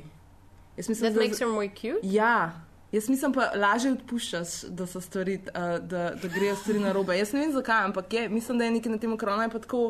Jaz 0.74 0.88
mislim, 0.88 1.04
That 1.04 1.14
da 1.14 1.20
makes 1.20 1.38
her 1.38 1.48
more 1.48 1.68
cute? 1.70 2.00
Ja, 2.02 2.52
Jaz 2.92 3.08
mislim 3.08 3.32
pa, 3.32 3.50
lažje 3.54 3.92
odpuščaš, 3.92 4.52
da 4.72 4.86
so 4.88 5.00
stvari, 5.00 5.38
uh, 5.50 5.76
da, 5.84 6.10
da 6.16 6.28
grejo 6.32 6.56
stvari 6.56 6.80
na 6.80 6.92
robe. 6.92 7.18
Jaz 7.18 7.34
ne 7.36 7.42
vem 7.42 7.52
zakaj, 7.52 7.84
ampak 7.84 8.12
je, 8.12 8.28
mislim, 8.28 8.58
da 8.58 8.64
je 8.64 8.76
nekaj 8.78 8.92
na 8.92 8.98
tem 8.98 9.12
ekranu, 9.12 9.42
je 9.44 9.50
pa 9.52 9.58
tako, 9.58 9.82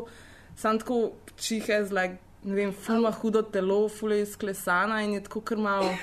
sam 0.59 0.79
tako 0.79 0.97
čihe 1.39 1.83
z, 1.85 1.95
like, 1.95 2.17
ne 2.43 2.55
vem, 2.55 2.73
fulma 2.75 3.11
hudo 3.11 3.41
telo, 3.41 3.87
fulje 3.89 4.21
izklesana 4.21 5.01
in 5.03 5.13
je 5.13 5.23
tako 5.23 5.41
kar 5.41 5.57
malo. 5.57 5.93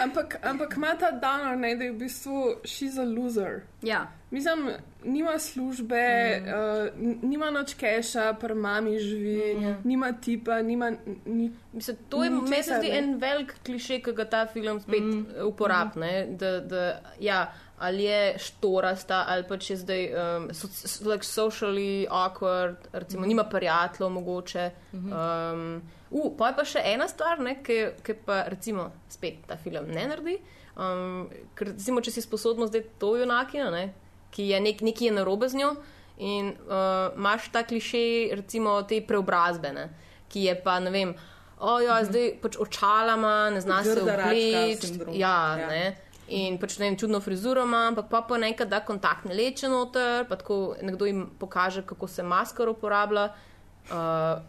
Ampak, 0.00 0.36
ampak 0.42 0.76
ima 0.76 0.94
ta 0.98 1.10
ne, 1.56 1.76
da 1.76 1.84
je 1.84 1.92
v 1.92 1.98
bistvu 1.98 2.54
she's 2.64 2.98
a 2.98 3.04
loser. 3.04 3.62
Ja. 3.82 4.06
Mislim, 4.30 4.70
nima 5.04 5.38
službe, 5.38 5.96
mm. 6.40 6.48
uh, 6.48 7.22
nima 7.22 7.50
noč 7.50 7.74
keša, 7.74 8.32
pri 8.40 8.54
mami 8.54 8.98
živi, 8.98 9.54
mm. 9.54 9.76
nima 9.84 10.12
tipa, 10.12 10.62
nima 10.62 10.90
ni, 11.24 11.52
Mislim, 11.72 11.96
to 12.08 12.24
je 12.24 12.30
meni 12.30 12.62
se 12.62 12.78
zdi 12.78 12.90
en 12.90 13.14
velik 13.18 13.54
kliše, 13.64 14.00
ki 14.00 14.12
ga 14.12 14.24
ta 14.24 14.46
film 14.46 14.80
spet 14.80 15.02
mm. 15.02 15.26
uporablja. 15.46 16.26
Da, 16.26 16.60
da, 16.60 17.00
ja, 17.20 17.52
ali 17.78 18.04
je 18.04 18.38
štorasta, 18.38 19.24
ali 19.28 19.44
pa 19.48 19.58
če 19.60 19.72
je 19.72 19.78
zdaj 19.82 20.04
um, 20.12 20.46
so, 20.54 20.68
so, 20.72 21.10
like 21.10 21.24
socially 21.24 22.06
awkward, 22.08 22.88
recimo 22.92 23.22
mm. 23.22 23.28
nima 23.28 23.44
prijateljev 23.44 24.10
mogoče. 24.10 24.70
Um, 24.92 25.82
uh, 26.10 26.30
pa 26.38 26.48
je 26.48 26.56
pa 26.56 26.64
še 26.64 26.84
ena 26.94 27.08
stvar, 27.08 27.42
ne, 27.44 27.58
ki, 27.64 27.78
ki 28.04 28.16
pa 28.24 28.44
recimo 28.48 28.88
spet 29.12 29.44
ta 29.48 29.58
film 29.60 29.92
ne 29.92 30.06
naredi. 30.08 30.38
Um, 30.76 31.28
ker 31.56 31.72
recimo, 31.74 32.00
če 32.04 32.16
si 32.16 32.24
sposobno 32.24 32.68
zdaj 32.70 32.86
to 33.00 33.14
junakino, 33.20 33.68
ne, 33.72 33.90
ki 34.32 34.48
je 34.50 34.60
nek, 34.60 34.80
nekaj 34.84 35.10
je 35.10 35.18
narobe 35.20 35.48
z 35.52 35.60
njo. 35.60 35.74
In 36.16 36.54
uh, 36.64 37.12
imaš 37.12 37.50
ta 37.52 37.60
kliše, 37.68 38.32
recimo 38.40 38.78
te 38.88 39.02
preobrazbe, 39.04 39.72
ne, 39.76 39.90
ki 40.32 40.48
je 40.48 40.56
pa 40.64 40.78
ne 40.80 40.92
vem, 40.94 41.12
o, 41.60 41.76
ja, 41.84 42.00
zdaj 42.08 42.38
pač 42.40 42.56
očalama, 42.60 43.50
ne 43.52 43.60
zna 43.60 43.82
se 43.84 44.00
obleči. 44.00 44.96
Ja, 45.12 45.36
ja. 45.60 45.68
ne. 45.68 46.05
In 46.28 46.56
pač 46.58 46.78
ne 46.80 46.88
vem, 46.88 46.96
čudno 46.98 47.20
frizuro 47.22 47.62
ima, 47.62 47.84
ampak 47.92 48.08
pa 48.10 48.22
pa 48.26 48.38
nekaj 48.38 48.66
da 48.66 48.80
kontaktne 48.82 49.34
leče 49.34 49.68
noter, 49.70 50.24
pa 50.26 50.36
tako 50.36 50.74
nekdo 50.82 51.06
jim 51.06 51.26
pokaže, 51.38 51.84
kako 51.86 52.08
se 52.10 52.22
maskaro 52.22 52.72
uporablja, 52.74 53.28
uh, 53.30 53.92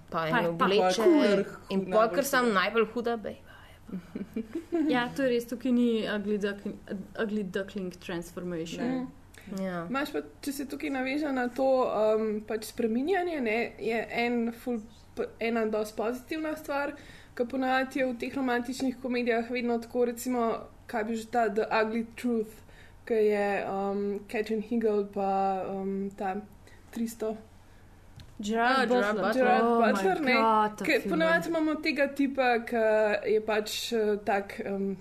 pa 0.10 0.24
Pa- 0.24 0.40
eno 0.40 0.56
obleče. 0.56 1.06
In 1.70 1.86
najbolj 1.86 2.16
ker 2.16 2.26
sem 2.26 2.50
najbolj 2.54 2.88
huda, 2.94 3.18
bej. 3.22 3.38
ja, 4.90 5.06
to 5.16 5.24
je 5.24 5.30
res, 5.30 5.46
tukaj 5.48 5.72
ni 5.72 6.08
ugly 6.12 6.38
duckling, 6.42 6.76
ugly 7.22 7.44
duckling 7.44 7.94
transformation. 8.02 8.88
Ne. 8.88 9.06
Ja. 9.64 9.86
Imaš 9.90 10.12
pa, 10.12 10.24
če 10.44 10.52
se 10.52 10.66
tukaj 10.68 10.92
naveže 10.92 11.30
na 11.32 11.46
to 11.48 11.68
um, 11.86 12.42
pač 12.48 12.66
spreminjanje, 12.72 13.38
ne, 13.42 13.60
je 13.80 14.02
en 14.26 14.50
ful, 14.52 14.82
ena 15.40 15.64
dosti 15.72 15.96
pozitivna 15.96 16.56
stvar, 16.58 16.98
ki 17.38 17.46
ponavadi 17.48 18.02
je 18.02 18.10
v 18.10 18.18
teh 18.20 18.34
romantičnih 18.36 18.98
komedijah 19.02 19.48
vedno 19.54 19.78
tako, 19.80 20.08
recimo, 20.10 20.50
kaj 20.88 21.04
bi 21.08 21.16
že 21.16 21.26
ta 21.32 21.48
The 21.50 21.66
Ugly 21.82 22.06
Truth, 22.16 22.54
ki 23.06 23.14
je 23.14 23.64
um, 23.68 24.20
Catherine 24.28 24.64
Hegel 24.70 25.06
pa 25.14 25.64
um, 25.70 26.10
ta 26.18 26.36
300. 26.92 27.36
Gerard 28.40 28.78
Ah, 28.78 28.86
Gerard 28.86 29.16
Butler. 29.16 29.24
Butler. 29.24 29.34
Gerard 29.34 29.64
Oh 29.64 29.80
my 29.82 29.92
Butler, 29.94 30.20
ne, 30.22 30.34
God. 30.34 31.10
Ponavadi 31.10 31.50
imamo 31.50 31.76
tega 31.82 32.08
tipa, 32.08 32.50
ki 32.70 32.84
je 33.34 33.40
pač 33.42 33.94
eh, 33.94 34.18
tak. 34.26 34.62
Um, 34.66 34.98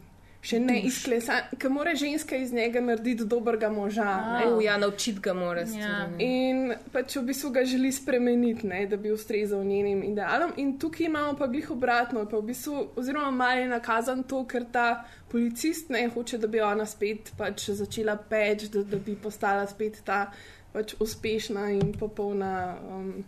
Še 0.46 0.60
ne 0.62 0.76
izklesan, 0.86 1.48
ki 1.58 1.68
mora 1.74 1.94
ženska 1.98 2.36
iz 2.38 2.52
njega 2.54 2.80
narediti 2.80 3.24
dobrega 3.26 3.70
moža. 3.72 4.04
ne. 4.38 4.52
Uh, 4.52 4.64
ja, 4.64 4.76
naučiti 4.78 5.20
ga 5.20 5.34
mora. 5.34 5.64
Ja. 5.74 6.06
In 6.22 6.74
pač 6.92 7.16
v 7.16 7.24
bistvu 7.26 7.50
ga 7.50 7.64
želi 7.66 7.90
spremeniti, 7.92 8.66
ne, 8.66 8.84
da 8.86 8.96
bi 8.96 9.10
ustrezal 9.10 9.64
njenim 9.64 10.04
idealom. 10.06 10.52
In 10.62 10.76
tukaj 10.78 11.06
imamo 11.06 11.34
pa 11.38 11.50
glih 11.50 11.70
obratno, 11.74 12.22
pa 12.30 12.38
v 12.38 12.46
bistvu, 12.52 12.88
oziroma 12.96 13.30
malo 13.30 13.60
je 13.60 13.68
nakazan 13.68 14.22
to, 14.22 14.44
ker 14.46 14.68
ta 14.72 15.04
policist 15.32 15.90
ne 15.90 16.06
hoče, 16.14 16.38
da 16.38 16.46
bi 16.46 16.62
ona 16.62 16.86
spet 16.86 17.32
pač 17.38 17.70
začela 17.70 18.14
peč, 18.16 18.68
da, 18.70 18.84
da 18.86 19.02
bi 19.02 19.16
postala 19.18 19.66
spet 19.66 20.04
ta 20.06 20.28
pač 20.72 20.94
uspešna 21.00 21.72
in 21.74 21.90
popolna. 21.98 22.76
Um, 22.86 23.24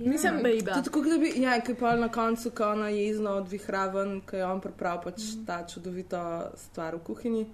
mislim, 0.00 0.42
Bejba. 0.42 0.72
Tudi 0.72 0.84
tako, 0.84 1.02
da 1.02 1.18
bi, 1.18 1.32
ja, 1.42 1.60
ki 1.60 1.74
pa 1.74 1.96
na 1.96 2.08
koncu, 2.08 2.50
ko 2.50 2.70
ona 2.72 2.88
jezno 2.88 3.30
odvihra 3.30 3.86
ven, 3.86 4.20
ko 4.20 4.36
je 4.36 4.46
on 4.46 4.60
pripravil 4.60 5.02
pač 5.04 5.22
ta 5.46 5.66
čudovito 5.66 6.50
stvar 6.56 6.94
v 6.96 7.04
kuhinji, 7.04 7.46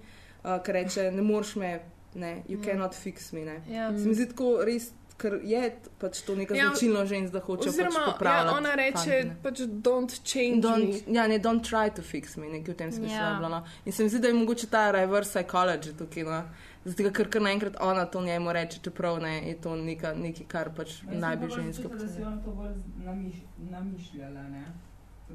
uh, 0.44 0.62
ki 0.62 0.72
reče, 0.72 1.10
ne 1.12 1.22
moreš 1.22 1.56
me, 1.56 1.80
ne, 2.14 2.42
you 2.48 2.62
cannot 2.64 2.94
fix 2.94 3.32
me. 3.32 3.44
Ne. 3.44 3.60
Ja. 3.70 3.90
Se 3.98 4.08
mi 4.08 4.14
zdi 4.14 4.28
tako 4.30 4.64
res, 4.64 4.92
ker 5.16 5.38
je 5.44 5.62
pač 5.98 6.20
to 6.26 6.36
neka 6.36 6.54
Ja, 6.56 6.68
značilno 6.68 7.06
žensk, 7.08 7.32
da 7.32 7.40
hoče 7.40 7.70
pač 7.70 7.72
oziroma, 7.72 8.04
ja, 8.24 8.52
ona 8.52 8.74
reče 8.76 9.22
ne. 9.24 9.36
pač 9.42 9.60
don't 9.64 10.12
change. 10.24 10.60
Don't, 10.62 10.92
me. 11.06 11.14
ja, 11.16 11.26
ne, 11.26 11.38
don't 11.38 11.64
try 11.64 11.88
to 11.90 12.02
fix 12.04 12.36
me, 12.36 12.48
nekaj 12.52 12.74
v 12.74 12.76
tem 12.76 12.92
smislu. 12.92 13.16
Ja. 13.16 13.30
je 13.32 13.36
bilo, 13.40 13.48
No. 13.48 13.62
In 13.84 13.92
se 13.92 14.02
mi 14.04 14.08
zdi, 14.12 14.20
da 14.20 14.28
je 14.28 14.34
mogoče 14.34 14.66
ta 14.66 14.90
reverse 14.90 15.32
psychology 15.32 15.96
tukaj. 15.98 16.22
No. 16.22 16.42
Zato, 16.86 17.10
ker 17.12 17.28
kar 17.28 17.42
naenkrat 17.42 17.76
ona 17.82 18.04
to 18.06 18.20
njemu 18.22 18.52
reče, 18.52 18.78
čeprav 18.82 19.18
ne, 19.22 19.48
je 19.48 19.54
to 19.60 19.76
neka, 19.76 20.12
nekaj, 20.14 20.46
kar 20.48 20.70
pač 20.76 21.00
naj 21.10 21.36
bi 21.36 21.48
ženska 21.50 21.88
Da 21.88 22.08
si 22.08 22.22
ona 22.22 22.38
to 22.44 22.52
bolj 22.54 22.76
namiš, 23.04 23.40
namišljala, 23.70 24.42
ne? 24.52 24.66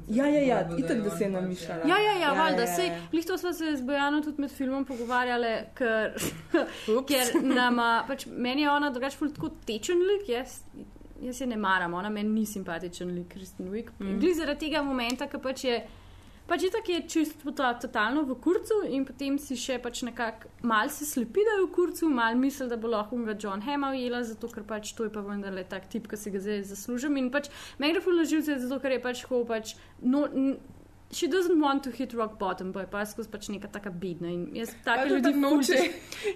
Ja, 0.08 0.26
ja, 0.26 0.40
ja, 0.40 0.58
Podobno, 0.64 0.78
itak, 0.86 0.96
je 0.96 1.02
da 1.02 1.10
on 1.10 1.18
se 1.18 1.24
je 1.24 1.32
pač, 1.32 1.42
namišljala. 1.42 1.82
Ja, 1.88 1.98
ja, 1.98 2.12
ja, 2.12 2.20
Ja, 2.20 2.32
valjda. 2.32 2.62
ja, 2.62 2.74
Sej, 2.76 2.86
ja. 2.86 2.98
glih 3.10 3.26
to 3.26 3.38
smo 3.38 3.52
se 3.52 3.76
z 3.76 3.82
Bojano 3.84 4.22
tudi 4.22 4.40
med 4.40 4.50
filmom 4.50 4.84
pogovarjali, 4.84 5.52
ker, 5.74 6.14
ker 7.10 7.42
nama, 7.42 8.04
pač 8.08 8.26
meni 8.26 8.62
je 8.62 8.70
ona 8.70 8.90
drugače 8.90 9.16
ful 9.20 9.32
tako 9.36 9.50
tečen 9.68 10.00
lik, 10.08 10.28
jaz, 10.32 10.62
jaz 11.20 11.40
je 11.40 11.46
ne 11.46 11.56
maram, 11.56 11.94
ona 11.94 12.08
meni 12.08 12.32
ni 12.40 12.46
simpatičen 12.46 13.12
lik, 13.14 13.28
Kristen 13.34 13.68
Wiig. 13.68 13.92
Mm. 14.00 14.16
Glih 14.24 14.36
zaradi 14.36 14.70
tega 14.70 14.82
momenta, 14.82 15.28
ki 15.28 15.42
pač 15.42 15.64
je. 15.68 15.82
Pač 16.52 16.66
je 16.66 16.70
tako, 16.70 16.92
je 16.92 17.02
čisto 17.08 17.52
to, 17.56 17.64
totalno 17.80 18.26
v 18.28 18.34
kurcu, 18.36 18.82
in 18.84 19.06
potem 19.08 19.38
si 19.40 19.56
še 19.56 19.78
pač 19.80 20.02
nekako 20.04 20.50
mal 20.68 20.90
se 20.92 21.06
slepi, 21.08 21.40
da 21.48 21.54
je 21.56 21.62
v 21.62 21.70
kurcu, 21.72 22.10
mal 22.12 22.36
misli, 22.36 22.66
da 22.68 22.76
bo 22.76 22.90
lahko 22.92 23.16
ga 23.24 23.32
John 23.40 23.64
Hema 23.64 23.88
ujela, 23.96 24.20
zato 24.20 24.50
ker 24.52 24.66
pač 24.68 24.92
to 24.92 25.06
je 25.08 25.12
pa 25.14 25.22
vendarle 25.24 25.64
tak 25.64 25.88
tip, 25.88 26.10
ki 26.12 26.18
si 26.20 26.34
ga 26.34 26.42
zdaj 26.44 26.60
zaslužim. 26.74 27.16
In 27.16 27.30
pač 27.32 27.48
meni 27.80 27.96
gre 27.96 28.04
fulno 28.04 28.28
živce, 28.28 28.58
zato 28.60 28.82
ker 28.84 28.92
je 28.92 29.00
pač 29.00 29.24
tako 29.24 29.46
pač. 29.48 29.72
No, 30.04 30.26
She 31.12 31.26
doesn't 31.28 31.60
want 31.60 31.82
to 31.82 31.90
hit 31.90 32.12
rock 32.12 32.38
bottom, 32.38 32.72
pa 32.72 32.80
je 32.80 32.86
pa 32.86 33.04
skozi 33.04 33.28
pač 33.28 33.48
neka 33.48 33.68
taka 33.68 33.90
bedna. 33.92 34.28
In 34.28 34.46
jaz 34.52 34.70
take 34.84 35.00
Ali 35.00 35.10
ljudi 35.10 35.22
da 35.24 35.38
noče 35.38 35.76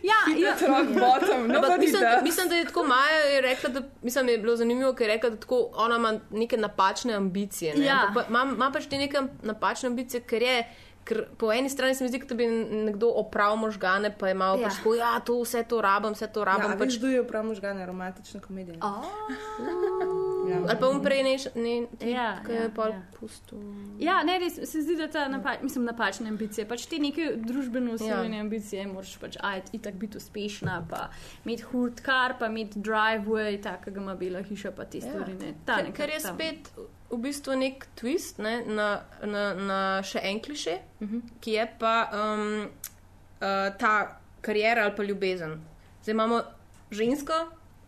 Ja, 0.02 0.18
ja, 0.36 0.52
rock 0.62 0.88
bottom, 0.90 1.40
Ampak 1.42 1.56
nobody 1.56 1.78
mislim, 1.80 2.02
does. 2.02 2.22
mislim, 2.22 2.48
da 2.48 2.54
je 2.54 2.64
tako 2.64 2.82
Maja 2.84 3.20
je 3.26 3.40
rekla, 3.42 3.68
da 3.70 3.80
mislim, 4.02 4.28
je 4.28 4.38
bilo 4.38 4.56
zanimivo, 4.56 4.92
ker 4.92 5.08
je 5.08 5.14
rekla, 5.14 5.30
da 5.30 5.36
tako 5.38 5.60
ona 5.76 5.96
ima 5.96 6.12
neke 6.32 6.56
napačne 6.58 7.14
ambicije. 7.14 7.74
Ne? 7.74 7.84
Ja. 7.84 8.10
Pa- 8.14 8.24
Ima, 8.24 8.42
ima 8.50 8.70
pač 8.70 8.86
te 8.86 8.98
neke 8.98 9.18
napačne 9.42 9.86
ambicije, 9.86 10.20
ker 10.22 10.42
je. 10.44 10.58
Ker 11.06 11.24
po 11.38 11.52
eni 11.52 11.70
strani 11.70 11.94
se 11.94 12.02
mi 12.02 12.10
zdi, 12.10 12.18
kot 12.18 12.28
da 12.28 12.34
bi 12.34 12.46
nekdo 12.46 13.06
opravil 13.14 13.56
možgane, 13.58 14.10
pa 14.12 14.28
je 14.28 14.34
malo 14.34 14.56
Ja. 14.56 14.60
ja. 14.60 14.66
pač 14.66 14.76
tako, 14.76 14.94
ja, 14.94 15.20
to 15.20 15.40
vse 15.40 15.62
to 15.64 15.80
rabim, 15.80 16.12
vse 16.12 16.26
to 16.26 16.40
Ja, 16.40 16.44
rabim. 16.46 16.70
a 16.72 16.76
pač, 16.76 16.96
kdo 16.98 17.06
je 17.08 17.22
prav 17.24 17.44
možgane, 17.44 17.86
romantična 17.86 18.40
komedija. 18.40 18.76
Ja. 20.48 20.58
ali 20.62 20.78
pa 20.80 20.88
um 20.88 21.02
prej 21.02 21.22
ne, 21.22 21.32
ne 21.56 21.86
ti, 21.98 22.10
Ja, 22.10 22.42
ki 22.46 22.52
ja, 22.52 22.62
je 22.62 22.70
pa 22.74 22.88
ja. 22.88 23.02
pustil. 23.20 23.58
ja, 23.98 24.22
ne, 24.22 24.38
res 24.38 24.54
se 24.62 24.82
zdi, 24.82 24.96
da 24.96 25.08
ta 25.08 25.28
napa 25.28 25.54
mislim, 25.62 25.84
napačne 25.84 26.28
ambicije, 26.28 26.68
pač 26.68 26.86
te 26.86 26.98
neke 26.98 27.32
družbeno 27.36 27.94
usiljene 27.94 28.28
Ja. 28.28 28.34
ja. 28.34 28.40
ambicije, 28.40 28.86
moraš 28.86 29.16
pač 29.16 29.36
ajti 29.40 29.76
itak 29.76 29.94
biti 29.94 30.16
uspešna, 30.16 30.86
pa 30.90 31.08
imeti 31.44 31.62
hud 31.62 32.00
kar, 32.00 32.38
pa 32.38 32.46
imeti 32.46 32.78
driveway, 32.80 33.62
tako 33.62 33.90
ga 33.90 34.00
ima 34.00 34.14
bela 34.14 34.42
hiša, 34.42 34.70
pa 34.70 34.84
te 34.84 35.00
stvari. 35.00 35.34
Ne. 35.34 35.54
Ta 35.64 35.76
Ker, 35.76 35.84
neka 35.84 35.96
ker 35.96 36.10
je 36.10 36.20
tam- 36.20 36.34
spet 36.34 36.70
v 37.10 37.18
bistvu 37.18 37.56
nek 37.56 37.86
twist 37.96 38.38
ne, 38.38 38.64
na, 38.66 38.88
na, 39.22 39.54
na 39.54 39.80
še 40.02 40.18
en 40.22 40.40
kliše, 40.40 40.78
uh 41.00 41.08
-huh. 41.08 41.20
ki 41.40 41.52
je 41.52 41.66
pa 41.78 42.10
um, 42.12 42.62
uh, 42.62 43.46
ta 43.78 43.92
karijera 44.40 44.82
ali 44.82 44.96
pa 44.96 45.02
ljubezen. 45.02 45.60
Zdaj 46.02 46.12
imamo 46.12 46.42
žensko, 46.90 47.32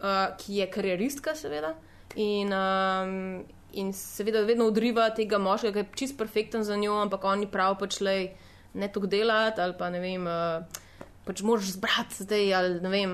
uh, 0.01 0.07
ki 0.39 0.55
je 0.55 0.71
karieristka, 0.71 1.35
seveda, 1.35 1.75
in, 2.17 2.53
um, 2.53 3.45
in 3.73 3.93
seveda 3.93 4.43
vedno 4.49 4.69
odriva 4.71 5.11
tega 5.11 5.39
moškega, 5.39 5.73
ki 5.73 5.79
je 5.79 6.03
čist 6.03 6.19
perfekten 6.19 6.65
za 6.65 6.77
njo, 6.77 6.97
ampak 7.03 7.25
on 7.25 7.39
ni 7.41 7.47
prav 7.47 7.79
pač 7.79 8.01
le 8.01 8.19
ne 8.75 8.89
tok 8.93 9.07
delati 9.07 9.61
ali 9.61 9.75
pa 9.79 9.91
ne 9.91 10.01
vem. 10.01 10.27
Uh, 10.27 10.85
Pač 11.29 11.43
moraš 11.45 11.75
zbrati 11.75 12.25
zdaj, 12.25 12.55
ali 12.57 12.81
ne 12.81 12.89
vem, 12.89 13.11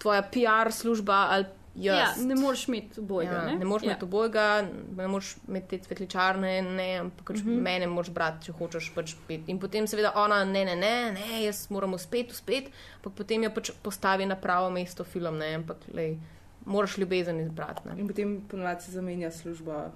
tvoja 0.00 0.22
PR 0.24 0.70
služba 0.72 1.26
ali 1.34 1.44
jaz. 1.74 2.18
Ja, 2.18 2.24
ne 2.26 2.34
moreš 2.34 2.68
imeti 2.68 3.00
obojega. 3.00 3.32
Ja, 3.32 3.44
ne? 3.46 3.58
ne 3.58 3.64
moreš 3.64 3.82
ja. 3.82 3.90
imeti 3.90 4.04
obojega, 4.04 4.68
ne 4.96 5.08
moreš 5.08 5.36
imeti 5.48 5.68
te 5.68 5.78
cvetličarne, 5.86 6.52
ne, 6.62 6.88
ampak 7.00 7.26
pač 7.26 7.36
uh 7.36 7.44
Mhm. 7.44 7.54
-huh. 7.56 7.62
mene 7.62 7.86
moraš 7.86 8.10
brati, 8.10 8.44
če 8.44 8.52
hočeš 8.52 8.92
pač 8.94 9.14
pet. 9.28 9.40
In 9.46 9.58
potem 9.58 9.86
seveda 9.86 10.12
ona, 10.14 10.44
ne, 10.44 10.64
ne, 10.64 10.76
ne, 10.76 11.12
ne 11.12 11.44
jaz 11.44 11.70
moram 11.70 11.94
uspeti, 11.94 12.30
uspeti, 12.30 12.72
ampak 12.96 13.12
potem 13.12 13.42
jo 13.42 13.50
pač 13.50 13.70
postavi 13.82 14.26
na 14.26 14.36
pravo 14.36 14.70
mesto 14.70 15.04
film, 15.04 15.38
ne, 15.38 15.54
ampak 15.54 15.76
lej, 15.94 16.18
moraš 16.64 16.98
ljubezen 16.98 17.40
izbrati. 17.40 17.88
Ne. 17.88 18.00
In 18.00 18.08
potem 18.08 18.40
ponovadi 18.48 18.82
se 18.82 18.92
zamenja 18.92 19.30
služba. 19.30 19.90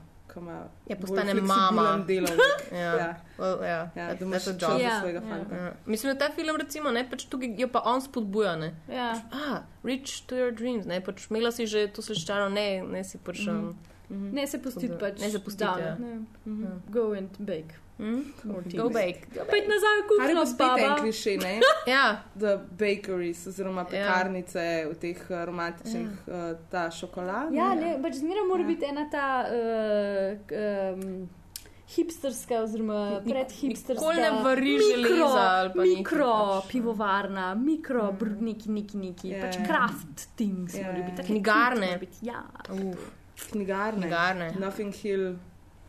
Ja, 0.86 0.96
postane 0.96 1.34
mama. 1.34 2.04
Ja, 2.72 2.78
ja. 2.78 3.16
ja, 3.62 3.90
Ja, 3.96 4.14
da 4.14 4.24
imaš 4.24 4.46
job. 4.46 4.60
za 4.60 4.78
Ja, 4.78 5.00
svojega 5.00 5.18
ja. 5.18 5.28
fanta. 5.28 5.56
Ja. 5.56 5.72
Mislim, 5.86 6.12
da 6.14 6.18
ta 6.18 6.34
film, 6.34 6.56
recimo, 6.56 6.90
ne, 6.90 7.10
pač 7.10 7.24
tukaj 7.24 7.54
jo 7.56 7.68
pa 7.68 7.80
on 7.84 8.02
spodbuja. 8.02 8.56
Ne. 8.56 8.74
Ja. 8.88 9.14
Ah, 9.32 9.58
reach 9.84 10.26
to 10.26 10.36
your 10.36 10.52
dreams, 10.52 10.86
ne, 10.86 11.00
pač 11.00 11.30
imela 11.30 11.52
si 11.52 11.66
že 11.66 11.86
to 11.88 12.02
slečaro, 12.02 12.48
ne, 12.48 12.82
ne 12.82 13.04
si 13.04 13.18
pač. 13.18 13.46
Um, 13.48 13.76
Ne 14.10 14.46
se 14.46 14.58
pustiti 14.62 14.94
pač. 15.00 15.20
ne 15.20 15.30
se 15.30 15.38
pustiti, 15.38 15.64
down, 15.64 15.80
ja. 15.80 15.96
Ne. 16.44 16.80
Go 16.90 17.12
and 17.12 17.30
bake. 17.38 17.74
Go 17.98 18.60
bake. 18.60 18.76
Go 18.76 18.88
bake. 18.90 19.20
Pejt 19.50 19.68
nazaj 19.68 19.96
v 19.96 20.08
Kar 20.18 20.28
je 20.28 20.34
kuhinjo, 20.34 20.40
pa 20.40 20.46
spet 20.46 20.84
en 20.84 20.96
kliše, 21.00 21.36
ne? 21.40 21.54
Ja, 21.94 22.22
The 22.38 22.58
bakeries 22.78 23.46
oziroma 23.46 23.84
pekarnice 23.84 24.64
v 24.90 24.94
teh 25.00 25.22
eh, 25.30 25.44
romantičnih, 25.46 26.10
ja. 26.28 26.54
ta 26.70 26.90
šokolada. 26.90 27.48
Ja, 27.52 27.72
ne, 27.74 27.96
pač 28.02 28.20
zmeraj 28.20 28.44
mora 28.48 28.64
biti 28.68 28.84
ena 28.84 29.06
ta 29.08 29.46
uh, 29.48 30.36
um, 30.52 31.28
hipsterska, 31.88 32.60
oziroma 32.66 33.20
predhipsterska. 33.24 34.02
nikoli 34.02 34.20
ne 34.20 34.42
vari 34.44 34.76
železa 34.82 35.44
ali 35.56 35.70
pa 35.72 35.80
nekaj 35.80 35.96
mikro 35.96 36.26
pač. 36.26 36.64
Mm. 36.64 36.68
pivovarna, 36.70 37.54
mikro 37.54 38.12
br, 38.12 38.28
neki, 38.40 38.70
neki, 38.70 38.96
neki, 38.98 39.28
Ja, 39.28 39.36
yeah. 39.38 39.44
pač 39.46 39.56
ja. 39.56 39.66
craft 39.66 40.28
things. 40.36 40.74
Ja, 40.74 40.80
Yeah. 40.80 40.98
ja. 40.98 41.04
Biti, 41.10 41.22
Knjigarne. 41.22 41.86
morajo 41.86 41.98
biti, 42.00 42.18
Ja. 42.22 42.42
Uf, 42.68 43.10
Knjigarne. 43.50 44.00
knjigarne. 44.00 44.52
Nothing 44.60 44.92
Hill. 44.94 45.36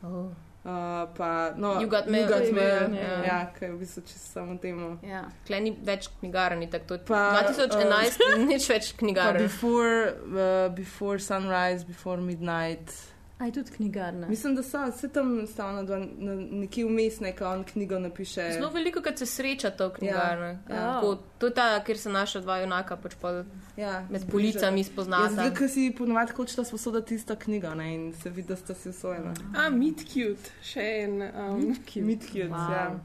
Oh. 0.04 0.30
Uh, 0.68 1.08
pa, 1.16 1.54
no, 1.56 1.80
You 1.80 1.88
got 1.88 2.10
mail. 2.12 2.28
You 2.28 2.30
got 2.30 2.52
mail. 2.52 2.94
Ja. 2.94 3.02
Ja, 3.02 3.24
ja 3.26 3.52
kaj 3.56 3.70
je 3.70 3.74
v 3.74 3.78
bistvu 3.80 4.02
čisto 4.04 4.32
samo 4.34 4.58
temu. 4.60 4.98
Ja. 5.00 5.22
Klej 5.48 5.62
ni 5.64 5.72
več 5.80 6.10
knjigarni, 6.20 6.68
tako 6.68 6.88
to 6.88 6.94
je 6.94 7.04
Pa, 7.08 7.22
2011, 7.48 8.20
nič 8.52 8.68
več 8.70 8.90
Pa 8.92 9.00
knjigarn. 9.00 9.40
before, 9.40 10.12
uh, 10.28 10.68
before 10.76 11.24
sunrise, 11.24 11.88
before 11.88 12.20
midnight. 12.20 12.92
Aj 13.40 13.52
tudi 13.52 13.72
knjigarna. 13.72 14.28
Mislim, 14.28 14.56
da 14.56 14.64
so 14.64 14.80
vse 14.88 15.10
tam 15.10 15.48
stavno, 15.48 15.84
da 15.84 15.98
na, 16.00 16.08
nekje 16.36 16.86
vmes 16.86 17.20
neka 17.20 17.50
on 17.50 17.64
knjigo 17.64 18.00
napiše. 18.00 18.48
Zelo 18.54 18.70
veliko, 18.70 19.02
kad 19.02 19.18
se 19.18 19.26
srečata 19.26 19.88
v 19.88 19.92
knjigarni. 19.92 20.46
Ja. 20.46 20.76
Ja. 20.76 20.94
Tako, 20.94 21.12
To 21.38 21.46
je 21.46 21.54
ta, 21.54 21.84
kjer 21.84 21.98
se 21.98 22.10
naša 22.10 22.40
dva 22.40 22.58
junaka 22.58 22.96
pač 22.98 23.14
pol 23.16 23.44
ja, 23.78 24.06
med 24.10 24.26
policami 24.32 24.80
Ja, 24.80 24.84
spoznata. 24.84 25.30
zato, 25.30 25.56
ker 25.56 25.70
si 25.70 25.92
ponovadi 25.92 26.34
hočela 26.34 26.66
sposoditi 26.66 27.08
tisto 27.08 27.36
knjigo 27.36 27.76
ne, 27.76 27.94
in 27.96 28.14
se 28.14 28.30
vidi, 28.30 28.48
da 28.48 28.56
sta 28.56 28.74
si 28.74 28.90
usvojena. 28.90 29.34
A, 29.56 29.70
Meet 29.70 30.02
Cute, 30.08 30.50
še 30.64 30.82
en. 31.04 31.22
Um, 31.22 31.76
Meet 31.98 32.26
cute, 32.26 32.50
Wow. 32.50 32.72
ja. 32.72 33.00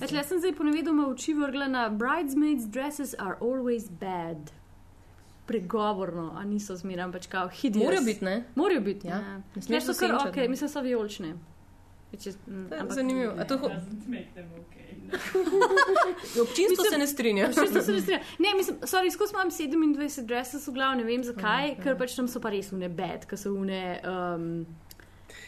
Več, 0.00 0.12
jaz 0.12 0.26
sem 0.26 0.38
zdaj 0.40 0.54
ponevedoma 0.54 1.06
oči 1.06 1.34
vrgla 1.34 1.68
na 1.68 1.88
bridesmaids 1.88 2.66
dresses 2.66 3.14
are 3.14 3.36
always 3.40 3.86
bad. 3.90 4.50
Pregovorno, 5.46 6.32
a 6.34 6.44
niso 6.44 6.74
zmeraj 6.74 7.12
pač 7.12 7.26
kao 7.26 7.48
hideous. 7.50 7.84
Morajo 7.84 8.02
biti, 8.02 8.24
ne? 8.24 8.44
Morajo 8.54 8.80
biti, 8.82 9.06
Ja. 9.06 9.16
ja. 9.16 9.40
Ne 9.56 9.62
smeš 9.62 9.84
so 9.84 9.94
kar 9.96 10.14
ok, 10.18 10.36
ne. 10.36 10.48
mislim, 10.48 10.68
so 10.68 10.80
vijolične. 10.80 11.34
Which 12.12 12.26
is, 12.26 12.36
mm, 12.46 12.66
ampak- 12.72 12.94
Zanimivo. 12.94 13.32
A 13.32 13.44
to 13.44 13.58
ho- 13.58 13.68
Doesn't 13.68 14.08
make 14.08 14.26
them 14.34 14.46
okay. 14.52 14.76
občinstvo 16.40 16.84
se 16.84 16.98
ne 16.98 17.06
strinja. 17.06 17.46
Čisto 17.48 17.82
se 17.82 17.92
ne 17.92 18.00
strinjam. 18.00 18.22
Ne, 18.38 18.48
mislim, 18.56 18.76
sorry, 18.78 19.10
skozi 19.10 19.34
imam 19.34 19.50
27 19.50 20.24
dresses 20.24 20.68
v 20.68 20.72
glavu, 20.72 20.96
ne 20.96 21.04
vem 21.04 21.24
zakaj, 21.24 21.70
Mm, 21.70 21.82
ker 21.82 21.96
pač 21.96 22.16
tam 22.16 22.28
so 22.28 22.40
pa 22.40 22.50
res 22.50 22.72
une 22.72 22.88
bed, 22.88 23.26
ker 23.26 23.38
so 23.38 23.50
une. 23.52 24.00
Um, 24.04 24.66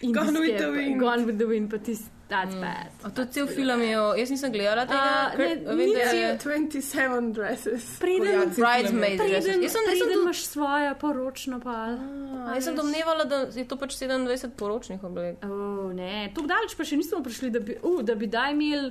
Gone 0.04 0.38
with 0.40 0.58
the 0.58 0.70
Wind. 0.70 1.00
Gone 1.00 1.24
with 1.24 1.38
the 1.38 1.46
wind, 1.46 1.70
pa 1.70 1.78
tisti, 1.78 2.06
that's 2.28 2.54
Mm. 2.54 2.60
bad. 2.60 2.88
A 3.02 3.10
to 3.10 3.24
cel 3.26 3.46
film 3.48 3.82
je, 3.82 3.94
o- 3.96 4.14
jaz 4.14 4.30
nisem 4.30 4.52
gledala 4.52 4.84
tega. 4.84 5.32
Ne, 5.32 5.54
vem, 5.66 5.92
da 5.92 6.10
je 6.12 6.38
27 6.38 7.32
dresses. 7.32 7.98
Preden, 7.98 8.26
Ja, 8.26 8.38
Bridesmaid 8.38 9.20
Jaz 9.22 9.44
sem, 9.44 9.60
preden 9.84 10.08
tu- 10.08 10.22
imaš 10.22 10.44
svojo 10.44 10.94
poročno 10.96 11.60
pa. 11.60 11.70
a, 11.70 12.54
jaz 12.54 12.64
sem 12.64 12.76
domnevala, 12.76 13.24
da 13.24 13.36
je 13.50 13.64
to 13.64 13.76
pač 13.76 13.94
27 13.94 14.50
poročnih 14.50 15.04
oblek. 15.04 15.36
Oh, 15.42 15.92
ne, 15.92 16.30
tako 16.34 16.46
daleč 16.46 16.76
pa 16.76 16.84
še 16.84 16.96
nismo 16.96 17.22
prišli, 17.22 17.50
da 17.50 17.60
bi, 17.60 17.76
uh, 17.82 18.02
da 18.02 18.14
bi 18.14 18.26
daj 18.28 18.52
imel 18.52 18.90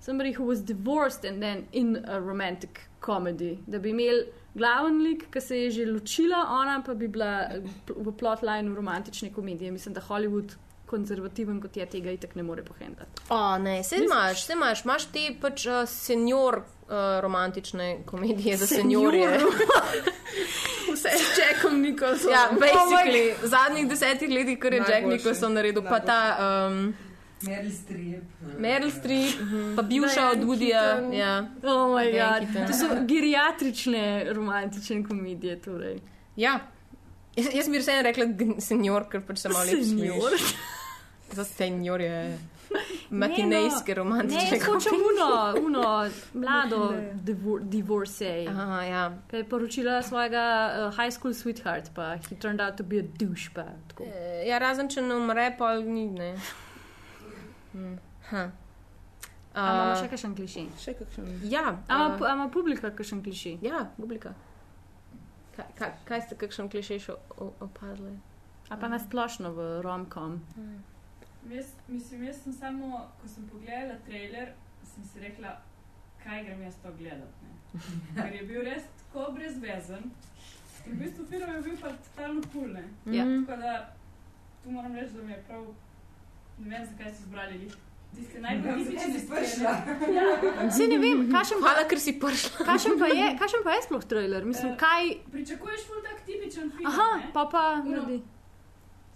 somebody 0.00 0.32
who 0.32 0.44
was 0.44 0.60
divorced 0.62 1.24
and 1.24 1.40
then 1.40 1.64
in 1.72 1.96
a 2.06 2.18
romantic 2.20 2.70
comedy. 3.00 3.58
Da 3.66 3.78
bi 3.78 3.90
imel 3.90 4.24
glaven 4.54 5.02
lik, 5.02 5.30
ki 5.30 5.40
se 5.40 5.56
je 5.56 5.70
že 5.70 5.86
ločila, 5.86 6.44
ona 6.50 6.82
pa 6.82 6.94
bi 6.94 7.08
bila 7.08 7.48
v 7.88 8.12
plotline 8.12 8.74
romantične 8.74 9.32
komedije. 9.32 9.70
Mislim, 9.70 9.94
da 9.94 10.00
Hollywood. 10.02 10.52
Konzervativen 10.86 11.60
kot 11.62 11.76
je, 11.76 11.86
tega 11.86 12.12
itak 12.12 12.34
ne 12.36 12.42
more 12.42 12.62
pohendati. 12.62 13.22
O, 13.32 13.58
ne, 13.58 13.82
se 13.84 13.96
imaš, 14.04 14.44
se 14.46 14.52
imaš, 14.52 14.84
imaš 14.84 15.06
te 15.14 15.22
pač 15.40 15.66
uh, 15.66 15.82
senior 15.88 16.58
uh, 16.58 17.20
romantične 17.24 18.04
komedije 18.06 18.56
za 18.56 18.66
seniorje. 18.66 19.28
Vse 20.92 21.08
s 21.08 21.38
Jackom 21.38 21.80
Nicholsonom. 21.80 22.32
Ja, 22.32 22.50
basically, 22.60 23.32
v 23.42 23.48
zadnjih 23.48 23.88
desetih 23.88 24.30
letih, 24.30 24.58
kar 24.58 24.72
je 24.72 24.78
Jack 24.78 24.90
Najboljši. 24.90 25.16
Nicholson 25.16 25.56
naredil, 25.56 25.82
pa 25.82 26.00
ta 26.00 26.20
um, 26.68 26.94
Meryl 27.42 27.72
Streep. 27.72 28.22
Meryl 28.58 28.90
Streep, 28.90 29.40
pa 29.76 29.82
bivša 29.82 30.28
od. 30.30 30.44
Keaton. 30.58 31.12
Ja. 31.12 31.46
Oh, 31.62 31.96
to 32.66 32.72
so 32.72 32.86
geriatrične 33.08 34.32
romantične 34.32 35.04
komedije. 35.04 35.60
Torej. 35.62 35.98
ja. 36.36 36.60
Jaz, 37.36 37.46
jaz 37.54 37.68
bi 37.68 37.78
vseeno 37.78 38.02
rekla 38.06 38.26
senior, 38.62 39.08
ker 39.10 39.24
pač 39.26 39.42
se 39.42 39.50
malo 39.50 39.66
Senior. 39.66 40.36
Za 41.30 41.44
seniorje. 41.44 42.38
Matinejske 43.10 43.88
Ne, 43.88 43.94
romantične 43.94 44.50
jaz 44.52 44.64
hočem 44.64 44.92
uno, 44.94 45.26
uno 45.60 45.82
mlado 46.34 46.94
divor 47.26 47.60
divorcee. 47.62 48.48
Aha, 48.48 48.82
ja. 48.82 49.02
Ki 49.28 49.36
je 49.36 49.44
poročila 49.44 50.02
svojega 50.02 50.44
uh, 50.66 50.96
high 50.96 51.10
school 51.10 51.32
sweetheart, 51.32 51.90
pa 51.94 52.16
he 52.20 52.34
turned 52.36 52.60
out 52.60 52.76
to 52.76 52.82
be 52.84 52.98
a 52.98 53.02
douche. 53.02 53.50
Pa, 53.54 53.64
tako. 53.88 54.04
Eh, 54.04 54.46
ja, 54.46 54.58
razen 54.58 54.88
če 54.88 55.02
ne 55.02 55.14
umre, 55.14 55.54
pa 55.58 55.74
ni. 55.76 56.06
Ne. 56.08 56.34
Hm. 57.72 57.96
Ha. 58.30 58.50
A 59.54 59.60
imamo 59.62 59.92
Uh, 59.92 60.00
še 60.00 60.08
kakšen 60.08 60.34
klišej? 60.34 60.64
Še 60.76 60.94
kakšen. 60.94 61.28
ja, 61.44 61.76
uh, 61.86 62.18
ima 62.26 62.48
publika 62.48 62.90
kakšen 62.90 63.22
klišej? 63.22 63.58
ja, 63.62 63.84
publika. 63.96 64.32
Kaj, 65.54 65.66
kaj, 65.78 65.90
kaj 66.04 66.20
ste 66.22 66.34
kakšen 66.36 66.66
klišej 66.68 66.98
še 66.98 67.12
o- 67.38 67.52
opazili? 67.60 68.16
A 68.66 68.76
pa 68.76 68.88
nasplošno 68.88 69.52
v 69.52 69.60
romkom? 69.80 70.40
Jaz, 71.50 71.66
mislim, 71.88 72.24
jaz 72.24 72.36
sem 72.42 72.52
samo, 72.52 72.88
ko 73.22 73.28
sem 73.28 73.48
pogledala 73.48 73.94
trailer, 74.06 74.52
sem 74.94 75.04
si 75.04 75.20
rekla, 75.20 75.56
kaj 76.24 76.44
grem 76.44 76.62
jaz 76.62 76.74
to 76.82 76.92
gledati. 76.98 77.44
Ne? 77.44 77.80
Ker 78.16 78.34
je 78.34 78.42
bil 78.42 78.62
res 78.62 78.82
tako 78.98 79.32
brezvezen. 79.32 80.10
In 80.86 80.92
v 80.92 81.00
bistvu 81.00 81.24
film 81.24 81.50
je 81.50 81.62
bil 81.62 81.76
pa 81.76 81.88
totalno 81.98 82.42
kul. 82.42 82.72
Cool, 82.72 83.14
Ja. 83.14 83.24
Tako 83.24 83.60
da 83.60 83.74
tu 84.62 84.70
moram 84.70 84.94
reči, 84.94 85.12
da 85.12 85.22
mi 85.22 85.32
je 85.32 85.42
prav, 85.48 85.66
ne 86.58 86.70
vem, 86.70 86.86
zakaj 86.86 87.12
ste 87.12 87.22
izbrali. 87.22 87.70
Tiste 88.14 88.40
najbolj 88.40 88.84
tipične 88.84 89.18
stvari. 89.18 89.46
Ja. 90.16 90.70
Se 90.70 90.86
ne 90.86 90.98
vem, 90.98 91.24
kakšen 91.32 91.58
pa, 91.58 91.66
Hvala, 91.66 91.88
ker 91.88 91.98
si 91.98 92.12
prišla. 92.14 92.66
kakšen 92.66 92.98
pa, 92.98 93.06
je, 93.10 93.26
kakšen 93.38 93.62
pa 93.64 93.70
je 93.70 93.82
sploh 93.82 94.04
trailer? 94.04 94.44
Mislim, 94.44 94.72
Eh, 94.72 94.76
kaj. 94.78 95.04
Pričakuješ 95.32 95.86
ful 95.86 96.02
tak 96.02 96.20
tipičen 96.22 96.70
film. 96.70 96.86
Aha, 96.86 97.08
ne? 97.18 97.30
pa 97.34 97.44
pa 97.46 97.64
No. 97.82 98.04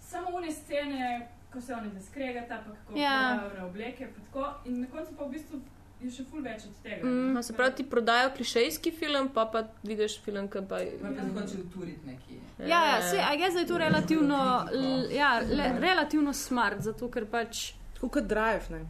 Samo 0.01 0.37
une 0.37 0.51
scene, 0.51 1.27
ko 1.53 1.61
se 1.61 1.73
oni 1.73 1.89
zaskregata, 1.97 2.61
pa 2.65 2.75
kako 2.75 2.99
Ja. 2.99 3.49
ja. 3.57 3.65
obleke, 3.65 4.07
pa 4.07 4.21
tako. 4.25 4.69
In 4.69 4.81
na 4.81 4.87
koncu 4.87 5.13
pa 5.17 5.25
v 5.25 5.29
bistvu 5.29 5.61
je 5.99 6.11
še 6.11 6.23
ful 6.31 6.43
več 6.43 6.63
od 6.67 6.75
tega. 6.83 7.01
Mm. 7.03 7.33
No, 7.35 7.43
se 7.43 7.53
pravi, 7.55 7.75
ti 7.79 7.85
prodajo 7.89 8.31
klišejski 8.37 8.91
film, 8.95 9.31
pa 9.33 9.45
pa 9.51 9.65
vidiš 9.83 10.19
film, 10.23 10.47
ki 10.51 10.61
pa 10.69 10.79
je. 10.83 10.93
Pa 11.01 11.11
bi 11.15 11.25
hočel 11.35 11.65
turiti 11.73 12.07
nekje. 12.07 12.39
Ja, 12.59 12.79
ja, 12.91 13.01
se, 13.03 13.19
a 13.23 13.33
jaz 13.39 13.55
je 13.55 13.65
to 13.67 13.77
relativno, 13.79 14.39
l, 14.71 15.11
ja, 15.15 15.39
le, 15.39 15.73
relativno 15.79 16.33
smart, 16.33 16.83
zato 16.85 17.11
ker 17.11 17.27
pač. 17.27 17.73
Tako 17.97 18.13
kot 18.15 18.31
Drive. 18.31 18.71
Ne? 18.71 18.85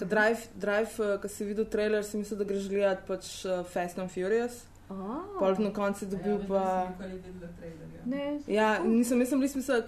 Kot 0.00 0.08
Drive, 0.08 0.48
drive 0.56 0.96
uh, 1.04 1.16
ko 1.20 1.28
si 1.28 1.44
videl 1.44 1.68
trailer, 1.68 2.04
si 2.04 2.20
mislil, 2.20 2.40
da 2.40 2.48
greš 2.48 2.70
gledati 2.72 3.04
pač 3.08 3.32
uh, 3.44 3.60
Fast 3.68 4.00
and 4.00 4.12
Furious. 4.12 4.62
Oh. 4.90 5.38
Pol 5.38 5.54
na 5.58 5.70
koncu 5.72 6.04
je 6.04 6.10
dobil 6.10 6.38
pa. 6.48 6.88
Videla 6.98 7.48
trailerja. 7.58 8.02
Ne, 8.06 8.40
Ja, 8.46 8.78
nisem, 8.78 9.18
nisem 9.18 9.40
res 9.40 9.54
mislila, 9.54 9.82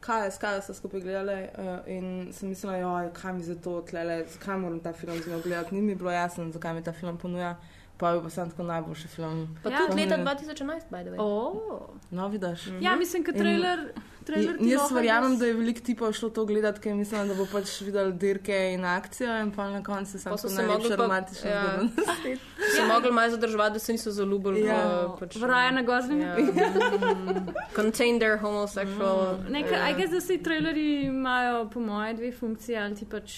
kaj 0.00 0.24
je, 0.24 0.30
kaj 0.40 0.62
so 0.62 0.74
skupaj 0.74 1.00
gledali 1.00 1.36
uh, 1.44 1.78
in 1.86 2.06
sem 2.32 2.48
mislila, 2.48 2.76
joj, 2.76 3.10
kaj 3.12 3.32
mi 3.32 3.42
za 3.42 3.54
to 3.54 3.80
tlele, 3.82 4.24
zakaj 4.26 4.58
moram 4.58 4.80
ta 4.80 4.92
film 4.92 5.18
z 5.18 5.30
njo 5.30 5.40
gledati. 5.40 5.74
Ni 5.74 5.82
mi 5.82 5.94
bilo 5.94 6.10
jasno, 6.10 6.50
zakaj 6.50 6.74
mi 6.74 6.82
ta 6.82 6.92
film 6.92 7.18
ponuja, 7.18 7.56
pa 7.96 8.10
je 8.10 8.22
pa 8.22 8.30
sam 8.30 8.50
tako 8.50 8.62
najboljši 8.62 9.08
film. 9.08 9.56
Pa 9.62 9.70
Ja. 9.70 9.78
tudi 9.78 10.02
leta 10.02 10.16
2011, 10.16 10.90
by 10.90 11.02
the 11.02 11.10
way. 11.10 11.16
oh. 11.18 11.80
No, 12.10 12.28
vidiš. 12.28 12.66
Ja, 12.80 12.96
mislim, 12.96 13.22
da 13.22 13.32
trailer. 13.32 13.92
Trailer 14.24 14.58
ti 14.58 14.68
jaz 14.68 14.90
verjamem, 14.90 15.38
da 15.38 15.46
je 15.46 15.54
veliko 15.54 15.80
tipov 15.80 16.12
šlo 16.12 16.28
to 16.30 16.44
gledati, 16.44 16.80
ker 16.80 16.94
mislim, 16.94 17.28
da 17.28 17.34
bo 17.34 17.46
pač 17.46 17.80
videl 17.80 18.12
dirke 18.12 18.72
in 18.72 18.84
akcijo 18.84 19.36
in 19.36 19.50
pa 19.50 19.70
na 19.70 19.82
koncu 19.82 20.18
samo 20.18 20.36
so 20.36 20.48
tako 20.48 20.56
se 20.56 20.66
mogli 20.66 20.88
pa- 20.88 20.96
romantična 20.96 21.50
ja. 21.50 21.62
zgodba. 21.64 22.12
Se 22.76 22.84
mogli 22.84 23.12
malo 23.12 23.30
zadržati, 23.30 23.72
da 23.72 23.78
se 23.78 23.92
niso 23.92 24.10
zaljubili 24.10 24.60
Ja. 24.60 25.06
v 25.06 25.18
pač, 25.18 25.36
V 25.36 25.44
Rajana 25.44 25.82
Goslinga. 25.82 26.26
Ja. 26.26 26.36
Contain 27.76 28.18
their 28.18 28.36
homosexual. 28.38 29.38
Nekaj, 29.48 29.72
Ja. 29.72 29.84
aj 29.84 29.94
gess, 29.94 30.10
da 30.10 30.20
se 30.20 30.38
trailerji 30.38 31.02
imajo, 31.02 31.68
po 31.68 31.80
moje, 31.80 32.14
dve 32.14 32.32
funkcije, 32.32 32.78
ali 32.78 32.94
ti 32.94 33.04
pač 33.06 33.32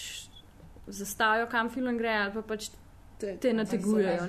zastavijo, 0.89 1.47
kam 1.47 1.71
film 1.71 1.99
gre, 1.99 2.09
ali 2.11 2.33
pa 2.33 2.43
pač 2.45 2.69
Te- 3.23 3.37
te 3.39 3.53
nategujejo. 3.53 4.27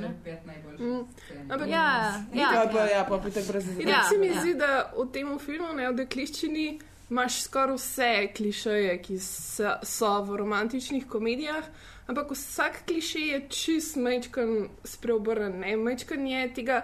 Mm. 0.79 1.05
Ampak- 1.49 1.67
Ja, 1.67 1.85
Ja, 2.33 2.53
ja. 2.53 2.69
pa, 2.71 2.85
ja, 2.85 3.03
pa 3.03 3.17
pitek 3.17 3.47
brez 3.47 3.67
In 3.69 3.87
Ja, 3.87 3.89
ja, 3.89 4.03
se 4.03 4.17
mi 4.17 4.27
ja. 4.27 4.41
zdi, 4.41 4.53
da 4.55 4.91
v 4.93 5.07
tem 5.11 5.39
filmu, 5.39 5.73
ne, 5.73 5.89
v 5.89 5.95
dekliščini, 5.95 6.65
imaš 7.09 7.41
skoraj 7.41 7.75
vse 7.75 8.11
klišeje, 8.33 8.93
ki 9.01 9.17
so, 9.19 9.73
so 9.83 10.11
v 10.23 10.37
romantičnih 10.37 11.07
komedijah, 11.07 11.65
ampak 12.07 12.31
vsak 12.31 12.83
kliše 12.85 13.19
je 13.21 13.41
čist 13.49 13.95
mečkan 13.97 14.53
spreobrnen. 14.83 15.59
Ne? 15.59 15.75
Mečkan 15.77 16.27
je 16.27 16.53
tega, 16.53 16.83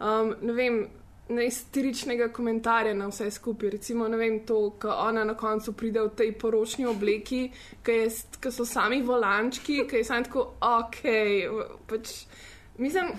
um, 0.00 0.34
ne 0.42 0.52
vem, 0.52 0.86
Najstiričnega 1.28 2.28
komentarja 2.32 2.94
na 2.94 3.08
vse 3.10 3.30
skupaj. 3.30 3.70
Recimo, 3.70 4.08
ne 4.08 4.16
vem, 4.16 4.40
to, 4.46 4.70
ko 4.78 4.88
ona 5.08 5.24
na 5.24 5.34
koncu 5.34 5.72
pride 5.72 6.00
v 6.00 6.12
tej 6.14 6.32
poročni 6.38 6.86
obleki, 6.86 7.48
ki 7.82 8.50
so 8.50 8.64
sami 8.64 9.02
volančki, 9.02 9.82
ki 9.90 9.96
je 9.96 10.04
sam 10.04 10.24
tako, 10.24 10.52
ok. 10.60 11.00
Pač, 11.90 12.12
mislim, 12.78 13.10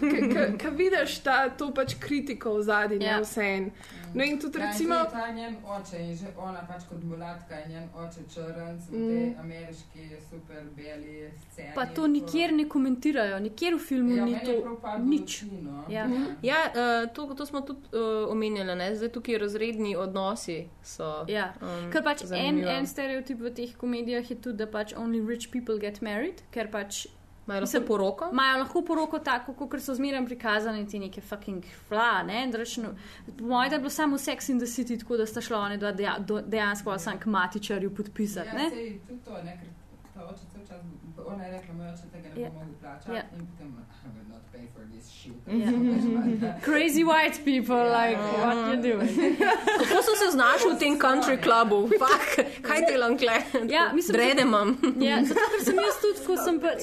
ki 0.59 0.71
vidiš 0.71 1.19
ta, 1.25 1.49
to 1.49 1.73
pač 1.75 1.97
kritiko 1.99 2.55
v 2.57 2.63
zadnji, 2.63 3.03
Ja. 3.05 3.19
yeah. 3.19 3.25
vse 3.27 3.43
en. 3.43 3.71
No 4.17 4.23
in 4.23 4.39
tudi 4.39 4.57
recimo. 4.57 4.95
Ja, 4.95 5.03
in 5.03 5.11
ta 5.11 5.31
njen 5.31 5.55
oče 5.65 5.97
in 5.99 6.15
že 6.15 6.27
ona 6.37 6.61
pač 6.67 6.83
kot 6.89 7.03
mulatka 7.03 7.59
in 7.61 7.71
njen 7.71 7.89
oče 7.95 8.21
črn, 8.29 8.77
v 8.79 8.91
Mm. 8.91 9.07
tej 9.07 9.35
ameriški 9.39 9.99
super 10.29 10.63
beli 10.75 11.29
sceni. 11.43 11.71
Pa 11.75 11.85
to 11.85 12.07
nikjer 12.07 12.53
ne 12.53 12.65
komentirajo, 12.65 13.39
nikjer 13.39 13.75
v 13.75 13.79
filmu 13.79 14.15
ja, 14.15 14.25
ni 14.25 14.39
to. 14.45 14.55
nič. 14.99 15.43
oči, 15.43 15.51
no. 15.61 15.83
Ja. 15.89 16.07
Ja, 16.41 16.59
uh, 16.67 17.13
to, 17.13 17.33
to 17.33 17.45
smo 17.45 17.61
tudi 17.61 17.79
uh, 17.93 18.31
omenjali, 18.31 18.75
ne? 18.75 18.95
zdaj 18.95 19.09
tukaj 19.09 19.37
razredni 19.37 19.95
odnosi 19.95 20.57
so. 20.83 21.25
Ja. 21.27 21.53
Um, 21.61 21.91
Ker 21.91 22.03
pač 22.03 22.21
en, 22.21 22.27
zanimivo. 22.27 22.69
en 22.69 22.87
stereotip 22.87 23.39
v 23.39 23.53
teh 23.53 23.75
komedijah 23.77 24.31
je 24.31 24.35
tudi, 24.35 24.57
da 24.57 24.67
pač 24.67 24.93
only 24.93 25.21
rich 25.27 25.51
people 25.51 25.77
get 25.79 26.01
married, 26.01 26.41
ker 26.51 26.67
pač 26.71 27.07
Imajo 27.47 27.55
lahko 27.55 27.67
Mislim, 27.67 27.83
poroko? 27.85 28.29
imajo 28.31 28.57
lahko 28.59 28.81
poroko 28.83 29.19
tako, 29.21 29.53
kot 29.55 29.81
so 29.81 29.93
zmeraj 29.93 30.25
prikazane 30.25 30.85
ti 30.85 30.99
neke 30.99 31.21
fucking 31.21 31.63
fla. 31.87 32.23
Ne? 32.23 32.47
Dračno, 32.47 32.89
po 33.29 33.45
mojem, 33.45 33.69
da 33.69 33.75
je 33.75 33.79
bilo 33.79 33.89
samo 33.91 34.17
Sex 34.17 34.49
in 34.49 34.59
the 34.59 34.67
City, 34.67 34.99
tako 34.99 35.17
da 35.17 35.25
sta 35.25 35.41
šla 35.41 35.57
oni 35.59 35.77
dva 35.77 35.91
deja, 35.93 36.17
do, 36.19 36.41
dejansko 36.41 36.97
sam 36.99 37.19
k 37.19 37.25
matičarju 37.27 37.95
podpisati. 37.95 38.47
Ja, 38.47 38.53
ne? 38.55 38.69
sej, 38.69 38.99
tudi 39.07 39.19
to, 39.21 39.31
ne, 39.43 39.55
ker 39.55 39.69
ta 40.13 40.25
oče 40.25 40.43
cel 40.53 40.61
čas, 40.67 40.81
ona 41.27 41.43
je 41.45 41.51
rekla, 41.51 41.73
moj 41.75 41.87
oče 41.87 42.03
tega 42.11 42.29
ne 42.29 42.41
Ja. 42.41 42.49
bo 42.49 42.55
mogel 42.55 42.73
plačati 42.81 43.11
Ja. 43.11 43.23
in 43.31 43.47
potem, 43.47 43.67
I 43.97 44.09
will 44.09 44.29
not 44.29 44.43
pay 44.53 44.67
for 44.73 44.83
this 44.87 45.07
shit. 45.07 45.33
Ja. 45.47 45.71
Crazy 46.67 47.03
white 47.03 47.37
people, 47.45 47.81
like, 47.91 48.19
what 48.37 48.57
you 48.67 48.81
doing? 48.83 49.09
Kako 49.79 50.01
so 50.03 50.13
se 50.15 50.31
znašli 50.31 50.71
v 50.71 50.79
tem 50.79 50.99
country 50.99 51.37
klubu? 51.39 51.87
Fak, 51.99 52.27
kaj 52.61 52.79
delam 52.87 53.17
kle? 53.17 53.37
Ja, 53.69 53.91
mislim, 53.93 54.13
Drede 54.13 54.41
imam. 54.41 54.77
Ja, 54.99 55.23
zato 55.23 55.39
ker 55.51 55.63
sem 55.63 55.75
jaz 55.77 55.95
tudi, 56.01 56.25
ko 56.27 56.37
sem 56.37 56.59
pač. 56.59 56.81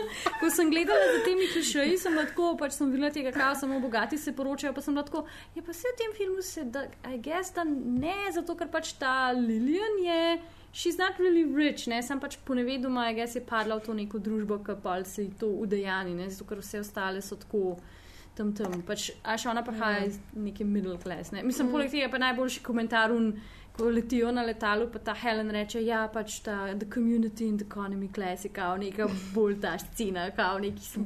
Ko 0.40 0.50
sem 0.50 0.70
gledala 0.70 1.12
za 1.16 1.24
temi 1.24 1.46
klišeji, 1.52 1.98
sem 1.98 2.16
bila 2.16 2.24
tako, 2.28 2.48
pač 2.60 2.76
sem 2.76 2.90
videla 2.92 3.10
tega, 3.14 3.32
kaj 3.34 3.56
samo 3.62 3.80
bogati 3.80 4.18
se 4.18 4.32
poročajo, 4.36 4.72
pa 4.74 4.82
sem 4.84 4.94
bila 4.94 5.04
tako, 5.06 5.24
je 5.54 5.62
pa 5.62 5.72
vse 5.74 5.92
v 5.92 5.98
tem 6.00 6.16
filmu 6.16 6.42
se, 6.42 6.64
da, 6.64 6.86
I 7.08 7.20
guess, 7.22 7.54
da 7.54 7.64
ne, 7.68 8.16
zato 8.34 8.56
ker 8.58 8.70
pač 8.72 8.94
ta 9.00 9.32
Lilian 9.36 9.98
je, 10.04 10.20
she's 10.72 10.98
not 10.98 11.18
really 11.20 11.44
rich, 11.44 11.86
ne, 11.86 12.02
sem 12.02 12.20
pač 12.20 12.38
ponevedoma, 12.46 13.08
I 13.10 13.16
guess, 13.18 13.36
je 13.36 13.44
padla 13.44 13.80
v 13.80 13.86
to 13.86 13.96
neko 13.96 14.22
družbo, 14.22 14.62
ki 14.64 14.78
pa 14.82 15.00
se 15.04 15.26
ji 15.26 15.34
to 15.40 15.50
udejani, 15.64 16.16
ne, 16.18 16.30
zato 16.30 16.48
ker 16.48 16.62
vse 16.62 16.84
ostale 16.84 17.24
so 17.24 17.40
tako. 17.40 17.76
Tam, 18.32 18.54
tam, 18.56 18.78
pač, 18.88 19.10
a 19.28 19.34
še 19.36 19.50
ona 19.50 19.60
prihaja 19.60 20.06
iz 20.08 20.14
neke 20.32 20.64
middle 20.64 20.94
class. 20.96 21.34
Ne? 21.36 21.42
Mislim, 21.44 21.68
poleg 21.68 21.90
tega 21.92 22.06
je 22.06 22.12
pa 22.14 22.20
najboljši 22.22 22.62
komentar, 22.64 23.12
un, 23.12 23.34
ko 23.72 23.84
letijo 23.86 24.30
na 24.30 24.42
letalu, 24.42 24.86
pa 24.86 24.98
ta 25.00 25.14
Helen 25.14 25.50
reče, 25.50 25.80
ja, 25.80 26.08
pač 26.08 26.40
ta 26.40 26.74
the 26.74 26.86
community 26.86 27.40
in 27.42 27.56
the 27.56 27.64
economy 27.64 28.08
class 28.08 28.44
je 28.44 28.50
kao 28.50 28.76
neka 28.76 29.06
bolj 29.34 29.60
ta 29.60 29.78
scena, 29.78 30.30
kao 30.30 30.58
neki 30.58 30.80
se. 30.82 31.00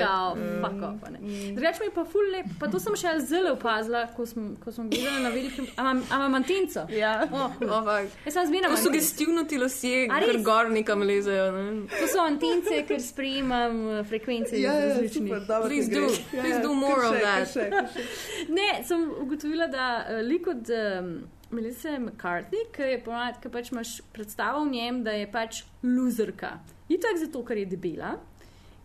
Kao, 0.00 0.34
Mm. 0.34 0.64
off, 0.64 1.02
a 1.02 1.10
ne. 1.10 1.18
Drugač 1.52 1.80
mi 1.80 1.86
je 1.86 1.90
pa 1.90 2.04
ful 2.04 2.24
lep, 2.32 2.46
pa 2.58 2.66
to 2.68 2.78
sem 2.78 2.94
še 2.94 3.18
zelo 3.20 3.52
opazila, 3.52 4.06
ko 4.08 4.26
sem, 4.26 4.56
ko 4.56 4.72
sem 4.72 4.90
gledala 4.90 5.18
na 5.18 5.28
velikem, 5.28 5.66
a 5.76 5.82
imam- 5.82 6.34
antenco. 6.34 6.86
Ja. 6.90 7.28
Oh, 7.32 7.50
cool. 7.58 7.70
Oh. 7.70 8.00
Jaz 8.24 8.34
sem 8.34 8.46
zmeraj. 8.46 8.70
Kako 8.70 8.76
sugestivno 8.78 9.44
ti 9.44 9.58
lasje, 9.58 10.08
res? 10.08 10.26
ker 10.26 10.42
gor 10.42 10.70
nekam 10.70 11.02
lezejo. 11.02 11.52
Ne? 11.52 11.86
To 11.90 12.06
so 12.08 12.20
antence, 12.20 12.86
ker 12.88 13.00
sprejemam 13.02 13.76
uh, 13.90 14.06
frekvence 14.06 14.56
iz 14.56 14.62
Ja, 14.62 14.72
ja, 14.72 14.88
različnih. 14.88 15.28
super, 15.28 15.40
dobro. 15.40 15.68
Please 15.68 15.88
ti 15.88 15.94
do. 15.94 16.00
greš. 16.00 16.18
Ja, 16.32 16.40
Please 16.40 16.56
ja, 16.56 16.62
do 16.62 16.72
more 16.74 17.00
kar 17.00 17.10
of 17.10 17.14
še, 17.14 17.20
that. 17.20 17.38
kar 17.38 17.46
še, 17.46 17.70
kar 17.70 17.88
še. 17.88 18.48
Ne, 18.50 18.84
sem 18.84 19.10
ugotovila, 19.18 19.66
da 19.68 19.86
uh, 20.00 20.20
lik 20.22 20.46
od 20.48 20.70
um, 20.70 21.14
Melissa 21.52 21.98
McCarthy, 21.98 22.64
ki 22.72 22.86
je 22.94 23.00
ponad, 23.04 23.36
ki 23.42 23.50
pač 23.52 23.70
imaš 23.74 23.98
predstavo 24.14 24.64
v 24.64 24.72
njem, 24.72 25.02
da 25.04 25.12
je 25.12 25.26
pač 25.28 25.62
loserka. 25.84 26.54
Itak 26.88 27.20
zato, 27.20 27.42
ker 27.44 27.60
je 27.60 27.66
debela, 27.74 28.14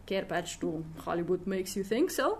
ker 0.07 0.27
pač 0.27 0.57
to 0.59 0.81
Hollywood 1.05 1.47
makes 1.47 1.77
you 1.79 1.85
think 1.87 2.11
so. 2.11 2.37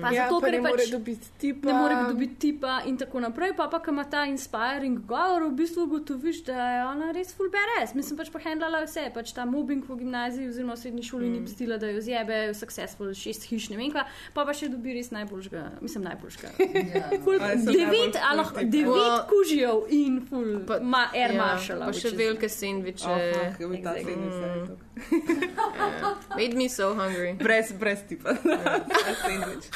Pa 0.00 0.10
Ja, 0.10 0.24
zato, 0.24 0.40
pa 0.40 0.46
ker 0.46 0.52
ne 0.52 0.56
je 0.56 0.62
more 0.62 0.76
pač 0.76 0.90
dobiti 0.90 1.26
tipa. 1.38 1.66
ne 1.66 1.74
more 1.74 1.94
dobiti 2.06 2.34
tipa 2.36 2.80
in 2.84 2.96
tako 2.96 3.20
naprej. 3.20 3.52
Pa 3.54 3.68
pa, 3.68 3.78
ki 3.78 3.90
ima 3.90 4.04
ta 4.04 4.24
inspiring 4.24 4.98
govor, 5.00 5.42
v 5.44 5.54
bistvu 5.54 5.82
ugotoviš, 5.82 6.44
da 6.44 6.70
je 6.70 6.84
ona 6.86 7.12
res 7.12 7.32
full 7.32 7.48
badass. 7.48 7.94
Mislim 7.94 8.16
pač 8.16 8.30
pohendlala 8.30 8.82
vse, 8.82 9.10
pač 9.10 9.32
ta 9.32 9.44
mobbing 9.44 9.84
v 9.84 9.96
gimnaziji 9.96 10.48
oziroma 10.48 10.74
v 10.74 10.78
srednji 10.78 11.02
šoli 11.02 11.26
mm. 11.26 11.32
ni 11.32 11.40
pustila, 11.40 11.76
da 11.76 11.86
jo 11.86 12.00
zjebe, 12.00 12.54
successful, 12.54 13.12
šest 13.14 13.44
hiš, 13.44 13.70
ne 13.70 13.76
vem 13.76 13.90
kva, 13.90 14.04
pa 14.34 14.44
pa 14.44 14.52
še 14.52 14.68
dobi 14.68 14.94
res 14.94 15.10
najboljšega, 15.10 15.64
mislim 15.80 16.04
najboljšega. 16.04 16.48
Ja. 16.90 17.06
Ful, 17.22 17.36
Ali 17.40 17.62
devet, 17.62 18.14
najbolj 18.16 18.20
a 18.20 18.34
lahko 18.34 18.62
devet 18.64 19.26
kužijev 19.28 19.84
in 19.90 20.20
full, 20.22 20.60
pa- 20.66 20.80
ma 20.80 21.06
air 21.14 21.30
Ja, 21.30 21.38
marshal. 21.38 21.80
pa 21.80 21.92
še 21.92 22.10
velike 22.10 22.48
sendviče. 22.48 23.06
Oh, 23.06 23.18
fuck, 23.30 23.60
Exactly. 23.60 24.10
je 24.10 24.30
tako. 24.40 24.76
Made 26.36 26.54
me 26.54 26.68
so 26.68 26.94
hungry. 26.94 27.32
Brez, 27.34 27.72
brez 27.72 28.02
tipa. 28.08 28.34
Brez 28.34 29.16
sendvič. 29.24 29.69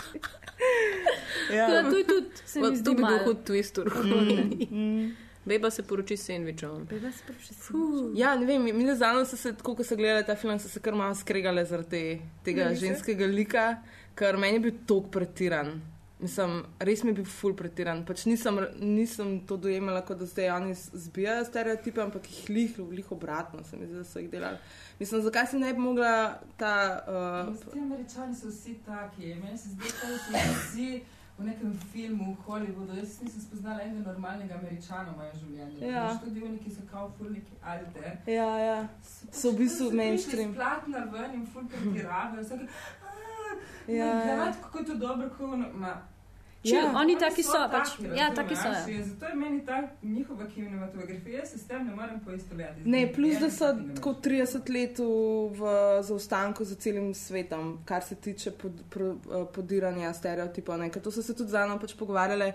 Ja. 1.53 1.67
To 1.91 1.97
je 1.99 2.05
tudi, 2.05 2.27
se 2.47 2.61
mi 2.61 2.77
zdi, 2.77 2.95
malo. 2.95 3.19
hud 3.25 3.45
twist. 3.45 3.79
Mm. 4.71 5.17
Beba 5.45 5.71
se 5.71 5.83
poroči 5.83 6.17
s 6.17 6.25
sendvičem. 6.25 6.87
Beba 6.89 7.11
se 7.13 7.25
prav 7.27 7.41
še 7.45 7.55
fuh. 7.55 8.15
Ja, 8.17 8.33
ne 8.39 8.47
vem, 8.49 8.65
mi 8.65 8.87
so 9.27 9.37
se, 9.37 9.53
tako 9.53 9.75
ko 9.77 9.85
so 9.85 9.97
gledali 9.97 10.25
ta 10.25 10.37
film, 10.37 10.59
so 10.59 10.69
se 10.69 10.81
kar 10.81 10.95
malo 10.95 11.15
skregale 11.15 11.65
zaradi 11.65 11.91
te, 11.91 12.21
tega 12.45 12.71
Ne, 12.71 12.79
ženskega 12.81 13.27
lika, 13.27 13.67
ker 14.17 14.39
meni 14.41 14.57
je 14.57 14.61
bil 14.61 14.79
tok 14.87 15.11
pretiran. 15.13 15.75
Mislim, 16.25 16.63
res 16.81 17.03
mi 17.05 17.11
je 17.11 17.19
bil 17.19 17.27
ful 17.29 17.53
pretiran. 17.57 17.99
Pač 18.09 18.23
nisem, 18.25 18.57
nisem 18.81 19.33
to 19.45 19.59
dojemala, 19.61 20.01
kot 20.09 20.23
da 20.23 20.27
zdaj 20.27 20.51
oni 20.55 20.73
zbijajo 20.75 21.43
stereotipe, 21.45 22.01
ampak 22.01 22.31
jih 22.31 22.47
lih, 22.49 22.79
lih 22.91 23.11
obratno 23.13 23.65
se 23.65 23.77
mi 23.77 23.87
zdi, 23.87 23.99
da 23.99 24.05
so 24.09 24.23
jih 24.23 24.31
delali. 24.33 24.57
Mislim, 25.01 25.21
zakaj 25.27 25.51
si 25.51 25.61
ne 25.61 25.75
bi 25.75 25.85
mogla 25.85 26.15
ta. 26.57 26.73
Uh, 27.05 27.73
Ti 27.73 27.79
američani 27.79 28.37
so 28.37 28.49
vsi 28.49 28.79
taki. 28.87 29.35
Meni 29.35 29.59
se 29.59 29.69
zdi, 29.75 29.93
da 30.01 30.17
so 30.25 30.57
vsi 30.63 30.89
v 31.39 31.45
nekem 31.51 31.77
filmu 31.93 32.33
v 32.33 32.49
Hollywoodu. 32.49 32.97
Jaz 32.97 33.21
nisem 33.21 33.45
spoznala 33.45 33.85
enega 33.85 34.09
normalnega 34.09 34.55
američana 34.63 35.13
v 35.13 35.17
mojem 35.21 35.39
življenju. 35.45 35.93
Ja. 35.93 36.09
Tudi 36.25 36.49
oni, 36.49 36.59
ki 36.65 36.73
so 36.73 36.89
kao 36.91 37.13
ful 37.19 37.35
neki 37.37 37.61
alte. 37.61 38.17
ja, 38.33 38.51
ja. 38.65 38.81
So 39.29 39.53
v 39.53 39.67
bistvu 39.67 39.93
mainstream. 39.93 40.57
Splatna 40.57 41.05
ven 41.13 41.41
in 41.43 41.47
ful 41.47 41.69
pretiravajo. 41.69 42.41
Vsake, 42.41 42.69
Ja, 43.89 44.07
ja. 44.07 44.53
Kako 44.63 44.79
je 44.79 44.85
to 44.85 44.95
dobro, 44.95 45.31
ono, 45.41 45.67
ma, 45.75 46.03
Če 46.65 46.75
Ja. 46.75 46.93
oni 46.97 47.19
taki 47.19 47.43
so, 47.43 47.53
taki, 47.53 47.71
pač, 47.71 48.17
ja, 48.17 48.31
taki 48.31 48.57
so. 48.57 48.63
razumeš? 48.65 48.89
Ja. 48.89 48.95
In 48.95 49.05
Zato 49.05 49.27
je 49.27 49.35
meni 49.35 49.67
ta 49.67 49.83
njihova 50.03 50.47
kinematografija, 50.47 51.39
jaz 51.39 51.51
se 51.51 51.59
s 51.59 51.67
tem 51.67 51.87
ne 51.87 51.95
morem 51.95 52.21
poistovetiti. 52.21 52.89
Ne, 52.89 53.13
plus 53.13 53.39
da 53.39 53.51
so 53.51 53.67
tako 53.95 54.15
30 54.15 54.71
let 54.71 54.99
v, 54.99 55.05
v 55.53 55.63
zaostanku 56.03 56.65
za 56.65 56.75
celim 56.77 57.15
svetom, 57.15 57.79
kar 57.85 58.03
se 58.03 58.15
tiče 58.17 58.51
pod, 58.53 58.73
pro, 58.91 59.11
eh, 59.11 59.45
podiranja 59.55 60.13
stereotipov. 60.13 60.79
ne. 60.79 60.91
Ker 60.91 61.03
To 61.03 61.11
so 61.11 61.23
se 61.23 61.35
tudi 61.35 61.51
z 61.51 61.55
Ano 61.57 61.79
pač 61.79 61.95
pogovarjale, 61.95 62.53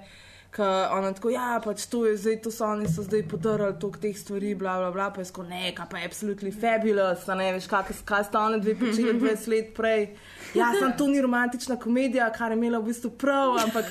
ker 0.52 0.66
ona 0.91 1.12
tako, 1.14 1.30
ja, 1.30 1.60
pač 1.62 1.84
to 1.86 2.06
je 2.06 2.16
zdaj, 2.18 2.39
to 2.41 2.52
so 2.52 2.66
oni 2.66 2.88
so 2.88 3.04
zdaj 3.04 3.22
podarili 3.24 3.76
toliko 3.80 4.00
teh 4.00 4.18
stvari, 4.18 4.56
bla, 4.56 4.78
bla, 4.78 4.91
bla, 4.91 5.10
pa 5.10 5.22
je 5.22 5.26
sko, 5.26 5.43
ne, 5.43 5.72
kaj 5.72 5.86
pa 5.86 5.97
je 5.97 6.08
absolutely 6.08 6.52
fabulous, 6.52 7.28
ne 7.30 7.52
veš, 7.54 7.68
kaj, 7.68 7.84
kaj 8.04 8.24
sta 8.24 8.39
oni 8.41 8.58
dve 8.60 8.74
počeli 8.76 9.14
20 9.22 9.47
let 9.47 9.74
prej. 9.74 10.08
Ja, 10.54 10.72
sem 10.74 10.95
to 10.97 11.08
ni 11.08 11.22
romantična 11.22 11.78
komedija, 11.78 12.32
kar 12.32 12.52
je 12.52 12.58
imela 12.58 12.80
v 12.80 12.89
bistvu 12.89 13.12
prav, 13.12 13.60
ampak, 13.60 13.86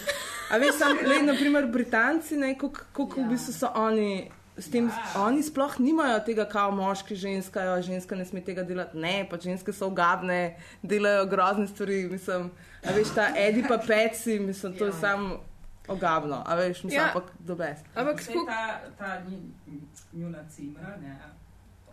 a 0.51 0.59
veš, 0.59 0.75
sam, 0.77 0.99
le, 1.05 1.23
naprimer, 1.25 1.67
Britanci, 1.69 2.37
ne, 2.37 2.55
kako 2.55 3.07
v 3.15 3.21
Ja. 3.21 3.29
bistvu 3.29 3.53
so 3.55 3.71
oni. 3.77 4.11
S 4.59 4.67
tem, 4.67 4.89
Ja. 4.89 5.23
Oni 5.23 5.39
sploh 5.39 5.79
nimajo 5.79 6.19
tega, 6.27 6.43
kao 6.45 6.71
moški, 6.71 7.15
ženska, 7.15 7.63
jo, 7.63 7.83
ženska 7.83 8.17
ne 8.17 8.25
sme 8.25 8.41
tega 8.41 8.65
delati. 8.65 8.99
Ne, 8.99 9.23
pa 9.23 9.39
ženske 9.39 9.71
so 9.73 9.87
ogabne, 9.87 10.57
delajo 10.83 11.27
grozne 11.27 11.69
stvari. 11.69 12.09
Mislim, 12.11 12.51
a 12.83 12.91
veš, 12.91 13.13
ta 13.15 13.29
Edi 13.39 13.63
pa 13.63 13.79
peci, 13.79 14.41
mislim, 14.41 14.75
to 14.75 14.85
je 14.85 14.91
Ja. 14.91 14.99
samo 15.01 15.39
ogabno, 15.89 16.43
a 16.47 16.55
veš, 16.55 16.83
mislim, 16.85 17.01
Ja. 17.01 17.07
ampak 17.07 17.33
do 17.39 17.55
best. 17.55 17.85
Ampak 17.95 18.23
spok, 18.23 18.47
ta, 18.47 18.81
ta 18.99 19.23
njuna 20.13 20.39
cimra, 20.49 20.97
ne, 20.97 21.19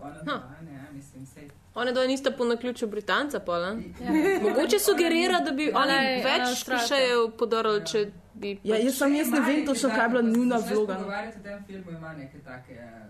ona 0.01 0.21
dva, 0.23 0.41
ne, 0.61 0.87
mislim, 0.93 1.25
sej. 1.25 1.47
One 1.75 1.91
dvoje 1.91 2.07
nista 2.07 2.31
po 2.31 2.45
naključju 2.45 2.87
Britanca, 2.87 3.39
pa 3.39 3.59
ne? 3.59 3.83
Ja. 4.01 4.11
Mogoče 4.41 4.79
sugerira, 4.79 5.39
da 5.39 5.51
bi 5.51 5.69
Ona 5.69 5.79
oni 5.79 5.91
ona 5.91 6.01
je 6.01 6.23
več 6.23 6.41
Avstralka. 6.41 6.85
klišejev 6.87 7.31
podarili, 7.31 7.85
če 7.85 8.05
bi. 8.33 8.59
Ja, 8.63 8.75
jaz 8.77 8.97
sem 8.97 9.15
jaz 9.15 9.29
ne 9.29 9.39
vem 9.39 9.65
točno, 9.65 9.89
kaj 9.89 10.05
je 10.05 10.09
bila 10.09 10.21
njuna 10.21 10.57
vloga. 10.57 10.95
Pogovarjati 10.95 11.39
o 11.39 11.43
tem 11.43 11.63
filmu 11.67 11.91
ima 11.91 12.13
neke 12.13 12.39
take 12.39 12.73
eh, 12.73 13.05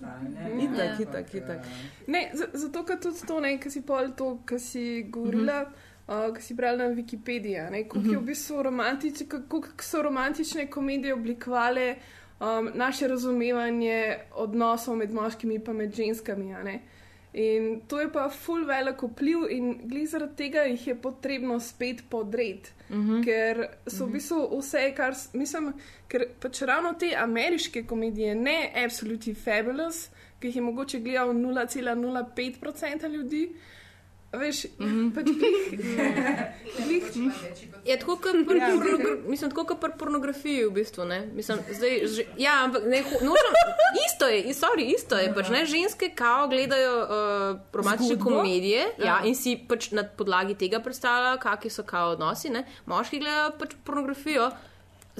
ne? 0.00 0.64
Itak, 0.64 1.00
itak, 1.00 1.34
itak. 1.34 1.58
ne, 2.06 2.30
zato, 2.52 2.84
ker 2.84 3.00
tudi 3.00 3.26
to, 3.26 3.40
ne, 3.40 3.58
ki 3.58 3.70
si 3.70 3.82
pol 3.82 4.12
to, 4.16 4.38
ki 4.46 4.58
si 4.58 4.84
govorila. 5.04 5.64
Uh, 6.10 6.34
ki 6.34 6.42
si 6.42 6.54
brala 6.54 6.76
na 6.76 6.94
Wikipediji, 6.94 7.86
kako 7.88 8.00
je 8.10 8.18
v 8.18 8.22
bistvu 8.26 8.62
romantič, 8.62 9.22
kako 9.28 9.62
so 9.78 10.02
romantične 10.02 10.66
komedije 10.66 11.14
oblikovale 11.14 11.96
um, 12.40 12.70
naše 12.74 13.08
razumevanje 13.08 14.16
odnosov 14.34 14.96
med 14.96 15.14
moškimi 15.14 15.54
in 15.54 15.76
med 15.76 15.94
ženskami. 15.94 16.80
In 17.32 17.80
to 17.86 18.00
je 18.00 18.12
pa 18.12 18.28
full 18.28 18.66
velik 18.66 19.02
vpliv, 19.02 19.38
in 19.50 19.80
glede 19.84 20.06
zaradi 20.06 20.36
tega 20.36 20.60
jih 20.66 20.86
je 20.86 20.94
potrebno 20.94 21.60
spet 21.60 22.02
podreti. 22.10 22.70
Uh 22.88 22.96
-huh. 22.96 23.24
Ker 23.24 23.66
so 23.86 24.06
v 24.06 24.12
bistvu 24.12 24.58
vse, 24.58 24.92
kar 24.96 25.14
mislim, 25.32 25.72
ker 26.08 26.24
pač 26.40 26.62
ravno 26.62 26.92
te 26.92 27.14
ameriške 27.16 27.86
komedije, 27.86 28.34
ne 28.34 28.72
Absolutely 28.76 29.34
Fabulous, 29.34 30.08
ki 30.40 30.46
jih 30.46 30.56
je 30.56 30.62
mogoče 30.62 31.00
gledal 31.00 31.28
0,05% 31.28 33.08
ljudi. 33.08 33.54
Veš, 34.32 34.64
uh 34.64 34.86
-huh. 34.86 35.14
pač 35.14 35.24
glih, 35.26 37.02
glih, 37.14 37.34
Je 37.84 37.98
tako 37.98 38.16
kot 38.16 38.36
pri, 38.48 38.58
ja. 38.58 38.70
mislim, 39.26 39.50
tako 39.50 39.64
kot 39.64 39.80
pri 39.80 39.90
pornografiji, 39.98 40.64
v 40.64 40.70
bistvu. 40.70 41.04
Ne? 41.04 41.26
Mislim, 41.34 41.58
zdaj, 41.70 42.06
že, 42.06 42.24
ja, 42.38 42.64
ampak 42.64 42.82
ne, 42.82 43.02
nočem, 43.02 43.54
isto 44.06 44.26
je, 44.26 44.54
sorry, 44.54 44.94
isto 44.94 45.18
je. 45.18 45.34
Pač, 45.34 45.48
ne, 45.48 45.66
ženske 45.66 46.10
kao 46.14 46.48
gledajo 46.48 47.02
uh, 47.02 47.60
romantične 47.72 48.14
Zgodbo? 48.14 48.30
komedije 48.30 48.86
ja. 48.98 49.04
Ja. 49.04 49.20
in 49.24 49.34
si 49.34 49.56
pač 49.68 49.90
na 49.90 50.04
podlagi 50.04 50.54
tega 50.54 50.80
predstavljajo, 50.80 51.38
kakšni 51.38 51.70
so 51.70 51.82
kao 51.82 52.10
odnosi. 52.10 52.50
Ne? 52.50 52.64
Moški 52.86 53.18
gledajo 53.18 53.50
pač 53.58 53.74
pornografijo. 53.84 54.50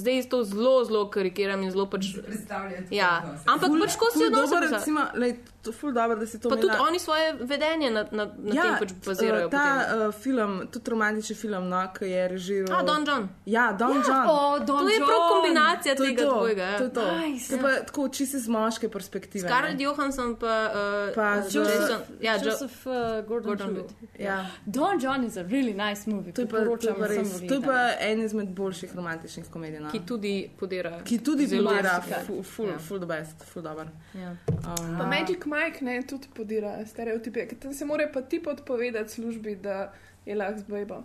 Zdaj 0.00 0.24
to 0.26 0.44
zelo, 0.44 0.84
zelo 0.84 1.04
karikiram 1.08 1.62
in 1.62 1.70
zelo 1.70 1.86
pač. 1.86 2.04
Predstavljate. 2.16 2.88
Ja, 2.92 3.12
ampak 3.46 3.70
pač 3.78 3.96
ko 3.96 4.06
si 4.08 4.24
poza- 4.26 4.60
recimo, 4.62 5.00
lej, 5.14 5.32
to 5.60 5.72
ful 5.72 5.92
dobro, 5.92 6.16
da 6.16 6.26
si 6.26 6.38
to 6.38 6.48
Pa 6.48 6.56
tudi 6.56 6.66
imela. 6.66 6.82
oni 6.82 6.98
svoje 6.98 7.26
vedenje 7.42 7.90
na, 7.90 8.02
na, 8.10 8.24
na 8.38 8.54
ja, 8.54 8.62
tem 8.62 8.74
pač 8.78 8.92
bazirajo. 8.98 9.46
eh, 9.46 9.50
ta 9.50 9.64
potem. 9.82 10.00
uh, 10.00 10.14
film, 10.14 10.52
tudi 10.68 10.90
romantični 10.90 11.36
film, 11.36 11.68
no, 11.68 11.84
ki 11.90 12.04
je 12.06 12.22
režiral. 12.28 12.72
A, 12.72 12.82
Don 12.82 13.04
John. 13.04 13.28
Ja, 13.46 13.72
Don 13.74 13.92
ja, 13.92 14.02
John. 14.02 14.24
O, 14.26 14.36
Don 14.60 14.78
To 14.78 14.88
je 14.88 14.96
John. 14.96 15.06
prav 15.06 15.20
kombinacija 15.30 15.92
To 15.92 16.02
je 16.02 16.08
tega 16.08 16.22
to. 16.22 16.34
dvojega. 16.34 16.62
ja. 16.64 16.78
To 16.78 16.84
je 16.84 16.92
to. 16.92 17.04
Nice. 17.18 17.48
To 17.48 17.54
je 17.54 17.60
pa 17.60 17.84
tako 17.84 18.08
čisto 18.10 18.36
iz 18.36 18.48
moške 18.48 18.88
perspektive. 18.88 19.44
Scarlett 19.44 19.80
Johansson 19.80 20.36
pa, 20.36 20.46
uh, 20.66 21.14
Pa 21.14 21.42
z- 21.42 21.54
Jason, 21.54 22.00
ja, 22.20 22.34
jo, 22.34 22.40
Joseph 22.42 22.78
uh, 22.78 22.92
Gordon, 23.22 23.26
Gordon 23.46 23.46
Gordon 23.66 23.74
Levitt. 23.76 24.18
Ja. 24.18 24.46
Don 24.66 24.98
John 24.98 25.24
is 25.24 25.36
a 25.36 25.42
really 25.44 25.74
nice 25.74 26.06
movie. 26.06 26.32
To 26.32 26.40
je 26.40 26.48
pa, 26.48 26.56
to 26.56 26.88
je 26.88 26.94
pa, 26.94 27.06
res, 27.06 27.36
to 27.38 27.54
je 27.54 27.60
pa 27.62 27.78
en 28.00 28.20
izmed 28.22 28.48
boljših 28.50 28.96
romantičnih 28.96 29.44
komedij. 29.46 29.80
No. 29.80 29.89
Ki 29.90 30.00
tudi 30.00 30.32
podira. 30.56 31.00
ki 31.02 31.18
tudi 31.20 31.46
zelo 31.46 31.70
podira, 31.70 32.00
full, 32.26 32.42
full, 32.44 32.68
Ja. 32.68 32.78
full 32.78 32.98
the 32.98 33.06
best, 33.06 33.44
full 33.44 33.62
dober. 33.62 33.86
Ja. 34.14 34.30
Um, 34.48 34.98
Pa 34.98 35.06
Magic 35.06 35.44
Mike 35.46 35.82
ne, 35.82 36.02
tudi 36.02 36.28
podira 36.30 36.86
stereotipe, 36.86 37.46
ker 37.46 37.58
tam 37.58 37.72
se 37.74 37.84
mora 37.84 38.08
pa 38.08 38.20
ti 38.22 38.40
odpovedati 38.46 39.12
službi, 39.12 39.56
da 39.56 39.92
je 40.26 40.34
lahko 40.34 40.58
z 40.58 40.64
bejbo. 40.64 41.02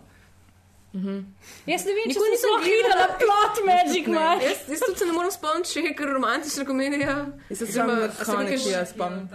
mhm. 0.92 1.18
Jaz 1.66 1.84
ne 1.84 1.92
vem, 1.92 2.04
če 2.04 2.08
Nikoli 2.08 2.36
sem 2.36 2.50
nisem 2.50 2.64
videla 2.64 3.06
plot 3.18 3.54
Magic 3.66 4.06
Mike. 4.08 4.44
Jaz, 4.44 4.68
jaz 4.68 4.80
tudi 4.80 4.98
se 4.98 5.06
ne 5.06 5.12
morem 5.12 5.30
spomniti, 5.30 5.70
če 5.70 5.80
je 5.80 5.94
kar 5.94 6.08
romantična 6.08 6.64
komedija. 6.64 7.16
Jaz 7.50 7.58
se 7.58 7.66
samo 7.68 7.92
konec 8.26 8.60
še- 8.60 8.70
jaz 8.70 8.88
spomnim. 8.90 9.28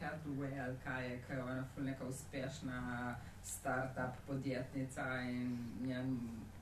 Hathaway, 0.00 0.52
kaj 0.84 1.04
je, 1.04 1.18
ki 1.18 1.32
je 1.32 1.42
ona 1.42 1.64
neka 1.78 2.04
uspešna 2.04 3.14
start-up 3.44 4.14
podjetnica 4.26 5.02
in 5.22 5.56
njen 5.80 6.18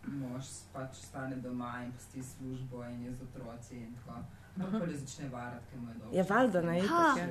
mož 0.06 0.44
pač 0.72 0.94
stane 0.96 1.36
doma 1.36 1.82
in 1.84 1.92
pusti 1.92 2.22
službo 2.22 2.84
in 2.84 3.04
je 3.04 3.12
z 3.14 3.22
otroci 3.22 3.76
in 3.76 3.94
tako. 3.96 4.18
Ampak 4.56 4.80
pa 4.82 4.92
začne 4.96 5.28
varati, 5.28 5.64
ker 5.70 5.78
mu 5.78 5.88
je 5.88 5.94
dobro. 5.94 6.16
Je 6.16 6.22
valjda, 6.24 6.60
ne, 6.62 6.78
itak 6.78 6.90
Ha. 6.90 7.14
je. 7.16 7.26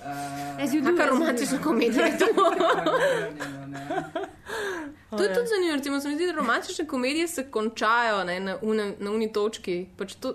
Uh, 0.00 0.62
As 0.62 0.70
you 0.70 0.80
do. 0.82 0.90
Kakšna 0.90 1.06
romantična 1.06 1.58
komedija 1.58 2.06
je 2.06 2.18
to? 2.18 2.26
ne. 3.66 4.04
To 5.10 5.22
je 5.22 5.34
tudi 5.34 5.46
zanimivo. 5.46 5.76
Recimo, 5.76 6.00
se 6.00 6.08
mi 6.08 6.14
zdi, 6.14 6.26
da 6.26 6.32
romantične 6.32 6.86
komedije 6.86 7.28
se 7.28 7.50
končajo 7.50 8.24
ne, 8.24 8.40
na, 8.40 8.56
unem, 8.62 8.94
na 8.98 9.10
uni 9.10 9.32
točki. 9.32 9.86
Pač 9.96 10.14
to, 10.14 10.34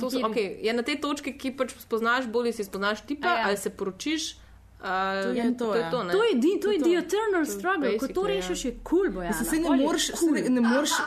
to 0.00 0.10
so, 0.10 0.18
okay, 0.18 0.58
je 0.60 0.72
na 0.72 0.82
tej 0.82 1.00
točki, 1.00 1.38
ki 1.38 1.52
pač 1.52 1.74
spoznaš, 1.78 2.26
bolj 2.26 2.52
si 2.52 2.64
spoznaš 2.64 3.00
tipa, 3.00 3.28
A 3.28 3.38
ja. 3.38 3.44
ali 3.46 3.56
se 3.56 3.70
poročiš. 3.70 4.43
Uh, 4.84 4.90
To 5.24 5.28
je 5.30 5.44
to, 5.50 5.64
to, 5.64 5.74
je 5.74 5.80
ja. 5.80 5.90
to 5.90 6.02
ne. 6.02 6.12
To 6.12 6.22
je, 6.22 6.34
di, 6.36 6.60
to 6.60 6.68
je 6.70 6.78
To- 6.78 6.84
the 6.84 6.94
eternal 6.98 7.44
struggle. 7.46 7.98
Ko 7.98 8.06
to 8.08 8.22
ja. 8.22 8.28
rešiš, 8.28 8.64
je 8.64 8.72
kul, 8.74 8.82
cool, 8.82 9.10
boja. 9.12 9.32
Saj 9.34 9.58
ne 9.58 9.70
moreš, 9.78 10.10
saj 10.12 10.30
ne, 10.30 10.42
ne 10.50 10.60
moreš, 10.62 10.92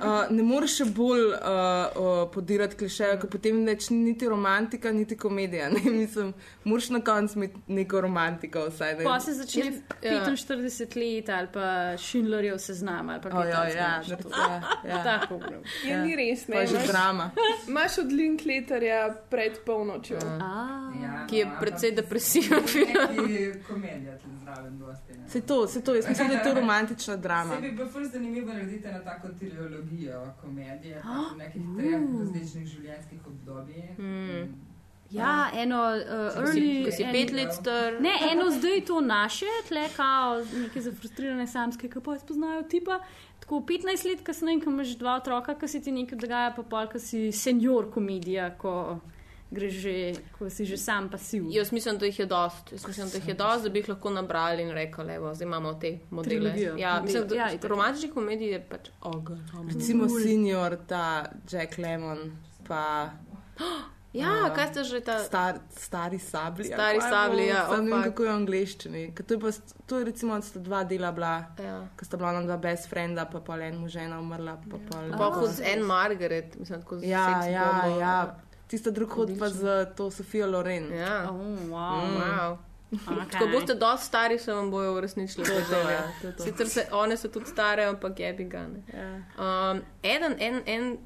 uh, 0.00 0.24
ne 0.30 0.42
moreš 0.42 0.72
še 0.74 0.86
bolj 0.90 1.24
uh, 1.26 1.34
uh, 1.34 2.30
podirati 2.30 2.76
klišeja, 2.76 3.18
ker 3.18 3.28
potem 3.28 3.60
več 3.62 3.90
ni 3.90 3.98
niti 4.06 4.24
romantika, 4.26 4.88
niti 4.90 5.16
komedija. 5.16 5.68
Ne? 5.68 5.82
Mislim, 6.00 6.32
moraš 6.64 6.88
na 6.90 7.00
koncu 7.02 7.38
imeti 7.38 7.60
neko 7.70 8.00
romantiko 8.00 8.64
vsaj. 8.68 8.94
Ne? 8.94 9.04
Pa 9.04 9.20
se 9.20 9.34
začne 9.34 9.68
Ja. 10.00 10.22
45 10.24 10.56
let 10.96 11.28
ali 11.28 11.48
pa 11.52 11.66
Schindlerjev 11.98 12.58
seznam 12.58 13.08
ali 13.08 13.20
pa 13.20 13.30
kaj 13.30 13.48
ja, 13.48 13.62
ja, 13.66 13.88
takega. 14.00 14.36
ja, 14.38 14.60
ja. 14.88 14.98
Tako. 15.04 15.40
Je 15.84 15.90
Ja. 15.90 16.02
ni 16.02 16.16
res, 16.16 16.46
ne. 16.48 16.56
je 16.56 16.66
že 16.66 16.74
Imaš, 16.74 16.88
drama. 16.88 17.30
imaš 17.68 17.98
od 17.98 18.12
Linkletterja 18.12 19.00
pred 19.30 19.58
polnočjo. 19.66 20.18
A. 20.40 20.52
Ja, 21.02 21.07
Ki 21.28 21.36
je 21.36 21.50
precej 21.60 21.92
depresiven 21.92 22.62
Neki 22.62 23.60
komedija 23.68 24.18
tudi 24.18 24.36
zraven 24.38 24.78
dosti. 24.78 25.12
Se 25.28 25.40
to, 25.42 25.66
se 25.66 25.80
to, 25.80 25.94
jaz 25.94 26.08
mislim, 26.08 26.28
da 26.28 26.34
je 26.34 26.42
to 26.44 26.54
romantična 26.54 27.16
drama. 27.16 27.54
Se 27.54 27.60
bi 27.60 27.72
bilo 27.72 27.88
ful 27.88 28.04
zanimivo 28.04 28.46
narediti 28.48 28.88
na 28.88 29.00
tako 29.00 29.28
trilogijo 29.30 30.32
komedije, 30.40 31.02
nekih 31.38 31.62
treh 31.78 32.00
različnih 32.20 32.66
življenjskih 32.66 33.26
obdobjih. 33.26 33.98
Mm. 33.98 34.54
Ja, 35.10 35.50
eno 35.54 35.76
uh, 35.86 36.34
Ko 36.36 36.46
si, 36.46 36.58
early. 36.58 36.84
ko 36.84 36.90
si 36.92 37.02
en- 37.02 37.12
pet 37.12 37.32
let 37.32 37.52
star. 37.54 38.00
Ne, 38.00 38.10
eno 38.32 38.50
zdaj 38.50 38.84
to 38.84 39.00
naše, 39.00 39.46
tle 39.68 39.88
kao 39.96 40.34
neke 40.54 40.80
zafrustrirane 40.80 41.46
samske, 41.46 41.88
ki 41.88 42.00
pa 42.00 42.18
spoznajo 42.18 42.62
tipa. 42.62 42.98
Tako 43.40 43.54
15 43.60 44.04
let 44.04 44.22
kasneje, 44.22 44.60
ko 44.60 44.70
imaš 44.70 44.88
dva 44.96 45.14
otroka, 45.16 45.54
ki 45.54 45.68
se 45.68 45.80
ti 45.80 45.92
nekaj 45.92 46.18
dogaja, 46.18 46.50
pa 46.52 46.62
pol, 46.62 46.88
ko 46.88 46.98
si 46.98 47.32
senior 47.32 47.90
komedija, 47.90 48.50
ko 48.58 48.98
greš 49.50 49.74
že, 49.74 50.14
ko 50.38 50.50
si 50.50 50.64
že 50.64 50.76
sam 50.76 51.10
pasiv. 51.10 51.44
Jaz 51.50 51.72
mislim, 51.72 51.98
da 51.98 52.06
jih 52.06 52.18
je 52.18 52.26
dost. 52.26 52.72
Jaz 52.72 52.86
mislim, 52.86 53.08
da 53.10 53.16
jih 53.16 53.28
je 53.28 53.34
dost, 53.34 53.64
da 53.64 53.70
bi 53.70 53.78
jih 53.78 53.88
lahko 53.88 54.10
nabrali 54.10 54.62
in 54.62 54.70
rekli, 54.70 55.14
evo, 55.14 55.34
zdaj 55.34 55.46
imamo 55.46 55.74
te 55.74 55.98
modele. 56.10 56.40
Trilogijo. 56.40 56.76
Ja, 56.76 57.00
mislim, 57.02 57.28
da 57.28 57.34
Ja, 57.34 57.46
ja, 57.46 57.52
itak. 57.54 57.70
romantičnih 57.70 58.12
komedij 58.12 58.52
je 58.52 58.66
pač 58.68 58.90
ogromno. 59.00 59.68
Recimo 59.74 60.08
senior, 60.08 60.76
ta 60.86 61.24
Jack 61.50 61.78
Lemon, 61.78 62.18
pa 62.68 63.10
Ja, 64.12 64.48
kaj 64.56 64.66
ste 64.72 64.84
že 64.84 65.00
ta? 65.04 65.18
star, 65.20 65.60
stari 65.68 66.18
sabli. 66.18 66.64
Stari 66.64 67.00
sablji, 67.00 67.46
ja, 67.46 67.68
Sam 67.68 67.84
ne 67.84 67.92
oh, 67.92 68.00
vem, 68.00 68.08
kako 68.08 68.22
je 68.24 68.28
v 68.28 68.34
angleščini. 68.34 69.02
Ker 69.14 69.24
To 69.28 69.34
je, 69.34 69.40
pa, 69.40 69.50
to 69.86 69.98
je 70.00 70.04
recimo, 70.08 70.34
da 70.34 70.42
sta 70.42 70.62
dva 70.64 70.80
dela 70.88 71.12
bila. 71.12 71.34
Ja. 71.60 71.84
Ko 71.92 72.08
sta 72.08 72.16
bila 72.16 72.32
ona 72.32 72.42
dva 72.48 72.56
best 72.56 72.88
frenda, 72.88 73.28
pa 73.28 73.40
pa 73.44 73.60
en 73.60 73.76
mu 73.76 73.88
žena 73.88 74.16
umrla. 74.20 74.56
Pa, 74.64 74.80
pa, 74.88 75.04
Pa 75.12 75.30
hod 75.36 75.52
z 75.52 75.60
en 75.74 75.84
Margaret, 75.84 76.56
mislim, 76.56 76.80
tako 76.80 76.98
z 76.98 77.04
ja, 77.04 77.26
sex 77.28 77.52
ja, 77.52 77.66
bombo. 77.84 78.00
ja. 78.00 78.16
Tista 78.68 78.90
drug 78.90 79.12
hod 79.16 79.30
pa 79.38 79.48
z 79.48 79.86
to 79.96 80.10
Sofijo 80.10 80.46
Loren. 80.46 80.92
Ja. 80.92 81.30
Oh, 81.30 81.36
wow. 81.72 82.04
Mm. 82.04 82.16
Wow. 82.20 82.58
Okay. 82.92 83.38
Ko 83.40 83.46
boste 83.52 83.74
dosti 83.74 84.06
stari, 84.06 84.38
se 84.38 84.52
vam 84.52 84.70
bojo 84.70 84.94
uresničili. 84.94 85.46
To 85.46 85.52
to, 85.70 85.90
ja, 85.90 86.12
to 86.22 86.32
to. 86.32 86.42
Sicer 86.42 86.68
se, 86.68 86.86
one 86.92 87.16
so 87.16 87.28
tudi 87.28 87.46
stare, 87.46 87.84
ampak 87.84 88.20
je 88.20 88.32
bi 88.32 88.44
ga 88.44 88.66
ne. 88.66 88.82
Ja. 88.92 89.08
Um, 89.36 89.82
eden, 90.02 90.36
en, 90.38 90.62
en, 90.66 90.98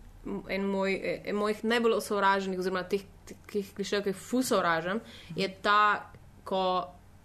en 0.48 0.66
moj, 0.66 1.20
en 1.24 1.36
mojih 1.36 1.64
najbolj 1.64 1.98
osovraženih, 1.98 2.58
oziroma 2.58 2.82
teh, 2.82 3.02
ki 3.46 3.62
jih 3.62 3.74
klišejo, 3.74 4.02
ki 4.02 4.14
jih 4.14 4.18
fu 4.18 4.42
sovražam, 4.46 5.00
je 5.36 5.48
ta, 5.62 6.10
ko 6.44 6.62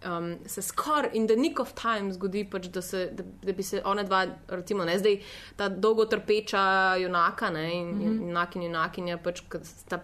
um, 0.05 0.35
se 0.45 0.61
skoraj 0.61 1.13
in 1.13 1.27
the 1.27 1.35
nick 1.35 1.59
of 1.59 1.73
time 1.77 2.13
zgodi, 2.13 2.43
pač, 2.49 2.69
da, 2.73 2.81
se, 2.81 3.09
da, 3.13 3.25
da 3.43 3.53
bi 3.53 3.63
se 3.63 3.81
one 3.85 4.03
dva, 4.03 4.25
recimo, 4.49 4.85
ne 4.85 4.97
zdaj 4.97 5.21
ta 5.55 5.69
dolgo 5.69 6.05
trpeča 6.05 6.95
junaka 7.01 7.49
ne, 7.49 7.73
in 7.73 7.88
mm 7.88 8.01
-hmm. 8.01 8.21
junak 8.27 8.55
in 8.55 8.63
junakinja, 8.63 9.17
pač, 9.17 9.41
ki 9.49 9.57
sta 9.63 10.01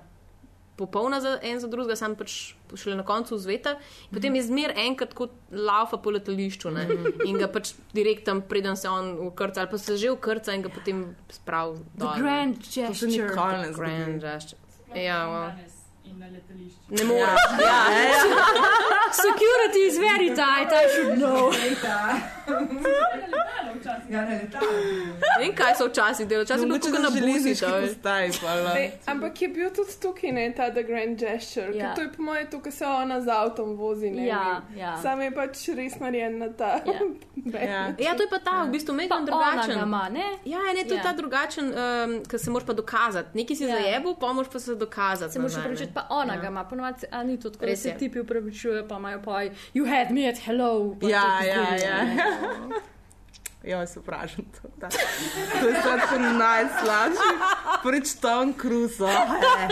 popolna 0.75 1.21
za 1.21 1.39
en 1.41 1.59
za 1.59 1.67
drugega, 1.67 1.95
sam 1.95 2.15
pač 2.15 2.53
šele 2.75 2.95
na 2.95 3.03
koncu 3.03 3.37
zveta. 3.37 3.75
Potem 4.11 4.35
je 4.35 4.43
zmer 4.43 4.73
enkrat 4.75 5.13
kot 5.13 5.29
laufa 5.51 5.97
po 5.97 6.09
letališču 6.09 6.71
ne? 6.71 6.87
in 7.25 7.37
ga 7.37 7.47
pač 7.47 7.73
direkt 7.93 8.25
tam, 8.25 8.41
preden 8.41 8.75
se 8.75 8.89
on 8.89 9.27
ukrca, 9.27 9.59
ali 9.59 9.69
pa 9.69 9.77
se 9.77 9.97
že 9.97 10.11
ukrca 10.11 10.53
in 10.53 10.61
ga 10.61 10.69
potem 10.69 11.03
sprav 11.29 11.75
The 11.75 11.83
dol. 11.95 12.09
ne. 12.09 12.19
grand 12.19 12.57
To 12.57 12.71
se 12.71 12.81
gesture. 12.81 13.11
nikoli 13.11 13.57
ne 13.57 13.71
Grand 13.71 14.03
zgodi. 14.03 14.19
gesture. 14.21 14.59
Ja, 14.95 15.19
wow. 15.25 15.51
In 16.05 16.19
na 16.19 16.25
letališču. 16.27 16.79
Ne 16.89 17.03
moreš. 17.03 17.39
Ja. 17.61 17.79
Security 19.15 19.81
is 19.87 19.97
very 19.99 20.29
tight, 20.31 20.71
I 20.73 20.85
should 20.89 21.17
know. 21.17 21.51
Ja, 24.09 24.21
ne. 24.21 24.35
Ne 25.29 25.37
vem, 25.39 25.55
kaj 25.55 25.75
so 25.75 25.87
včasih 25.87 26.27
delali, 26.27 26.45
včasih 26.45 26.61
je 26.61 26.67
bilo 26.67 26.77
Mogoče 26.77 26.91
tako 26.91 27.03
na 27.03 27.09
železniški 27.11 27.65
to 27.65 27.75
je. 27.77 27.87
postaji. 27.87 28.31
no. 28.63 28.75
Ej, 28.75 28.91
ampak 29.05 29.41
je 29.41 29.47
bil 29.49 29.69
tudi 29.71 29.93
tukaj 30.01 30.31
ne, 30.31 30.53
ta 30.53 30.69
The 30.69 30.83
Grand 30.83 31.19
Gesture, 31.19 31.71
Ja. 31.73 31.85
ja. 31.85 31.95
to 31.95 32.01
je 32.01 32.11
po 32.11 32.23
mojem 32.23 32.47
to, 32.47 32.59
kar 32.59 32.71
se 32.71 32.85
ona 32.87 33.21
z 33.21 33.27
avtom 33.29 33.75
vozi. 33.75 34.09
Ne, 34.09 34.25
Ja, 34.25 34.61
ja. 34.75 34.93
Sam 34.97 35.21
je 35.21 35.31
pač 35.31 35.67
res 35.69 35.95
narejen 35.97 36.37
na 36.37 36.49
ta. 36.49 36.79
Ja. 36.85 36.99
Ja. 37.45 37.93
Ja, 37.99 38.15
to 38.15 38.23
je 38.23 38.29
pa 38.29 38.39
ta, 38.39 38.63
v 38.63 38.69
bistvu 38.69 38.93
mega 38.93 39.17
drugačen. 39.19 39.75
ne? 40.09 40.27
Ja, 40.45 40.59
ne, 40.69 40.83
to 40.83 40.93
je 40.93 40.97
Ja. 40.97 41.03
ta 41.03 41.11
drugačen, 41.13 41.65
um, 41.67 42.23
ker 42.23 42.39
se 42.39 42.49
moraš 42.49 42.65
pa 42.65 42.73
dokazati. 42.73 43.29
Neki 43.33 43.55
si 43.55 43.63
Ja. 43.63 43.69
ja. 43.69 43.75
zajebil, 43.75 44.15
pa 44.15 44.29
moraš 44.29 44.49
pa 44.49 44.59
se 44.59 44.75
dokazati. 44.75 45.33
Se 45.33 45.39
moraš 45.39 45.55
pa 45.93 46.07
ona 46.11 46.33
Ja. 46.33 46.41
ga 46.41 46.47
ima, 46.47 46.63
ponovadi, 46.63 47.05
a 47.11 47.23
ni 47.23 47.39
to 47.39 47.49
tako, 47.49 47.65
da 47.65 47.75
se 47.75 47.89
je. 47.89 47.97
tipi 47.97 48.19
upravičujejo, 48.19 48.87
pa 48.87 48.97
imajo 48.97 49.21
pa, 49.21 49.31
you 49.73 49.87
had 49.87 50.11
me 50.11 50.27
at 50.27 50.37
hello. 50.39 50.95
pa 51.01 51.07
Ja, 51.07 51.21
tako 51.21 51.45
ja, 51.45 51.65
zdaj, 51.67 51.79
ja. 51.81 52.05
Ja, 53.63 53.87
se 53.87 53.99
vprašam. 53.99 54.45
To, 54.61 54.67
da. 54.77 54.89
to 55.61 55.67
je 55.67 55.73
tako 55.83 56.17
najslabši. 56.19 57.31
Prvič 57.83 58.13
Tom 58.21 58.53
Cruise, 58.61 59.03
oh, 59.03 59.07
yeah. 59.09 59.69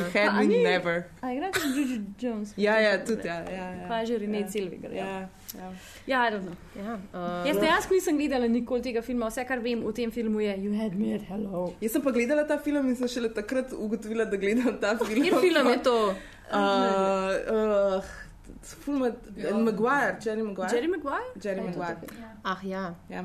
you 0.00 0.10
had 0.14 0.34
me 0.38 0.46
ni- 0.46 0.62
never. 0.64 1.02
A 1.22 1.32
igra 1.32 1.50
tudi 1.52 1.72
Bridget 1.74 2.22
Jones? 2.22 2.52
Ja, 2.56 2.78
ja, 2.80 3.04
tudi 3.04 3.28
ja. 3.28 3.34
ja, 3.34 3.70
ja. 3.70 3.88
Pa 3.88 4.04
že 4.04 4.18
Rene 4.18 4.40
Ja. 4.40 4.48
Silviger. 4.50 4.92
Ja, 4.92 5.04
Ja, 5.06 5.28
ja. 5.54 5.70
ja 6.06 6.28
razno. 6.28 6.52
Ja, 6.76 6.98
uh, 7.14 7.46
Jaz 7.46 7.56
dejansko 7.60 7.94
nisem 7.94 8.18
gledala 8.18 8.46
nikoli 8.46 8.82
tega 8.82 9.02
filma, 9.02 9.30
vse 9.30 9.44
kar 9.46 9.58
vem 9.62 9.84
o 9.86 9.92
tem 9.92 10.10
filmu 10.10 10.40
je 10.40 10.56
You 10.58 10.74
had 10.82 10.94
me 10.94 11.14
at 11.14 11.22
hello. 11.28 11.72
Jaz 11.80 11.92
sem 11.92 12.02
pa 12.02 12.10
gledala 12.10 12.46
ta 12.46 12.58
film 12.58 12.88
in 12.88 12.96
sem 12.96 13.08
šele 13.08 13.30
takrat 13.34 13.72
ugotovila, 13.72 14.24
da 14.24 14.36
gledam 14.36 14.74
ta 14.80 14.96
film. 14.98 15.22
Kjer 15.22 15.40
film 15.40 15.68
je 15.70 15.78
to? 15.82 15.96
Uh, 16.52 16.58
uh, 16.58 18.04
film 18.66 19.04
je 19.36 19.54
Maguire, 19.54 20.16
Jerry 20.24 20.42
Maguire. 20.42 20.68
Jerry 20.72 20.88
Maguire? 20.88 21.30
Jerry 21.42 21.60
to 21.60 21.66
Maguire. 21.66 21.96
takrat? 22.00 22.36
Ah, 22.44 22.58
ja. 22.64 22.94
Ja. 23.08 23.24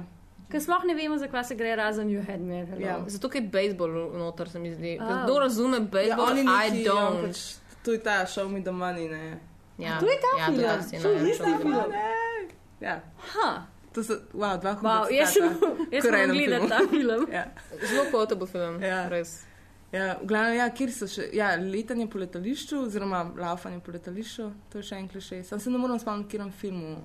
Ker 0.51 0.59
sploh 0.61 0.83
ne 0.85 0.95
vemo, 0.95 1.17
zakaj 1.17 1.43
se 1.45 1.55
gre 1.55 1.75
razen 1.75 2.09
You 2.09 2.23
had 2.27 2.39
me. 2.41 2.65
Ja. 2.79 2.99
Zato, 3.07 3.29
ker 3.29 3.41
je 3.41 3.47
bejzbol 3.49 3.91
noter, 4.17 4.49
se 4.49 4.59
mi 4.59 4.73
zdi. 4.73 4.97
A. 4.99 5.23
Kdo 5.23 5.39
razume 5.39 5.77
Ja, 5.77 5.83
bejzbol? 5.83 6.25
oni 6.25 6.41
I 6.41 6.45
niti, 6.71 6.83
ja, 6.83 6.93
don't. 6.93 7.21
pač, 7.27 7.55
to 7.83 7.91
je 7.91 7.99
ta 7.99 8.25
show 8.25 8.49
me 8.49 8.61
the 8.61 8.71
money, 8.71 9.07
ne. 9.09 9.37
Ja, 9.77 9.99
To 9.99 10.05
je 10.05 10.17
ta 10.19 10.31
ja, 10.39 10.45
film? 10.45 10.81
scena, 10.81 11.03
To 11.03 11.09
je 11.09 11.29
ja, 11.29 11.37
ta 11.37 11.43
show 11.43 11.47
me 11.47 11.55
the 11.55 11.61
film? 11.61 11.71
money. 11.71 12.49
Ja. 12.81 12.99
Ha, 13.33 13.65
To 13.93 14.03
so, 14.03 14.13
wow, 14.33 14.57
dva 14.61 14.73
wow, 14.81 15.05
huda 15.05 15.15
jaz 15.15 15.33
citata. 15.33 15.59
sem 15.59 15.87
jaz 15.91 16.03
gledati 16.03 16.45
filmu. 16.45 16.69
ta 16.69 16.79
film. 16.89 17.21
Ja. 17.31 17.45
Zelo 17.89 18.03
kot 18.11 18.33
bo 18.39 18.45
film. 18.45 18.81
Ja. 18.83 19.09
Res. 19.09 19.45
Ja, 19.91 20.17
v 20.21 20.25
glavnem, 20.25 20.55
ja, 20.55 20.69
kjer 20.69 20.91
so 20.91 21.07
še, 21.07 21.29
ja, 21.33 21.55
letanje 21.55 22.05
po 22.07 22.19
letališču, 22.19 22.83
oziroma 22.85 23.23
laufanje 23.35 23.79
po 23.79 23.91
letališču, 23.91 24.51
to 24.69 24.77
je 24.77 24.83
še 24.83 24.95
en 24.95 25.07
klišej. 25.07 25.43
Sam 25.43 25.59
se 25.59 25.69
ne 25.69 25.77
morem 25.77 25.99
spomniti, 25.99 26.27
v 26.27 26.31
katerem 26.31 26.51
filmu. 26.51 26.97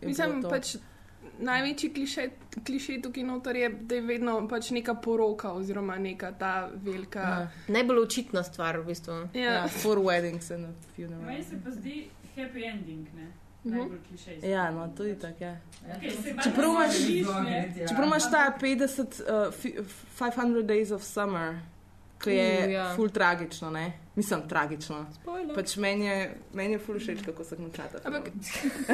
je 0.00 0.08
Mislim, 0.08 0.42
pač 0.42 0.76
največji 1.38 1.92
klišej, 1.94 2.30
klišej 2.66 3.02
tukaj 3.02 3.22
noter 3.22 3.56
je, 3.56 3.68
da 3.70 3.94
je 3.94 4.00
vedno 4.02 4.48
pač 4.48 4.70
neka 4.70 4.94
poroka 4.94 5.52
oziroma 5.52 5.96
neka 5.96 6.32
ta 6.32 6.70
velika. 6.74 7.20
Ja, 7.20 7.50
Najbolj 7.68 7.98
očitna 7.98 8.42
stvar, 8.42 8.78
v 8.78 8.86
bistvu. 8.86 9.28
Ja. 9.34 9.40
ja, 9.52 9.68
four 9.68 9.98
weddings 9.98 10.50
and 10.50 10.64
a 10.64 10.68
Meni 10.68 10.90
funeral. 10.96 11.42
se 11.42 11.60
pa 11.64 11.70
zdi 11.70 12.08
happy 12.36 12.64
ending, 12.64 13.06
ne? 13.14 13.30
Mhm. 13.64 13.94
Ja, 14.42 14.70
no, 14.70 14.88
tudi 14.96 15.14
tako, 15.18 15.44
ja. 15.44 15.56
Okay, 15.86 16.10
Čeprav 16.44 16.70
imaš- 16.70 16.98
zgodiš, 16.98 17.26
ne? 17.44 17.74
Ja. 17.78 17.86
Ta 18.30 18.58
50, 18.60 19.20
uh, 19.20 19.52
fi- 19.52 19.78
500 20.18 20.62
days 20.62 20.90
of 20.90 21.02
summer, 21.02 21.54
ki 22.24 22.38
je 22.38 22.48
Uh, 22.54 22.64
uh, 22.64 22.70
ja. 22.70 22.80
ja. 22.80 22.88
ful 22.96 23.12
tragično, 23.12 23.70
ne? 23.70 23.92
Mislim, 24.14 24.48
tragično. 24.48 25.06
Spoiler. 25.14 25.54
Pač 25.56 25.76
meni 25.76 26.06
je, 26.06 26.18
meni 26.54 26.76
je 26.76 26.78
ful 26.78 26.98
všeč, 26.98 27.24
kako 27.26 27.44
se 27.44 27.56
konča 27.56 27.88
ta 27.92 27.98
film. 27.98 28.14
Ampak, 28.14 28.32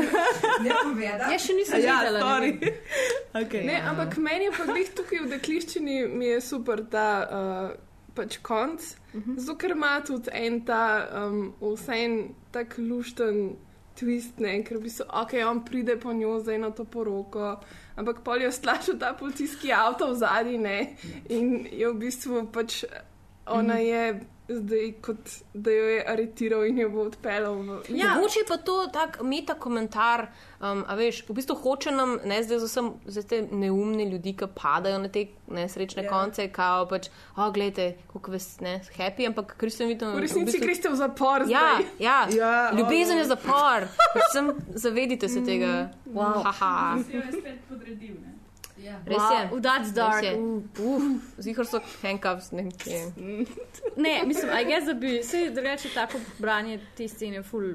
Ne 0.65 0.77
povedati. 0.83 1.33
Jaz 1.35 1.45
še 1.45 1.57
nisem 1.59 1.85
ja, 1.85 1.99
videla. 2.01 2.39
ne 2.41 2.51
vem. 2.51 2.79
okay. 3.43 3.67
ne, 3.69 3.77
ampak 3.93 4.17
meni 4.17 4.49
je 4.49 4.55
pa 4.57 4.67
glih 4.71 4.93
tukaj 4.97 5.25
v 5.27 5.31
dekliščini 5.35 5.99
mi 6.09 6.31
je 6.33 6.41
super 6.45 6.85
ta 6.91 7.09
uh, 7.21 7.73
pač 8.17 8.39
konc, 8.45 8.87
zato 9.37 9.59
ker 9.61 9.77
ima 9.77 9.99
tudi 10.07 10.33
en 10.35 10.63
ta 10.65 10.85
um, 11.25 11.51
vsem 11.61 12.23
tak 12.53 12.79
lušten. 12.79 13.59
Twist, 14.01 14.39
ne, 14.41 14.55
ker 14.65 14.79
bi 14.81 14.89
se, 14.89 15.05
ok, 15.05 15.35
on 15.45 15.59
pride 15.67 15.99
po 16.01 16.15
njo 16.17 16.39
zdaj 16.41 16.57
na 16.63 16.71
to 16.73 16.87
poroko, 16.89 17.51
ampak 18.01 18.23
pol 18.25 18.41
jo 18.41 18.49
stlačil 18.55 18.97
ta 18.97 19.11
policijski 19.19 19.75
avto 19.77 20.07
v 20.09 20.17
zadnji, 20.17 20.57
ne, 20.63 20.77
in 21.29 21.67
je 21.69 21.91
v 21.91 21.99
bistvu 22.01 22.47
pač 22.55 22.79
ona 23.53 23.79
je 23.79 24.21
zdaj 24.51 24.93
kot 25.03 25.31
da 25.55 25.71
jo 25.71 25.85
je 25.85 26.05
aretiral 26.09 26.65
in 26.67 26.79
jo 26.79 26.89
bo 26.91 27.05
odpeljal 27.07 27.55
v. 27.55 27.77
Ja. 27.89 28.15
Mogoče 28.15 28.41
pa 28.49 28.57
to 28.57 28.87
tak 28.93 29.21
meta 29.23 29.55
komentar, 29.55 30.27
um, 30.61 30.83
a 30.89 30.95
veš, 30.99 31.23
v 31.29 31.37
bistvu 31.39 31.55
hoče 31.55 31.93
nam, 31.95 32.17
ne 32.25 32.41
zdaj 32.43 32.59
za 32.59 32.67
vsem, 32.67 32.89
za 33.07 33.23
te 33.23 33.43
neumne 33.53 34.05
ljudi, 34.11 34.33
ki 34.37 34.49
padajo 34.55 34.99
na 34.99 35.09
te 35.09 35.27
nesrečne 35.47 36.03
Ja. 36.03 36.09
yeah. 36.09 36.13
konce, 36.17 36.49
kao 36.49 36.89
pač, 36.89 37.09
o, 37.37 37.45
oh, 37.45 37.53
gledajte, 37.55 37.95
kako 38.13 38.31
ves, 38.35 38.49
ne, 38.61 38.81
happy, 38.97 39.27
ampak 39.31 39.55
Kristjan 39.57 39.89
vidno. 39.89 40.11
V 40.17 40.25
resnici 40.27 40.59
greste 40.59 40.89
v 40.91 40.99
zapor 40.99 41.47
Ja, 41.47 41.79
zdaj. 41.79 41.87
ja, 41.99 42.19
Ja, 42.35 42.73
ljubezen 42.75 43.17
o. 43.17 43.21
je 43.21 43.25
zapor, 43.31 43.87
predvsem 44.15 44.53
zavedite 44.75 45.29
se 45.29 45.45
tega. 45.45 45.91
Wow. 46.07 46.43
Haha. 46.43 46.99
Si 47.07 47.13
jo 47.15 47.23
je 47.23 47.33
spet 47.39 47.59
podredil, 47.69 48.15
ne? 48.19 48.40
Ja. 48.85 49.01
Res 49.07 49.17
je. 49.17 49.49
Wow, 49.51 49.61
that's 49.61 49.93
dark. 49.93 50.25
Zihar 51.39 51.67
so 51.67 51.81
handcuffs 52.03 52.53
nekje. 52.53 53.13
Ne, 53.97 54.23
mislim, 54.27 54.51
aj 54.53 54.71
jaz, 54.71 54.85
da 54.85 54.95
bi 54.95 55.23
se 55.23 55.51
drugače 55.51 55.89
tako 55.95 56.19
branje 56.39 56.81
te 56.97 57.09
scene 57.09 57.43
ful. 57.43 57.75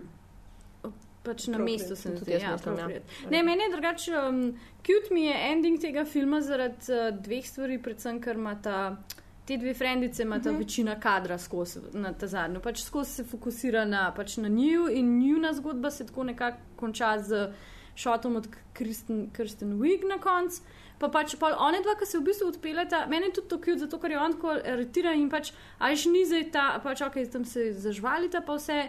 Pač 1.23 1.47
na 1.47 1.57
mestu 1.57 1.95
se 1.95 2.09
mi 2.09 2.19
Tudi 2.19 2.31
jaz 2.31 2.41
ja, 2.41 2.49
ja. 2.49 2.55
appropriate. 2.55 3.05
Ne, 3.31 3.43
meni 3.43 3.63
je 3.63 3.71
drugače, 3.71 4.17
um, 4.17 4.41
cute 4.85 5.13
mi 5.13 5.25
je 5.25 5.35
ending 5.51 5.81
tega 5.81 6.05
filma 6.05 6.41
zaradi 6.41 6.93
uh, 6.93 7.09
dveh 7.21 7.45
stvari, 7.47 7.79
predvsem 7.81 8.21
ker 8.21 8.41
ima 8.41 8.55
ta. 8.61 8.97
Te 9.45 9.59
dve 9.61 9.75
frendice 9.77 10.23
ima 10.23 10.39
ta 10.41 10.49
uh 10.49 10.55
-huh. 10.55 10.59
večina 10.59 10.99
kadra 10.99 11.37
skozi 11.37 11.79
na 11.93 12.13
ta 12.13 12.27
zadnjo. 12.27 12.59
Pač 12.59 12.81
skozi 12.83 13.11
se 13.11 13.23
fokusira 13.23 13.85
na, 13.85 14.13
pač 14.15 14.37
na 14.37 14.47
njiju 14.47 14.87
in 14.91 15.19
njuna 15.19 15.53
zgodba 15.53 15.91
se 15.91 16.05
tako 16.05 16.23
nekako 16.23 16.57
konča 16.75 17.19
z 17.19 17.51
šotom 17.95 18.35
od 18.35 18.47
Kristen, 18.73 19.29
Kristen 19.33 19.79
Wiig 19.79 20.07
na 20.09 20.17
koncu. 20.21 20.61
Pa 20.99 21.09
pač 21.11 21.35
pol 21.39 21.55
one 21.59 21.81
dva, 21.83 21.97
ki 21.99 22.07
se 22.07 22.19
v 22.19 22.27
bistvu 22.29 22.51
odpeljata, 22.53 23.05
meni 23.11 23.27
je 23.29 23.39
tudi 23.39 23.51
to 23.51 23.59
kjut, 23.61 23.81
zato 23.83 23.99
ker 23.99 24.15
je 24.15 24.19
on 24.19 24.37
tako 24.37 24.53
aretiran 24.55 25.19
in 25.19 25.29
pač, 25.29 25.51
ajš 25.83 26.05
ni 26.13 26.23
zdaj 26.25 26.45
ta, 26.55 26.67
pač 26.83 27.03
ok, 27.03 27.19
tam 27.31 27.43
se 27.45 27.73
zažvalita 27.73 28.45
pa 28.45 28.55
vse. 28.55 28.85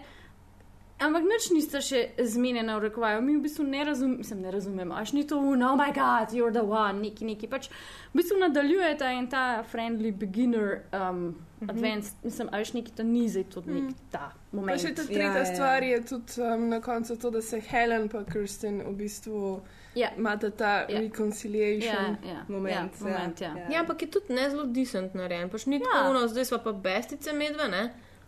Ampak 0.97 1.27
nič 1.29 1.51
nista 1.53 1.83
še 1.85 2.17
zmenjena 2.25 2.79
v 2.79 2.89
rekovaju. 2.89 3.21
Mi 3.21 3.35
v 3.37 3.45
bistvu 3.45 3.67
ne, 3.69 3.83
razum, 3.85 4.15
mislim, 4.17 4.41
ne 4.41 4.49
razumemo. 4.49 4.97
Až 4.97 5.13
ni 5.13 5.27
to, 5.29 5.37
oh 5.37 5.77
my 5.77 5.93
god, 5.93 6.33
you're 6.33 6.55
the 6.55 6.65
one, 6.65 7.05
neki, 7.05 7.29
neki. 7.29 7.51
Pač 7.53 7.69
v 8.15 8.23
bistvu 8.23 8.41
nadaljujeta 8.41 9.11
in 9.13 9.29
ta 9.29 9.61
friendly 9.69 10.09
beginner 10.09 10.89
um, 10.97 11.37
mm 11.37 11.37
-hmm. 11.61 11.71
advanced, 11.71 12.17
mislim, 12.25 12.49
ajš 12.49 12.73
neki 12.73 12.93
ta 12.97 13.03
ni 13.03 13.29
zdaj 13.29 13.45
tudi 13.45 13.77
nek 13.77 13.95
ta 14.11 14.33
Pa 14.33 14.57
moment. 14.57 14.81
še 14.81 14.95
ta 14.95 15.03
Ja, 15.03 15.09
tretja 15.09 15.45
ja. 15.45 15.45
stvar 15.45 15.83
je 15.83 16.01
tudi 16.01 16.33
um, 16.41 16.69
na 16.69 16.81
koncu 16.81 17.17
to, 17.17 17.31
da 17.31 17.43
se 17.43 17.61
Helen 17.61 18.09
pa 18.09 18.25
Kirsten 18.25 18.81
v 18.81 18.97
bistvu 18.97 19.61
Ja, 19.97 20.11
imata 20.17 20.51
ta 20.51 20.87
Ja. 20.89 21.01
reconciliation. 21.01 22.17
ja, 22.23 22.29
ja, 22.29 22.45
Moment, 22.49 22.93
ja, 22.93 23.07
moment, 23.07 23.41
ja. 23.41 23.55
Ja, 23.71 23.81
ampak 23.81 24.03
je 24.03 24.09
tudi 24.09 24.33
ne 24.33 24.51
zelo 24.51 24.65
decent 24.67 25.15
narejen. 25.15 25.49
Pač 25.49 25.67
ni 25.67 25.77
Ja. 25.77 25.85
tako, 25.85 26.13
no, 26.13 26.29
zdaj 26.29 26.45
smo 26.45 26.59
pa 26.59 26.73
bestice 26.75 27.33
medve, 27.33 27.69
ne? 27.69 27.83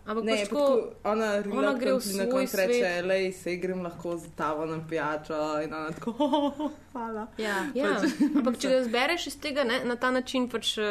Ampak 0.08 0.24
Ne, 0.24 0.32
pač 0.34 0.40
pa 0.40 0.48
tako. 0.48 0.60
tako, 0.66 0.94
ona, 1.04 1.26
ona 1.52 1.72
gre 1.74 1.90
v 1.90 1.96
na 1.96 2.00
svoj 2.00 2.28
koncu 2.30 2.56
reče, 2.58 3.02
lej, 3.02 3.32
se 3.34 3.56
grem 3.56 3.82
lahko 3.82 4.16
z 4.16 4.30
tavo 4.32 4.64
na 4.64 4.78
pijačo 4.80 5.36
in 5.60 5.68
ona 5.70 5.90
tako, 5.90 6.14
oh, 6.18 6.54
hvala. 6.92 7.26
Ja. 7.38 7.56
Ja, 7.74 7.90
ampak 8.36 8.56
če 8.56 8.70
ga 8.70 8.78
zbereš 8.82 9.26
iz 9.26 9.36
tega 9.38 9.64
ne, 9.64 9.84
na 9.84 9.96
ta 9.96 10.08
način, 10.10 10.48
pač 10.48 10.78
uh, 10.78 10.86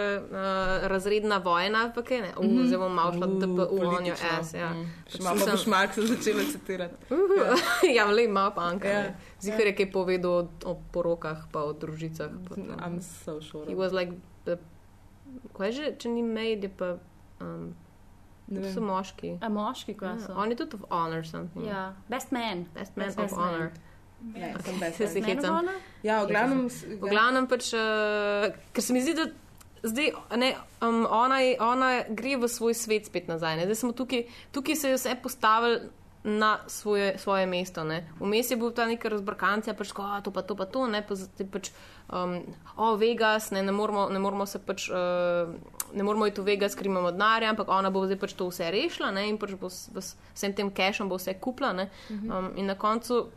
razredna 0.83 1.37
vojna, 1.39 1.89
pa 1.89 2.03
kaj 2.03 2.21
ne, 2.21 2.31
uh, 2.35 2.45
zdaj 2.63 2.77
bom 2.77 2.93
malo 2.93 3.11
šla 3.11 3.27
Uh, 3.27 3.39
DPU 3.39 3.65
on 3.73 3.81
politično. 3.81 4.29
ass. 4.35 4.53
Ja, 4.53 4.69
Mm. 4.69 4.85
Pač 5.07 5.19
malo 5.19 5.39
sem- 5.39 5.49
boš 5.49 5.65
Mark 5.67 5.93
se 5.93 6.01
začela 6.03 6.43
citirati. 6.45 6.95
ja 7.89 8.05
le 8.07 8.23
ima 8.23 8.51
panka. 8.51 8.87
Ja. 8.87 8.99
Ja. 8.99 9.15
Zihar 9.39 9.61
je 9.63 9.75
kaj 9.75 9.91
povedal 9.91 10.31
o, 10.63 10.73
porokah, 10.91 11.47
pa 11.49 11.63
o 11.63 11.73
družicah. 11.73 12.29
Pa. 12.45 12.55
I'm 12.79 13.01
so 13.01 13.41
sure. 13.41 13.65
He 13.65 13.73
was 13.75 13.91
like, 13.91 14.13
the, 14.45 14.57
kaj 15.53 15.71
že, 15.71 15.85
če 15.97 16.09
ni 16.09 16.21
maid, 16.23 16.61
je 16.61 16.69
pa, 16.71 16.97
um, 17.39 17.73
Ne 18.47 18.73
so 18.73 18.81
moški. 18.81 19.37
A 19.41 19.49
moški, 19.49 19.93
kaj 19.93 20.07
Ja, 20.09 20.19
so? 20.19 20.33
on 20.35 20.49
je 20.49 20.55
tudi 20.55 20.75
of 20.75 20.85
honor 20.89 21.25
something. 21.25 21.65
Ja, 21.67 21.93
best 22.07 22.31
man. 22.31 22.65
Best 22.73 22.95
man 22.95 23.05
Best 23.07 23.19
of 23.19 23.31
man. 23.31 23.39
honor. 23.43 23.71
Best 24.79 24.97
Se 24.97 25.07
si 25.07 25.21
friend. 25.21 25.25
hecam. 25.39 25.53
Man 25.53 25.65
of 25.65 25.69
honor? 25.69 25.81
Ja, 26.03 26.23
v 26.23 26.27
glavnem. 26.27 26.63
V 27.01 27.09
glavnem 27.09 27.47
pač, 27.47 27.73
uh, 27.73 28.47
ker 28.73 28.81
se 28.81 28.93
mi 28.93 29.01
zdi, 29.01 29.13
da 29.13 29.27
zdaj 29.83 30.07
ne, 30.35 30.53
um, 30.81 31.03
ona, 31.05 31.39
je, 31.39 31.57
ona 31.59 31.91
gre 32.09 32.37
v 32.37 32.47
svoj 32.47 32.73
svet 32.73 33.05
spet 33.05 33.27
nazaj. 33.27 33.57
Ne? 33.57 33.67
Zdaj 33.67 33.75
smo 33.75 33.91
tukaj, 33.93 34.23
tukaj 34.51 34.75
se 34.75 34.89
je 34.89 34.95
vse 34.95 35.15
postavili 35.21 35.89
na 36.23 36.57
svoje, 36.67 37.17
svoje 37.17 37.45
mesto. 37.45 37.83
Ne? 37.83 38.07
Vmes 38.19 38.51
je 38.51 38.57
bil 38.57 38.71
ta 38.71 38.85
neka 38.85 39.09
razbrkancija, 39.09 39.73
pač 39.73 39.91
ko, 39.91 40.07
to 40.23 40.31
pa 40.31 40.41
to 40.41 40.55
pa 40.55 40.65
to, 40.65 40.87
ne 40.87 40.99
pa 40.99 41.15
zdaj 41.15 41.47
pač, 41.47 41.69
um, 42.09 42.39
o 42.75 42.95
Vegas, 42.95 43.51
ne, 43.51 43.61
ne, 43.61 43.71
moramo, 43.71 44.07
ne 44.09 44.19
moramo 44.19 44.45
se 44.45 44.59
pač. 44.59 44.89
Uh, 44.89 45.55
Ne 45.93 46.03
moramo 46.03 46.27
iti 46.27 46.41
v 46.41 46.45
Vegas, 46.45 46.75
ker 46.75 46.85
imamo 46.85 47.11
denarja, 47.11 47.49
ampak 47.49 47.69
ona 47.71 47.89
bo 47.89 48.05
zdaj 48.05 48.19
pač 48.19 48.33
to 48.33 48.47
vse 48.49 48.71
rešila 48.71 49.11
ne, 49.11 49.27
in 49.29 49.37
pač 49.37 49.55
bo 49.59 49.69
s 49.69 49.89
s 49.95 50.15
vsem 50.35 50.53
tem 50.53 50.71
cashom 50.71 51.09
bo 51.09 51.17
vse 51.17 51.33
kupila. 51.39 51.73
ne. 51.73 51.89
Um, 52.09 52.51
in 52.55 52.65
na 52.65 52.75
koncu 52.75 53.27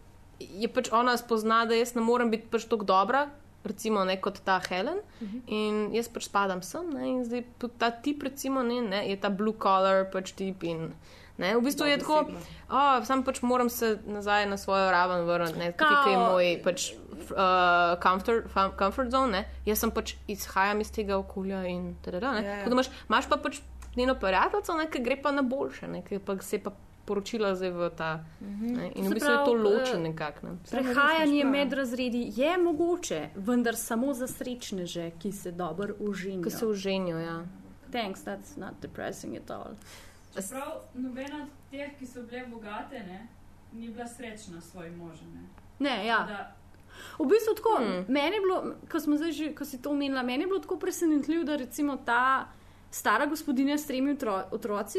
je 0.40 0.68
pač 0.68 0.90
ona 0.92 1.16
spozna, 1.16 1.64
da 1.66 1.74
jaz 1.74 1.94
ne 1.94 2.02
morem 2.02 2.30
biti 2.30 2.48
pač 2.50 2.64
tako 2.64 2.84
dobra, 2.84 3.28
recimo 3.64 4.04
ne 4.04 4.16
kot 4.20 4.40
ta 4.44 4.60
Helen. 4.68 4.98
Uh 5.20 5.28
-huh. 5.28 5.40
In 5.46 5.94
jaz 5.94 6.08
pač 6.08 6.24
spadam 6.24 6.62
sem, 6.62 6.90
ne, 6.90 7.08
in 7.08 7.24
zdaj 7.24 7.44
ta 7.78 7.90
tip, 7.90 8.22
recimo, 8.22 8.62
ne, 8.62 8.80
ne, 8.80 9.08
je 9.10 9.16
ta 9.16 9.28
blue 9.28 9.54
collar 9.62 10.10
pač 10.10 10.32
tip. 10.32 10.62
In, 10.64 10.92
ne, 11.40 11.54
v 11.56 11.64
bistvu 11.64 11.88
je 11.88 11.98
tako, 12.02 12.18
oh, 12.68 13.00
sam 13.08 13.24
pač 13.26 13.42
moram 13.42 13.70
se 13.72 13.96
nazaj 14.06 14.46
na 14.50 14.58
svojo 14.60 14.90
raven 14.90 15.24
vrniti, 15.28 15.72
kaj 15.80 16.12
je 16.12 16.18
moj 16.18 16.52
pač. 16.64 16.90
Uh, 17.30 18.00
comfort, 18.02 18.46
comfort 18.78 19.10
zone, 19.12 19.30
ne? 19.30 19.58
jaz 19.68 19.82
sem 19.84 19.90
pač 19.94 20.14
izhajam 20.26 20.80
iz 20.82 20.88
tega 20.90 21.18
okolja 21.20 21.60
in 21.68 21.92
tako 22.02 22.16
Ja, 22.16 22.32
ja. 22.32 22.40
naprej. 22.40 22.72
Imaš, 22.72 22.88
imaš 23.06 23.28
pa 23.30 23.36
pač 23.36 23.60
njeno 23.96 24.16
prijateljico, 24.18 24.74
ne, 24.74 24.86
ki 24.90 25.02
gre 25.04 25.18
pa 25.22 25.30
na 25.30 25.42
boljše, 25.42 25.88
ne, 25.88 26.00
ki 26.02 26.18
pa 26.18 26.38
se 26.42 26.58
pa 26.64 26.72
poročila 27.04 27.54
zdaj 27.54 27.70
v 27.70 27.90
ta. 27.90 28.10
Ne? 28.40 28.92
In 28.94 29.10
v 29.10 29.18
bistvu 29.18 29.32
je 29.32 29.38
to 29.44 29.54
pravi, 29.54 29.62
ločen 29.62 30.00
eh, 30.00 30.08
nekako. 30.08 30.46
Ne? 30.46 30.52
Prehajanje 30.70 31.44
med 31.44 31.72
razredi 31.72 32.22
je 32.36 32.58
mogoče, 32.58 33.20
vendar 33.34 33.76
samo 33.76 34.14
za 34.14 34.26
srečneže, 34.30 35.10
ki 35.18 35.32
se 35.32 35.52
dobro 35.52 35.94
užinijo. 35.98 36.44
Ko 36.44 36.50
se 36.50 36.66
uženijo, 36.66 37.18
ja. 37.18 37.42
Thanks, 37.90 38.22
that's 38.22 38.56
not 38.56 38.78
depressing 38.82 39.36
at 39.36 39.50
all. 39.50 39.74
Čeprav 40.34 40.80
nobena 40.94 41.42
od 41.42 41.48
teh, 41.70 41.98
ki 41.98 42.06
so 42.06 42.22
bile 42.22 42.46
bogate, 42.46 43.00
ne, 43.06 43.28
ni 43.72 43.88
bila 43.88 44.06
srečna 44.06 44.60
s 44.60 44.70
svojim 44.70 44.96
možem. 44.98 45.28
Ne. 45.34 45.44
Ne, 45.90 46.06
ja. 46.06 46.18
Da, 46.28 46.56
V 47.18 47.26
bistvu 47.26 47.54
tako, 47.54 47.76
Hmm. 47.78 48.04
meni 48.08 48.36
je 48.36 48.40
bilo, 48.40 48.74
ko, 48.90 49.00
smo 49.00 49.16
zdaj 49.16 49.32
že, 49.32 49.54
ko 49.54 49.64
si 49.64 49.82
to 49.82 49.90
omenila, 49.90 50.22
meni 50.22 50.42
je 50.42 50.46
bilo 50.46 50.58
tako 50.58 50.78
presenetljivo, 50.78 51.44
da 51.44 51.56
recimo 51.56 51.96
ta 51.96 52.48
stara 52.90 53.26
gospodinja 53.26 53.78
s 53.78 53.86
tremi 53.86 54.12
otro, 54.12 54.42
otroci, 54.50 54.98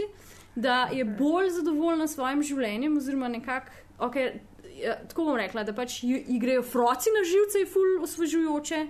da 0.56 0.90
je 0.92 1.06
bolj 1.06 1.50
zadovoljna 1.50 2.08
s 2.08 2.14
svojim 2.16 2.42
življenjem, 2.44 2.98
oziroma 2.98 3.28
nekako, 3.28 3.72
okay, 4.00 4.40
ja, 4.82 4.96
tako 5.08 5.24
bom 5.24 5.36
rekla, 5.36 5.64
da 5.64 5.74
pač 5.74 6.04
ji 6.04 6.40
grejo 6.40 6.64
froci 6.64 7.10
na 7.10 7.24
živce, 7.28 7.60
je 7.60 7.66
ful 7.66 8.04
osvežujoče. 8.04 8.88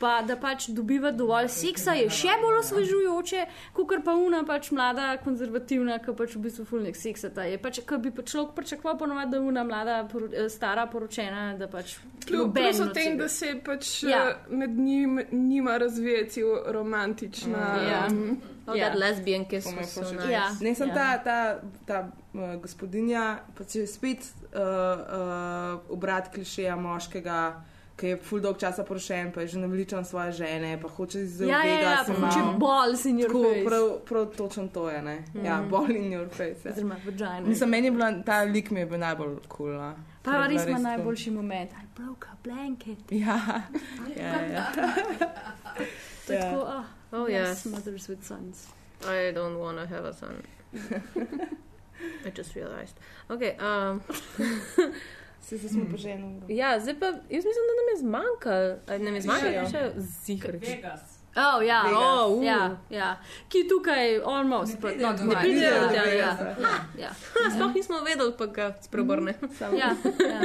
Pa 0.00 0.22
da 0.24 0.36
pač 0.40 0.70
dobiva 0.72 1.10
dovolj 1.12 1.50
seksa, 1.52 1.92
je 1.92 2.06
še 2.10 2.32
bolj 2.40 2.58
osvežujoče, 2.62 3.42
kot 3.76 3.90
pa 4.04 4.14
una 4.16 4.40
pač 4.48 4.70
mlada, 4.72 5.10
konzervativna, 5.24 5.98
ki 6.00 6.14
pač 6.16 6.36
v 6.38 6.40
bistvu 6.46 6.64
fulnik 6.64 6.96
seksa. 6.96 7.28
Ta 7.36 7.44
je 7.44 7.58
pač, 7.60 7.82
ki 7.84 7.98
bi 8.00 8.10
pa 8.10 8.22
človek 8.24 8.54
pričakoval, 8.56 8.96
ponovadi, 8.98 9.34
da 9.36 9.40
una 9.44 9.64
mlada, 9.64 9.98
poro, 10.08 10.30
eh, 10.32 10.48
stara, 10.48 10.86
poročena, 10.88 11.50
da 11.60 11.68
pač 11.68 11.98
Plus 12.26 12.38
noben 12.46 12.80
o 12.80 12.84
od 12.86 12.94
tem, 12.94 13.12
tega. 13.12 13.22
da 13.22 13.28
se 13.28 13.52
pač 13.64 14.02
Ja. 14.04 14.08
ja. 14.10 14.36
med 14.48 14.70
njim, 14.78 15.20
njima 15.32 15.76
razvije 15.76 16.28
cel 16.28 16.48
romantična. 16.72 17.66
Ja. 17.90 18.06
um, 18.10 18.40
Oh, 18.66 18.76
Ja. 18.76 18.86
ja. 18.86 18.94
Lesbijanke 18.94 19.60
To 19.60 19.70
so 19.84 20.02
ful 20.04 20.16
nice. 20.16 20.30
Ja. 20.32 20.44
Ne, 20.60 20.74
sem 20.74 20.88
Ja. 20.88 20.94
ta, 20.94 21.18
ta, 21.24 21.60
ta 21.86 21.98
uh, 22.34 22.54
gospodinja, 22.62 23.40
pa 23.56 23.64
če 23.64 23.80
je 23.80 23.86
spet 23.86 24.22
uh, 24.22 24.60
uh, 24.60 25.80
obrat 25.90 26.28
klišeja 26.34 26.76
moškega, 26.76 27.40
ki 28.00 28.06
je 28.06 28.16
full 28.18 28.40
dolg 28.40 28.56
časa 28.56 28.80
porošen, 28.82 29.32
pa 29.32 29.40
je 29.40 29.46
že 29.46 29.58
naveličan 29.58 30.04
svoje 30.04 30.32
žene, 30.32 30.78
pa 30.82 30.88
hoče 30.88 31.18
Ja, 31.40 31.64
ja, 31.64 31.80
ja, 31.80 32.04
se 32.04 32.12
pa 32.12 32.20
malo- 32.20 32.32
če 32.32 32.58
balls 32.58 33.04
in 33.04 33.18
your 33.18 33.26
Tako, 33.28 33.42
face. 33.44 33.64
prav, 33.64 33.98
prav 34.04 34.26
točno 34.36 34.68
to 34.68 34.90
je, 34.90 35.02
ne? 35.02 35.24
Mm. 35.34 35.44
Ja, 35.44 35.62
ball 35.62 35.90
in 35.90 36.10
your 36.10 36.28
face. 36.30 36.60
Ja. 36.64 36.72
Oziroma, 36.72 36.96
vagina. 37.04 37.40
Mislim, 37.40 37.70
meni 37.70 37.86
je 37.86 37.90
bila 37.92 38.22
ta 38.22 38.42
lik 38.42 38.70
mi 38.70 38.80
je 38.80 38.86
bil 38.86 38.98
najbolj 38.98 39.36
kul. 39.48 39.66
Cool, 39.68 39.92
Pa 40.22 40.46
res 40.46 40.66
ima 40.66 40.78
najboljši 40.78 41.30
moment. 41.30 41.70
I 41.72 41.86
broke 41.96 42.26
a 42.28 42.36
blanket. 42.44 42.98
Ja, 43.10 43.40
ja, 44.16 44.40
ja. 44.44 44.66
To 46.26 46.32
je 46.32 46.38
Ja. 46.38 46.40
tako, 46.50 46.60
oh, 46.62 46.84
Oh, 47.12 47.28
yes. 47.28 47.48
yes. 47.48 47.64
mothers 47.66 48.08
with 48.08 48.22
sons. 48.24 48.66
I 49.02 49.32
don't 49.34 49.58
want 49.58 49.78
to 49.78 49.86
have 49.86 50.04
a 50.04 50.12
son. 50.12 50.34
I 52.26 52.30
just 52.30 52.54
realized. 52.54 52.94
Okay, 53.28 53.56
um, 53.58 54.00
Se 55.40 55.58
se 55.58 55.68
smo 55.68 55.84
poženili. 55.90 56.40
ja, 56.48 56.80
zdaj 56.80 56.98
pa 56.98 57.06
jaz 57.06 57.20
mislim, 57.40 57.64
da 57.66 57.74
nam 57.74 57.88
je 57.88 57.98
zmanjkalo. 57.98 58.76
A 58.88 58.98
Nam 58.98 59.14
je 59.14 59.20
zmanjkalo 59.20 59.52
Ja. 59.52 59.68
še. 59.68 59.92
Vegas. 60.66 61.00
Oh, 61.32 61.66
ja, 61.66 61.82
Vegas. 61.82 61.98
oh, 62.20 62.38
uh. 62.38 62.44
ja, 62.44 62.76
ja. 62.90 63.16
Ki 63.48 63.68
tukaj 63.68 64.20
almost, 64.20 64.74
Ne 64.74 64.80
pridejo 64.80 65.06
not 65.06 65.18
do 65.18 65.26
do 65.26 65.32
ja, 65.32 65.40
tega, 65.40 65.56
ja, 65.56 66.36
ja. 66.58 66.76
ja, 66.98 67.10
Sploh 67.50 67.74
nismo 67.74 67.96
vedeli, 68.00 68.32
pa 68.38 68.46
ga 68.48 68.74
spreobrne. 68.80 69.34
ja, 69.72 69.94
ja. 70.20 70.40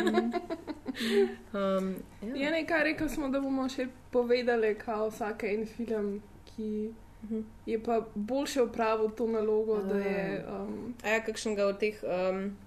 Um, 1.54 1.96
Je 2.24 2.42
ja. 2.42 2.52
nekaj 2.52 2.84
rekel 2.84 3.10
smo, 3.10 3.30
da 3.30 3.40
bomo 3.40 3.70
še 3.70 3.88
povedali, 4.12 4.76
kao 4.76 5.10
vsak 5.10 5.44
en 5.46 5.66
film, 5.68 6.22
ki 6.48 6.94
Mhm. 7.24 7.40
je 7.66 7.80
pa 7.80 8.02
boljše 8.16 8.62
opravil 8.62 9.10
to 9.10 9.28
nalogo, 9.28 9.80
da 9.80 9.98
je. 9.98 10.46
Ah. 10.48 10.62
Um, 10.62 10.94
A 11.04 11.10
ja, 11.10 11.24
kakšnega 11.24 11.66
od 11.66 11.80
teh, 11.80 11.96
um, 12.04 12.58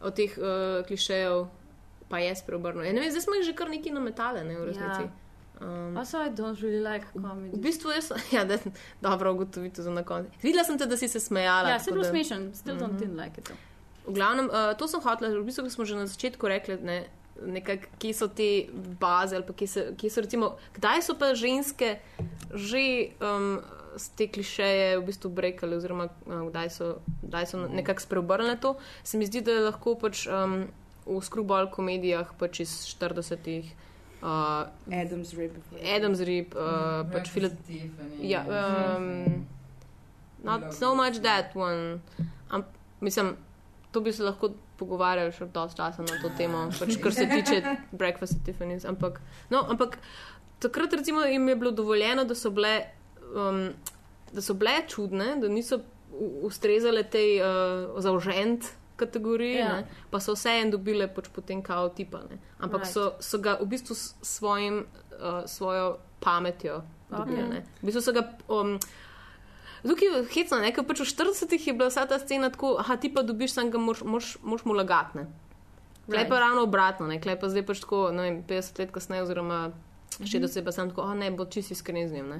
od 0.00 0.14
teh 0.14 0.34
uh, 0.34 0.44
klišejev 0.86 1.46
pa 2.12 2.20
je 2.20 2.34
spreobrnil. 2.34 2.84
Ja, 2.84 2.92
ne 2.92 3.00
vem, 3.00 3.10
zdaj 3.10 3.22
smo 3.22 3.34
jih 3.34 3.46
že 3.46 3.54
kar 3.54 3.70
neki 3.70 3.88
nametali, 3.90 4.44
ne 4.44 4.54
v 4.54 4.64
resnici. 4.66 5.08
Um, 5.58 5.96
Also, 5.96 6.18
I 6.18 6.28
don't 6.30 6.58
really 6.58 6.82
like 6.82 7.06
comedy. 7.14 7.50
v 7.50 7.60
bistvu 7.60 7.90
jaz, 7.90 8.10
ja, 8.32 8.44
da, 8.44 8.58
dobro 9.00 9.32
ugotovitev 9.32 9.80
za 9.80 9.90
na 9.90 10.02
koncu. 10.02 10.28
Videla 10.40 10.64
sem 10.64 10.76
te, 10.76 10.84
da 10.84 10.96
si 10.96 11.08
se 11.08 11.20
smejala. 11.20 11.68
Ja, 11.68 11.78
se 11.78 11.82
je 11.82 11.84
tako 11.86 11.94
bilo 11.94 12.04
da- 12.04 12.10
smešen, 12.10 12.42
still 12.52 12.76
don't 12.76 13.00
Mhm. 13.00 13.16
like 13.16 13.38
it. 13.38 13.44
though. 13.44 13.60
V 14.04 14.12
glavnem, 14.12 14.46
uh, 14.46 14.74
to 14.74 14.84
sem 14.86 15.00
hotela, 15.00 15.30
v 15.32 15.44
bistvu 15.44 15.70
smo 15.70 15.84
že 15.84 15.94
na 15.94 16.06
začetku 16.06 16.42
rekli, 16.44 16.76
ne, 16.78 17.06
nekak, 17.40 17.88
kje 17.96 18.12
so 18.12 18.28
te 18.28 18.66
baze, 18.98 19.32
ali 19.32 19.46
kje, 19.46 19.68
se, 19.68 19.94
kje 19.94 20.10
so 20.10 20.20
recimo, 20.20 20.46
kdaj 20.74 20.98
so 21.00 21.14
pa 21.14 21.32
ženske 21.32 21.98
že 22.52 22.82
um, 23.18 23.62
z 23.94 24.08
te 24.10 24.24
klišeje 24.26 24.96
v 24.96 25.02
bistvu 25.02 25.28
brekali, 25.28 25.72
oziroma 25.72 26.08
uh, 26.26 26.48
kdaj 26.48 26.68
so, 26.68 26.86
kdaj 27.22 27.44
so 27.46 27.56
nekako 27.68 28.00
spreobrnile 28.00 28.56
to. 28.56 28.74
Se 29.02 29.14
mi 29.14 29.24
zdi, 29.24 29.40
da 29.40 29.52
je 29.52 29.60
lahko 29.62 29.94
pač 29.94 30.26
um, 30.26 30.66
v 31.06 31.20
skrubal 31.24 31.70
komedijah 31.70 32.34
pač 32.38 32.62
iz 32.64 32.72
40-ih. 32.94 33.72
Uh, 34.22 34.70
Adam's 34.86 35.34
Rib. 35.34 35.56
Adam's 35.82 36.22
Rib, 36.22 36.54
uh, 36.54 37.02
pač 37.10 37.30
Filip. 37.30 37.58
Ja, 38.22 38.46
um, 38.46 39.46
not 40.44 40.70
so 40.74 40.94
much 40.94 41.18
that 41.22 41.56
one. 41.58 41.98
Am, 42.50 42.64
mislim, 43.00 43.36
to 43.90 44.00
bi 44.00 44.12
se 44.12 44.22
lahko 44.22 44.52
pogovarjali 44.78 45.34
še 45.34 45.48
dosti 45.54 45.80
časa 45.80 46.06
na 46.06 46.18
to 46.22 46.30
temo, 46.38 46.68
pač, 46.80 46.98
kar 47.02 47.14
se 47.14 47.26
tiče 47.30 47.62
Breakfast 47.90 48.38
at 48.38 48.46
Tiffany's. 48.46 48.86
Ampak, 48.88 49.18
no, 49.50 49.64
ampak 49.74 49.98
takrat 50.62 50.94
recimo 50.94 51.26
jim 51.26 51.48
je 51.48 51.56
bilo 51.58 51.74
dovoljeno, 51.74 52.24
da 52.24 52.38
so 52.38 52.54
bile, 52.54 52.76
um, 53.34 53.72
da 54.30 54.44
so 54.44 54.54
bile 54.54 54.84
čudne, 54.86 55.34
da 55.42 55.50
niso 55.50 55.82
ustrezale 56.46 57.02
tej 57.02 57.40
uh, 57.40 57.98
zaužent 58.04 58.70
kategoriji, 59.02 59.58
Ja. 59.58 59.68
ja. 59.82 59.84
pa 60.10 60.20
so 60.20 60.34
vseeno 60.34 60.70
dobile 60.76 61.08
pač 61.10 61.28
potem 61.34 61.62
kao 61.62 61.88
tipa. 61.90 62.22
Ne? 62.30 62.38
Ampak 62.58 62.86
Right. 62.86 62.94
so, 62.94 63.12
so 63.20 63.38
ga 63.38 63.58
v 63.60 63.66
bistvu 63.66 63.94
s 63.94 64.14
svojim, 64.22 64.84
uh, 65.12 65.42
svojo 65.46 65.96
pametjo 66.20 66.82
dobile. 67.10 67.42
Okay. 67.42 67.50
ne. 67.50 67.64
V 67.82 67.90
bistvu 67.90 68.02
so 68.02 68.12
ga. 68.12 68.28
Um, 68.48 68.78
Tukaj 69.82 70.06
je 70.08 70.18
hecno, 70.30 70.60
ne? 70.62 70.68
ker 70.70 70.84
pač 70.86 71.00
v 71.02 71.10
40-ih 71.10 71.64
je 71.66 71.72
bila 71.74 71.88
vsa 71.90 72.04
ta 72.06 72.14
scena 72.22 72.50
tako, 72.54 72.76
ah, 72.78 72.94
ti 72.94 73.08
pa 73.10 73.24
dobiš, 73.26 73.50
sam 73.50 73.66
ga 73.66 73.80
moš, 73.82 74.04
moš, 74.06 74.36
moš 74.46 74.62
mu 74.62 74.76
lagati. 74.78 75.18
ne. 75.18 75.24
Klej 76.06 76.28
pa 76.30 76.38
ravno 76.38 76.62
obratno, 76.62 77.06
ne? 77.10 77.18
klej 77.18 77.34
pa 77.34 77.50
zdaj 77.50 77.66
pač 77.66 77.80
tako, 77.82 78.12
ne 78.14 78.22
vem, 78.22 78.36
50 78.46 78.78
let 78.78 78.90
kasneje, 78.94 79.22
oziroma 79.26 79.72
še 80.22 80.38
da 80.38 80.46
se 80.46 80.62
pa 80.62 80.70
sam 80.70 80.90
tako, 80.90 81.02
oh, 81.02 81.14
ne, 81.18 81.30
bo 81.34 81.46
čisto 81.50 81.74
iskren 81.74 82.06
z 82.06 82.14
njim. 82.14 82.28
Ne? 82.30 82.38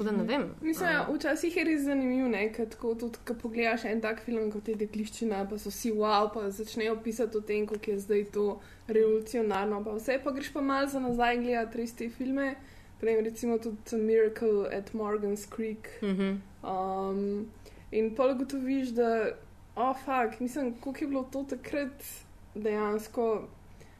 Tako 0.00 0.10
da 0.10 0.22
ne 0.22 0.24
vem. 0.24 0.54
Mislim, 0.60 0.88
ja, 0.88 1.08
včasih 1.12 1.56
je 1.56 1.64
res 1.64 1.82
zanimivo, 1.84 2.30
ker 2.56 2.68
tako 2.72 2.94
tudi, 2.94 3.18
ko 3.26 3.34
pogledaš 3.42 3.84
en 3.84 4.00
tak 4.00 4.22
film 4.24 4.46
kot 4.52 4.68
je 4.68 4.74
Dekliščina, 4.80 5.42
pa 5.50 5.58
so 5.60 5.68
vsi 5.68 5.92
wow, 5.92 6.30
pa 6.32 6.46
začnejo 6.50 6.94
pisati 7.04 7.36
o 7.36 7.40
tem, 7.44 7.66
kako 7.68 7.90
je 7.90 7.98
zdaj 8.00 8.24
to 8.32 8.44
revolucionarno, 8.88 9.82
pa 9.84 9.98
vse, 9.98 10.16
pa 10.24 10.32
greš 10.32 10.52
pa 10.54 10.62
malo 10.64 10.88
za 10.88 11.02
nazaj 11.04 11.42
gledati 11.42 11.82
res 11.82 11.92
te 11.92 12.08
filme, 12.08 12.54
prej 13.00 13.20
recimo 13.26 13.58
tudi 13.60 14.00
Miracle 14.00 14.70
at 14.72 14.94
Morgan's 14.96 15.44
Creek. 15.44 15.92
Mhm. 16.02 16.40
Um, 16.64 17.50
in 17.92 18.14
pol 18.16 18.34
gotoviš, 18.40 18.96
da, 18.96 19.36
oh, 19.76 19.92
fuck, 19.92 20.40
mislim, 20.40 20.72
koliko 20.80 21.04
je 21.04 21.08
bilo 21.08 21.26
to 21.32 21.44
takrat 21.44 22.08
dejansko, 22.54 23.28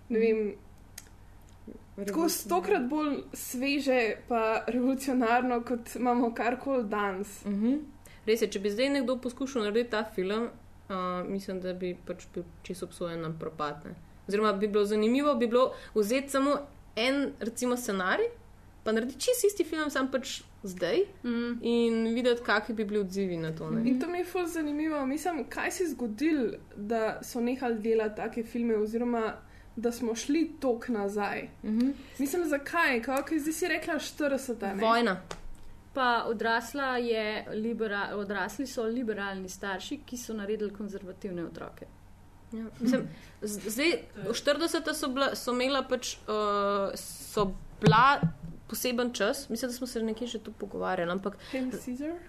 ne 0.09 0.19
vem, 0.19 0.45
tako 2.07 2.29
stokrat 2.29 2.83
bolj 2.89 3.17
sveže, 3.33 4.17
pa 4.29 4.65
revolucionarno, 4.67 5.63
kot 5.63 5.95
imamo 5.97 6.35
karkoli 6.35 6.85
danes. 6.85 7.45
Mhm. 7.45 7.75
Res 8.27 8.43
je, 8.43 8.49
če 8.49 8.59
bi 8.59 8.71
zdaj 8.71 8.89
nekdo 8.91 9.17
poskušal 9.17 9.63
narediti 9.63 9.91
ta 9.91 10.05
film, 10.15 10.49
uh, 10.89 10.95
mislim, 11.29 11.61
da 11.61 11.73
bi 11.73 11.97
pač 12.07 12.27
bil 12.35 12.45
čisto 12.63 12.87
obsojen 12.87 13.21
na 13.21 13.31
propad. 13.39 13.85
Ne? 13.85 13.95
Oziroma, 14.29 14.53
bi 14.53 14.69
bilo 14.69 14.85
zanimivo, 14.85 15.35
bi 15.35 15.47
bilo 15.47 15.73
vzeti 15.95 16.29
samo 16.31 16.59
en, 16.97 17.33
recimo, 17.41 17.77
scenarij, 17.77 18.27
pa 18.85 18.93
narediti 18.93 19.21
čisto 19.21 19.47
isti 19.47 19.65
film, 19.65 19.91
sam 19.91 20.11
pač 20.11 20.43
zdaj 20.63 20.99
Mm. 21.25 21.59
in 21.63 22.15
videti, 22.15 22.43
kakšni 22.43 22.75
bi 22.75 22.85
bili 22.85 23.01
odzivi 23.01 23.37
na 23.37 23.55
to. 23.57 23.71
Ne? 23.71 23.81
In 23.91 24.01
to 24.01 24.09
mi 24.09 24.19
je 24.19 24.25
ful 24.25 24.47
zanimivo. 24.47 25.07
Mislim, 25.07 25.45
kaj 25.45 25.71
se 25.71 25.85
je 25.85 25.89
zgodilo, 25.89 26.51
da 26.77 27.19
so 27.23 27.41
nehali 27.41 27.79
delati 27.79 28.17
take 28.17 28.43
filme, 28.45 28.77
oziroma 28.77 29.33
da 29.77 29.93
smo 29.93 30.15
šli 30.15 30.57
tok 30.61 30.89
nazaj. 30.89 31.49
Mhm. 31.65 31.91
Mislim, 32.19 32.49
zakaj? 32.49 33.03
Kako 33.03 33.39
zdaj 33.39 33.53
si 33.53 33.69
rekla 33.69 33.95
40. 33.95 34.75
ne? 34.75 34.83
Vojna. 34.83 35.21
Pa 35.95 36.25
odrasla 36.27 36.97
je, 36.97 37.47
libera, 37.53 38.09
odrasli 38.15 38.67
so 38.67 38.83
liberalni 38.83 39.49
starši, 39.49 40.01
ki 40.07 40.17
so 40.17 40.35
naredili 40.35 40.75
konzervativne 40.75 41.45
otroke. 41.45 41.87
Ja. 42.53 42.65
Mislim, 42.81 43.09
zdaj, 43.43 43.93
v 44.27 44.33
40. 44.33 44.95
so, 44.95 45.09
bila, 45.09 45.35
so 45.35 45.53
imela 45.53 45.83
pač, 45.83 46.17
uh, 46.27 46.91
so 46.95 47.53
bila 47.81 48.21
poseben 48.71 49.13
čas, 49.13 49.49
mislim, 49.49 49.71
da 49.71 49.77
smo 49.77 49.87
se 49.87 50.03
nekje 50.03 50.27
že 50.27 50.39
tu 50.39 50.53
pogovarjali, 50.53 51.11
ampak 51.11 51.37
Hail? 51.53 51.71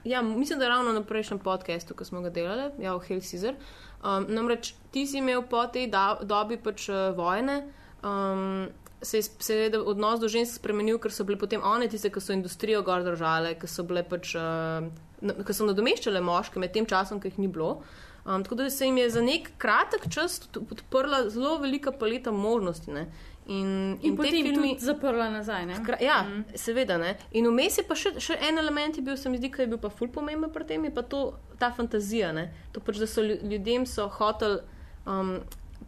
Ja, 0.03 0.21
mislim, 0.21 0.59
da 0.59 0.69
ravno 0.69 0.93
na 0.93 1.03
prejšnjem 1.03 1.39
podkastu, 1.39 1.93
ko 1.93 2.05
smo 2.05 2.21
ga 2.21 2.29
delali, 2.29 2.71
ja, 2.79 2.95
v 2.95 3.05
Hell 3.07 3.21
Caesar. 3.21 3.55
Um, 4.01 4.25
namreč 4.29 4.73
ti 4.91 5.05
si 5.07 5.21
imel 5.21 5.43
po 5.49 5.61
tej 5.67 5.87
da, 5.93 6.17
dobi 6.23 6.57
pač 6.57 6.89
uh, 6.89 7.11
vojne, 7.17 7.61
um, 8.03 8.67
se 9.01 9.17
je 9.17 9.29
seveda 9.39 9.81
odnos 9.85 10.19
do 10.21 10.29
žensk 10.29 10.57
spremenil, 10.57 10.97
ker 11.01 11.13
so 11.13 11.25
bile 11.25 11.37
potem 11.37 11.61
one 11.65 11.89
tiste, 11.89 12.09
ki 12.09 12.21
so 12.21 12.33
industrijo 12.33 12.81
gor 12.85 13.05
držale, 13.05 13.55
ki 13.61 13.69
so 13.69 13.85
bile 13.85 14.03
pač, 14.05 14.33
uh, 14.37 14.89
ki 15.21 15.53
so 15.53 15.69
nadomeščale 15.69 16.21
moške 16.25 16.61
med 16.61 16.73
tem 16.73 16.89
časom, 16.89 17.21
ki 17.21 17.33
jih 17.33 17.43
ni 17.45 17.49
bilo. 17.49 17.81
Um, 18.25 18.43
tako 18.43 18.55
da 18.55 18.69
se 18.69 18.85
jim 18.85 18.97
je 18.97 19.09
za 19.09 19.21
nek 19.21 19.49
kratek 19.57 20.05
čas 20.13 20.41
odprla 20.53 21.29
zelo 21.29 21.57
velika 21.57 21.91
paleta 21.91 22.31
možnosti. 22.31 22.91
Ne. 22.93 23.07
In, 23.47 23.97
In 24.01 24.11
te 24.11 24.17
potem 24.17 24.45
filmi- 24.45 24.77
zaprla 24.79 25.29
nazaj. 25.29 25.65
Ne? 25.65 25.73
Hkra- 25.75 26.01
Ja, 26.01 26.23
mm. 26.23 26.43
seveda. 26.55 26.97
Ne. 26.97 27.17
In 27.31 27.45
vmes 27.47 27.77
je 27.77 27.83
pa 27.83 27.95
še, 27.95 28.13
še 28.19 28.37
en 28.39 28.57
element, 28.57 28.99
bil, 29.01 29.17
se 29.17 29.29
mi 29.29 29.37
zdi, 29.37 29.49
ki 29.51 29.61
je 29.61 29.67
bil 29.67 29.77
pa 29.77 29.89
ful 29.89 30.07
pomemben 30.07 30.51
pri 30.51 30.63
tem, 30.63 30.83
je 30.85 30.91
pa 30.91 31.01
to, 31.01 31.23
ta 31.59 31.71
fantazija. 31.71 32.31
Ne. 32.31 32.45
To 32.71 32.79
pač, 32.79 32.97
da 32.97 33.07
so 33.07 33.21
lju- 33.21 33.41
ljudem 33.43 33.85
so 33.85 34.07
hoteli 34.09 34.61
um, 35.05 35.39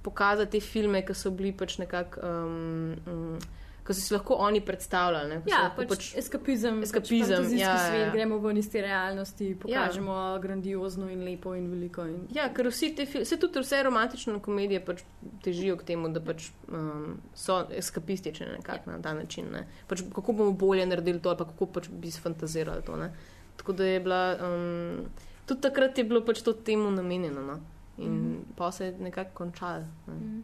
pokazati 0.02 0.52
te 0.52 0.60
filme, 0.62 1.06
ki 1.06 1.14
so 1.14 1.32
bili 1.32 1.54
pač 1.54 1.78
nekako. 1.78 2.20
Um, 2.22 2.96
um, 3.08 3.40
Ko 3.84 3.94
so 3.94 4.00
si 4.00 4.14
lahko 4.14 4.38
oni 4.40 4.62
predstavljali. 4.64 5.30
Ne, 5.30 5.38
Ja, 5.52 5.66
pač, 5.76 5.90
pač 5.90 6.06
eskapizem, 6.16 6.78
eskapizem, 6.86 7.44
pač 7.44 7.56
ja, 7.58 7.74
ja, 7.74 7.80
svet, 7.90 8.04
ja. 8.06 8.12
gremo 8.14 8.38
ven 8.40 8.58
iz 8.62 8.70
te 8.72 8.82
realnosti, 8.82 9.50
pokažemo 9.60 10.14
ja. 10.16 10.38
grandiozno 10.40 11.10
in 11.12 11.26
lepo 11.28 11.52
in 11.60 11.68
veliko. 11.72 12.06
In... 12.08 12.22
Ja, 12.32 12.48
ker 12.56 12.70
vsi 12.72 12.94
te 12.96 13.06
filme, 13.10 13.40
tudi 13.42 13.64
vse 13.66 13.82
romantične 13.84 14.38
komedije 14.46 14.80
pač 14.88 15.04
težijo 15.44 15.76
k 15.82 15.90
temu, 15.92 16.14
da 16.16 16.24
pač, 16.24 16.48
um, 16.72 17.18
so 17.36 17.60
eskapistične 17.76 18.54
nekako 18.54 18.94
ja. 18.94 18.96
na 18.96 19.04
ta 19.04 19.14
način. 19.18 19.52
Ne. 19.52 19.66
Pač, 19.92 20.06
kako 20.16 20.38
bomo 20.40 20.56
bolje 20.56 20.88
naredili 20.88 21.20
to, 21.20 21.34
ali 21.34 21.44
pa 21.44 21.50
kako 21.52 21.68
pač 21.76 21.92
bi 21.92 22.12
sfantazirali 22.12 22.88
to. 22.88 22.96
Ne. 23.04 23.12
Tako 23.60 23.76
da 23.82 23.92
je 23.92 24.00
bila, 24.00 24.24
um, 24.48 25.12
tudi 25.46 25.68
takrat 25.68 26.00
je 26.00 26.08
bilo 26.08 26.24
pač 26.24 26.40
to 26.42 26.56
temu 26.56 26.88
namenjeno. 26.92 27.44
No. 27.52 27.60
In 27.98 28.14
mm. 28.14 28.56
pa 28.56 28.72
se 28.72 28.86
je 28.86 28.96
nekako 29.00 29.44
končalo. 29.44 29.92
Ne. 30.08 30.14
Mm. 30.14 30.44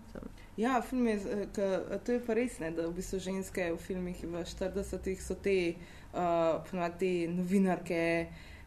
Ja, 0.60 0.82
film 0.84 1.08
je, 1.08 1.20
z- 1.20 1.48
k, 1.56 1.58
to 2.04 2.12
je 2.12 2.20
pa 2.20 2.36
res, 2.36 2.58
ne, 2.60 2.74
da 2.76 2.84
v 2.90 2.98
bistvu 2.98 3.20
ženske 3.24 3.70
v 3.72 3.78
filmih 3.80 4.18
v 4.28 4.42
40-ih 4.44 5.22
so 5.24 5.38
te, 5.40 5.76
uh, 6.12 6.60
ponovadi 6.68 6.98
te 7.00 7.12
novinarke, 7.32 8.02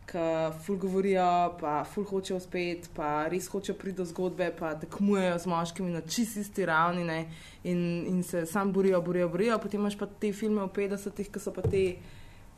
ki 0.09 0.23
ful 0.65 0.79
govorijo, 0.81 1.27
pa 1.61 1.85
ful 1.85 2.07
hočejo 2.09 2.39
uspeti, 2.41 2.89
pa 2.97 3.29
res 3.29 3.45
hočejo 3.53 3.77
priti 3.79 4.01
do 4.01 4.07
zgodbe, 4.09 4.49
pa 4.57 4.73
tekmujejo 4.75 5.37
z 5.45 5.53
moškimi 5.53 5.93
na 5.93 6.01
čisti 6.01 6.41
isti 6.41 6.67
ravni 6.67 7.05
ne, 7.05 7.21
in, 7.65 7.85
in 8.09 8.23
se 8.27 8.47
sam 8.47 8.73
borijo, 8.73 9.03
borijo, 9.05 9.29
borijo. 9.29 9.61
Potem 9.63 9.81
imaš 9.85 9.99
pa 10.01 10.09
te 10.09 10.33
filme 10.33 10.65
v 10.65 10.73
50-ih, 10.75 11.29
ki 11.29 11.45
so 11.45 11.53
pa 11.53 11.63
te. 11.63 11.85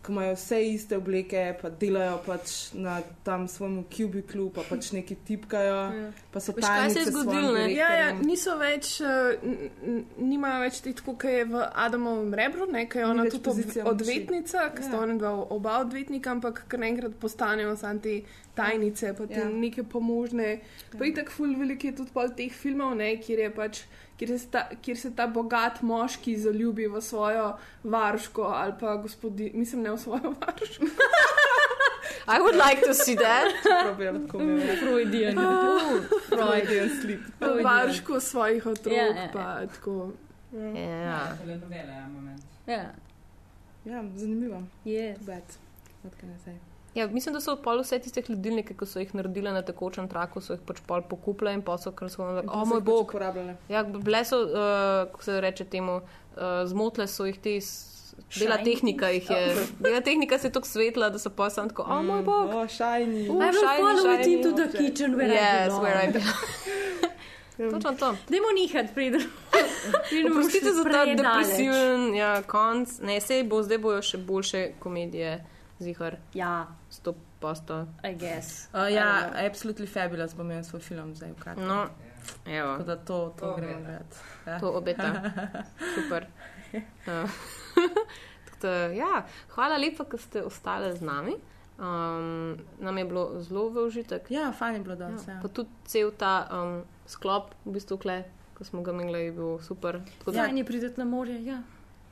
Ko 0.04 0.12
imajo 0.12 0.34
vse 0.34 0.58
iste 0.66 0.96
obleke, 0.96 1.54
pa 1.56 1.70
delajo 1.72 2.18
pač 2.20 2.50
na 2.74 2.94
tam 3.22 3.46
svojem 3.48 3.84
kubiklu, 3.86 4.50
pa 4.50 4.60
pač 4.62 4.92
neki 4.92 5.14
tipkajo, 5.16 5.78
Ja. 5.94 6.10
pa 6.30 6.40
so 6.40 6.52
Veš, 6.52 6.60
kaj 6.62 6.90
se 6.90 6.98
je 6.98 7.04
zgodilo, 7.06 7.52
ne? 7.54 7.72
Ja, 7.72 7.88
ja, 7.94 8.12
niso 8.14 8.58
več, 8.58 9.00
n- 9.00 9.70
nimajo 10.18 10.60
več 10.60 10.80
teh, 10.80 10.94
kot 10.96 11.24
je 11.24 11.44
v 11.46 11.56
Adamovem 11.74 12.34
rebru, 12.34 12.66
ne, 12.66 12.84
ki 12.86 12.98
je 12.98 13.06
ona 13.06 13.24
tudi 13.26 13.48
ob- 13.48 13.86
odvetnica, 13.86 14.68
ki 14.70 14.82
Ja. 14.82 14.88
sta 14.88 15.00
ona 15.00 15.16
dva 15.16 15.32
oba 15.50 15.78
odvetnika, 15.78 16.30
ampak 16.30 16.64
kar 16.68 16.80
naenkrat 16.80 17.16
postanejo 17.16 17.76
samo 17.76 17.98
te 17.98 18.20
tajnice, 18.54 19.14
pa 19.14 19.26
te 19.26 19.34
Ja. 19.34 19.40
ja. 19.40 19.48
neke 19.50 19.82
pomožne. 19.84 20.60
Pa 20.98 21.04
je 21.04 21.14
tako 21.14 21.30
ful 21.30 21.54
veliko 21.56 21.86
je 21.86 21.96
tudi 21.96 22.10
pol 22.12 22.28
teh 22.30 22.52
filmov, 22.52 22.94
ne, 22.96 23.16
kjer 23.16 23.38
je 23.38 23.50
pač. 23.50 23.82
Kjer 24.14 24.38
se, 24.38 24.46
ta, 24.46 24.68
kjer 24.78 24.96
se 24.96 25.10
ta 25.10 25.26
bogat 25.26 25.80
moški 25.82 26.36
zaljubi 26.38 26.86
v 26.86 27.00
svojo 27.00 27.56
varuško 27.84 28.42
ali 28.44 28.72
pa 28.80 28.96
gospodi, 28.96 29.50
mislim, 29.54 29.82
ne 29.82 29.90
v 29.90 29.98
svojo 29.98 30.34
varuško. 30.40 30.86
I 32.26 32.38
would 32.38 32.54
like 32.56 32.80
to 32.82 32.94
see 32.94 33.16
that. 33.16 33.50
Pravi, 33.62 34.06
lahko 34.06 34.38
me 34.38 34.76
Freudian. 34.76 35.36
Freudian 36.28 36.88
slip. 37.00 37.20
V 37.40 37.62
varuško 37.64 38.20
svojih 38.20 38.66
otrok. 38.66 38.94
Ja, 38.94 39.02
Ja, 39.02 39.14
ja, 39.14 39.22
ja, 39.22 39.30
pa, 39.32 39.66
tako. 39.66 40.12
ja. 40.74 41.36
telenovele, 41.36 41.92
ja, 41.92 42.06
moment. 42.08 42.42
Ja, 42.66 42.84
Ja, 43.84 44.04
zanimivo. 44.16 44.62
yes. 44.84 45.18
Bad. 45.18 45.42
What 46.02 46.14
can 46.20 46.30
I 46.30 46.38
say? 46.44 46.54
Ja, 46.94 47.06
mislim, 47.06 47.32
da 47.34 47.40
so 47.40 47.56
pol 47.56 47.80
vse 47.82 47.98
tiste 47.98 48.22
hladilnike, 48.22 48.76
ki 48.78 48.86
so 48.86 49.00
jih 49.02 49.14
naredili 49.14 49.50
na 49.52 49.62
tekočem 49.66 50.08
traku, 50.08 50.40
so 50.40 50.54
jih 50.54 50.60
pač 50.66 50.78
pol 50.86 51.02
pokupili 51.02 51.54
in 51.54 51.62
pa 51.62 51.74
so 51.78 51.90
kar 51.92 52.10
so. 52.10 52.22
In 52.22 52.48
O 52.48 52.64
moj 52.64 52.78
jih 52.78 52.84
pač 52.84 52.86
bog. 52.86 53.08
Uporabljale. 53.08 53.56
Ja, 53.68 53.82
bile 53.82 54.24
so, 54.24 54.44
uh, 54.44 55.10
kako 55.10 55.22
se 55.22 55.40
reče 55.40 55.64
temu, 55.64 55.96
uh, 55.96 56.62
zmotile 56.70 57.08
so 57.10 57.26
jih 57.26 57.38
te. 57.38 57.58
Shiny? 58.30 58.64
tehnika 58.64 59.08
jih 59.10 59.30
je. 59.30 59.54
Bela 59.82 60.00
tehnika 60.00 60.38
se 60.38 60.46
je 60.46 60.52
tako 60.52 60.68
svetla, 60.70 61.08
da 61.10 61.18
so 61.18 61.30
pa 61.34 61.50
sam 61.50 61.68
tako, 61.68 61.82
o 61.82 62.02
moj 62.02 62.22
bog. 62.22 62.54
Oh, 62.54 62.68
shiny. 62.70 63.26
Uh, 63.28 63.42
I 63.42 63.50
will 63.50 63.52
shiny, 63.52 63.80
follow 63.80 64.14
it 64.14 64.20
shiny 64.22 64.34
into 64.36 64.52
the 64.54 64.64
object. 64.64 64.84
kitchen 64.84 65.16
where 65.16 65.32
I 65.32 65.34
Yes, 65.34 65.66
belong. 65.68 65.82
where 65.82 66.08
I 66.08 66.12
belong. 66.12 66.44
Točno 67.72 67.92
to. 67.98 68.16
Dajmo 68.28 68.46
nihati, 68.54 68.94
pridem. 68.94 69.20
Oprostite 70.30 70.72
za 70.72 70.84
ta 70.84 71.04
depresiven 71.04 72.14
ja, 72.14 72.42
konc. 72.42 73.00
Ne, 73.00 73.20
sej 73.20 73.44
bo, 73.44 73.62
zdaj 73.62 73.78
bojo 73.78 74.02
še 74.02 74.18
boljše 74.18 74.62
komedije, 74.78 75.44
zihar, 75.78 76.16
Ja, 76.34 76.66
sto 76.90 77.12
posto. 77.40 77.86
I 78.02 78.14
guess. 78.14 78.68
Uh, 78.72 78.88
ja, 78.88 79.30
Absolutely 79.36 79.86
Fabulous 79.86 80.34
bom 80.34 80.46
imel 80.46 80.64
svoj 80.64 80.80
film 80.80 81.14
zdaj 81.14 81.30
v 81.30 81.36
kratkem. 81.36 81.66
No, 81.66 81.86
evo. 82.46 82.72
Tako 82.72 82.84
da 82.84 82.96
to, 82.96 83.02
to 83.30 83.40
To 83.40 83.56
gremo 83.56 83.80
gledati. 83.80 84.16
Ja. 84.46 84.58
To 84.60 84.70
obeta. 84.70 85.12
Super. 85.94 86.26
Uh, 87.06 87.30
da, 88.60 88.68
ja, 88.88 89.22
hvala 89.48 89.76
lepa, 89.76 90.04
da 90.04 90.18
ste 90.18 90.42
ostali 90.42 90.96
z 90.96 91.02
nami. 91.02 91.34
Um, 91.78 92.56
nam 92.78 92.98
je 92.98 93.04
bilo 93.04 93.40
zelo 93.40 93.68
v 93.68 93.76
užitek. 93.78 94.30
ja, 94.30 94.52
fajn 94.52 94.74
je 94.74 94.80
bilo 94.80 94.96
danes. 94.96 95.28
Ja, 95.28 95.32
Ja. 95.32 95.40
pa 95.42 95.48
tudi 95.48 95.70
cel 95.84 96.10
ta 96.10 96.48
um, 96.52 96.82
sklop, 97.06 97.54
v 97.64 97.72
bistvu, 97.72 97.98
kle, 97.98 98.24
ko 98.54 98.64
smo 98.64 98.82
ga 98.82 98.92
imeli, 98.92 99.20
je 99.20 99.32
bil 99.32 99.58
super. 99.60 100.00
Tako 100.18 100.30
da, 100.30 100.38
Ja, 100.38 100.46
ni 100.48 100.64
prideti 100.64 100.98
na 100.98 101.04
morje, 101.04 101.44
ja. 101.44 101.62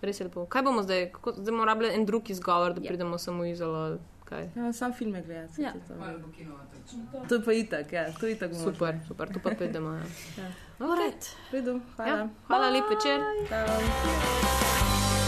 Res 0.03 0.21
je 0.21 0.25
lepo. 0.25 0.47
Kaj 0.47 0.63
bomo 0.63 0.83
zdaj? 0.83 1.11
Kako, 1.13 1.33
zdaj 1.33 1.53
bomo 1.53 1.65
rabili 1.65 1.95
en 1.95 2.07
drug 2.07 2.31
izgovor, 2.31 2.75
da 2.75 2.81
Ja. 2.81 2.89
pridemo 2.89 3.19
samo 3.19 3.45
izolo. 3.45 3.99
Kaj? 4.25 4.51
Ja, 4.57 4.73
sam 4.73 4.93
filme 4.93 5.23
gledati. 5.23 5.63
Ja. 5.63 5.73
to-. 5.73 7.25
To 7.29 7.35
je 7.35 7.45
pa 7.45 7.53
itak, 7.53 7.93
ja, 7.93 8.13
to 8.13 8.27
je 8.27 8.33
itak 8.33 8.53
možno. 8.53 8.73
Super, 8.73 8.99
super, 9.09 9.33
tu 9.33 9.41
pa 9.43 9.51
pridemo. 9.51 9.91
Ja. 9.91 10.03
Ja. 10.39 10.51
Okay. 10.81 11.05
Right. 11.05 11.27
Redu, 11.53 11.81
hvala. 11.97 12.11
Ja, 12.11 12.29
hvala, 12.47 12.71
lep 12.71 12.85
večer. 12.91 13.21
Ciao. 13.49 15.22